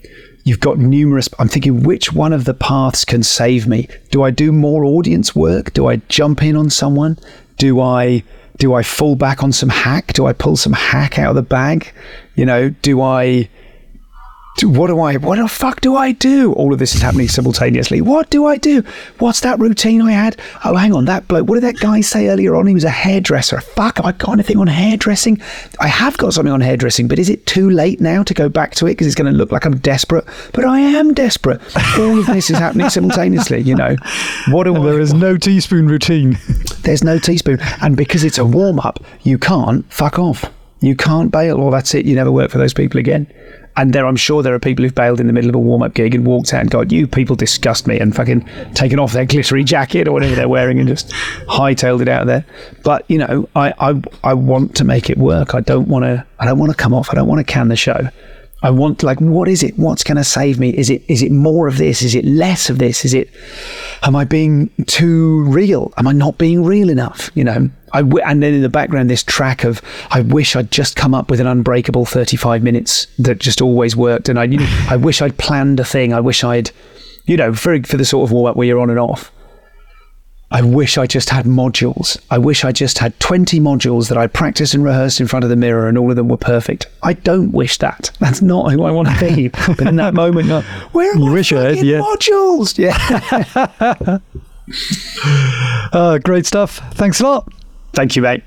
You've 0.49 0.61
got 0.61 0.79
numerous. 0.79 1.29
I'm 1.39 1.49
thinking 1.49 1.83
which 1.83 2.15
one 2.15 2.33
of 2.33 2.47
the 2.47 2.55
paths 2.55 3.05
can 3.05 3.23
save 3.23 3.67
me. 3.67 3.87
Do 4.11 4.23
I 4.23 4.31
do 4.31 4.51
more 4.51 4.83
audience 4.83 5.35
work? 5.35 5.75
Do 5.75 5.89
I 5.89 5.97
jump 6.09 6.43
in 6.43 6.57
on 6.57 6.71
someone? 6.71 7.19
Do 7.59 7.83
I 7.83 8.23
do 8.57 8.73
I 8.73 8.83
fall 8.83 9.15
back 9.15 9.43
on 9.45 9.53
some 9.53 9.69
hack? 9.69 10.15
Do 10.15 10.25
I 10.25 10.33
pull 10.33 10.57
some 10.57 10.73
hack 10.73 11.19
out 11.19 11.29
of 11.29 11.37
the 11.37 11.43
bag? 11.43 11.93
You 12.35 12.47
know, 12.47 12.71
do 12.71 13.03
I 13.03 13.51
what 14.63 14.89
do 14.89 15.01
I 15.01 15.17
what 15.17 15.39
the 15.39 15.49
fuck 15.49 15.81
do 15.81 15.97
I 15.97 16.13
do? 16.13 16.53
All 16.55 16.73
of 16.73 16.79
this 16.79 16.95
is 16.95 17.03
happening 17.03 17.29
simultaneously. 17.29 18.01
What 18.01 18.31
do 18.31 18.47
I 18.47 18.57
do? 18.57 18.83
What's 19.19 19.41
that 19.41 19.59
routine 19.59 20.03
I 20.03 20.13
had? 20.13 20.37
Oh, 20.65 20.77
hang 20.77 20.93
on, 20.93 21.05
that 21.07 21.29
bloke. 21.29 21.49
What 21.49 21.55
did 21.55 21.65
that 21.65 21.81
guy 21.81 22.01
say 22.01 22.29
earlier 22.29 22.57
on? 22.57 22.67
He 22.67 22.75
was 22.75 22.85
a 22.85 22.91
hairdresser. 22.91 23.61
Fuck, 23.61 23.99
have 23.99 24.07
I 24.07 24.13
got 24.13 24.33
anything 24.33 24.59
on 24.59 24.67
hairdressing? 24.67 25.41
I 25.81 25.89
have 25.89 26.17
got 26.17 26.35
something 26.35 26.53
on 26.53 26.61
hairdressing, 26.61 27.09
but 27.09 27.19
is 27.19 27.29
it 27.29 27.47
too 27.47 27.71
late 27.71 28.01
now 28.01 28.23
to 28.23 28.35
go 28.35 28.49
back 28.49 28.75
to 28.77 28.87
it 28.87 28.91
because 28.91 29.07
it's 29.07 29.17
going 29.17 29.31
to 29.33 29.37
look 29.37 29.53
like 29.53 29.65
I'm 29.65 29.79
desperate? 29.79 30.25
But 30.53 30.65
I 30.65 30.81
am 30.81 31.15
desperate. 31.15 31.61
All 31.99 32.19
of 32.19 32.27
this 32.27 32.51
is 32.51 32.59
happening 32.59 32.89
simultaneously. 32.91 33.61
You 33.61 33.75
know, 33.75 33.97
what? 34.49 34.65
There 34.65 35.01
is 35.01 35.15
no 35.15 35.37
teaspoon 35.37 35.89
routine. 35.89 36.39
There's 36.83 37.05
no 37.05 37.19
teaspoon. 37.19 37.59
And 37.83 37.97
because 37.97 38.25
it's 38.25 38.39
a 38.39 38.45
warm 38.45 38.81
up, 38.81 39.03
you 39.23 39.39
can't 39.39 39.91
fuck 39.93 40.19
off. 40.19 40.45
You 40.81 40.95
can't 40.95 41.31
bail. 41.33 41.59
Well, 41.59 41.71
that's 41.71 41.95
it. 41.95 42.07
You 42.07 42.15
never 42.15 42.31
work 42.31 42.51
for 42.51 42.59
those 42.59 42.73
people 42.73 43.01
again. 43.01 43.33
And 43.79 43.93
there, 43.93 44.07
I'm 44.07 44.17
sure 44.17 44.43
there 44.43 44.55
are 44.55 44.59
people 44.59 44.85
who've 44.85 44.95
bailed 44.95 45.21
in 45.21 45.29
the 45.29 45.33
middle 45.33 45.49
of 45.49 45.55
a 45.55 45.59
warm 45.61 45.85
up 45.85 45.95
gig 45.95 46.13
and 46.13 46.27
walked 46.27 46.53
out 46.53 46.63
and 46.63 46.71
gone, 46.71 46.91
You 46.91 47.07
people 47.07 47.37
disgust 47.37 47.87
me, 47.87 47.97
and 48.01 48.15
fucking 48.15 48.45
taken 48.75 48.99
off 48.99 49.13
their 49.13 49.25
glittery 49.25 49.63
jacket 49.63 50.09
or 50.09 50.13
whatever 50.13 50.35
they're 50.35 50.49
wearing 50.49 50.81
and 50.81 50.89
just 50.89 51.11
hightailed 51.47 52.03
it 52.03 52.09
out 52.09 52.27
there. 52.27 52.45
But, 52.83 53.05
you 53.09 53.19
know, 53.19 53.49
I, 53.55 53.73
I, 53.79 54.03
I 54.25 54.35
want 54.35 54.75
to 54.77 54.85
make 54.85 55.11
it 55.11 55.17
work. 55.17 55.55
I 55.55 55.61
don't 55.61 55.87
want 55.87 56.05
to, 56.05 56.27
I 56.41 56.45
don't 56.45 56.59
want 56.59 56.73
to 56.73 56.77
come 56.77 56.93
off. 56.93 57.09
I 57.13 57.15
don't 57.15 57.29
want 57.29 57.39
to 57.39 57.45
can 57.45 57.69
the 57.69 57.77
show. 57.77 58.09
I 58.61 58.71
want 58.71 59.05
like, 59.05 59.21
what 59.21 59.47
is 59.47 59.63
it? 59.63 59.79
What's 59.79 60.03
going 60.03 60.17
to 60.17 60.25
save 60.25 60.59
me? 60.59 60.71
Is 60.71 60.91
it 60.91 61.03
is 61.09 61.23
it 61.23 61.31
more 61.31 61.69
of 61.69 61.79
this? 61.79 62.03
Is 62.03 62.15
it 62.15 62.25
less 62.25 62.69
of 62.71 62.79
this? 62.79 63.05
Is 63.05 63.15
it? 63.15 63.31
Am 64.03 64.17
I 64.17 64.25
being 64.25 64.71
too 64.87 65.45
real? 65.45 65.93
Am 65.97 66.09
I 66.09 66.13
not 66.13 66.39
being 66.39 66.65
real 66.65 66.91
enough? 66.91 67.31
You 67.35 67.45
know. 67.45 67.71
I 67.93 68.03
w- 68.03 68.23
and 68.27 68.43
then 68.43 68.53
in 68.53 68.61
the 68.63 68.69
background, 68.69 69.09
this 69.09 69.23
track 69.23 69.65
of 69.65 69.81
I 70.11 70.21
wish 70.21 70.57
I'd 70.57 70.71
just 70.71 70.97
come 70.97 71.15
up 71.15 71.31
with 71.31 71.41
an 71.41 71.47
unbreakable 71.47 72.05
thirty-five 72.05 72.63
minutes 72.63 73.07
that 73.19 73.39
just 73.39 73.63
always 73.63 73.97
worked, 73.97 74.29
and 74.29 74.39
I 74.39 74.45
you 74.45 74.59
know, 74.59 74.87
I 74.91 74.97
wish 74.97 75.23
I'd 75.23 75.39
planned 75.39 75.79
a 75.81 75.85
thing. 75.85 76.13
I 76.13 76.21
wish 76.21 76.43
I'd, 76.45 76.71
you 77.27 77.37
know, 77.37 77.55
for 77.55 77.81
for 77.85 77.97
the 77.97 78.05
sort 78.05 78.29
of 78.29 78.33
warm 78.33 78.51
up 78.51 78.57
where 78.57 78.67
you're 78.67 78.81
on 78.81 78.91
and 78.91 78.99
off. 78.99 79.33
I 80.51 80.63
wish 80.63 80.97
I 80.97 81.07
just 81.07 81.29
had 81.29 81.45
modules. 81.45 82.19
I 82.31 82.39
wish 82.39 82.65
I 82.65 82.73
just 82.73 82.99
had 82.99 83.19
20 83.21 83.61
modules 83.61 84.09
that 84.09 84.17
I 84.17 84.27
practiced 84.27 84.73
and 84.73 84.83
rehearsed 84.83 85.21
in 85.21 85.27
front 85.27 85.45
of 85.45 85.51
the 85.51 85.57
mirror 85.57 85.89
and 85.89 85.99
all 85.99 86.09
of 86.09 86.17
them 86.17 86.29
were 86.29 86.39
perfect. 86.39 86.87
I 87.03 87.13
don't 87.13 87.53
wish 87.53 87.77
that. 87.79 88.11
That's 88.21 88.41
not 88.41 88.73
who 88.73 88.85
I 88.85 88.91
want 88.91 89.09
to 89.09 89.21
be. 89.35 89.49
But 89.49 89.81
in 89.83 89.97
that 89.97 90.15
moment, 90.15 90.47
you're, 90.47 90.63
where 90.93 91.13
are 91.13 91.17
You 91.19 91.27
my 91.27 91.33
wish 91.33 91.53
I 91.53 91.75
had, 91.75 91.85
yeah. 91.85 92.01
modules? 92.01 92.79
Yeah. 92.79 94.19
Uh, 95.95 96.19
great 96.19 96.45
stuff. 96.45 96.79
Thanks 96.93 97.21
a 97.21 97.25
lot. 97.25 97.51
Thank 97.95 98.17
you, 98.17 98.21
mate. 98.23 98.43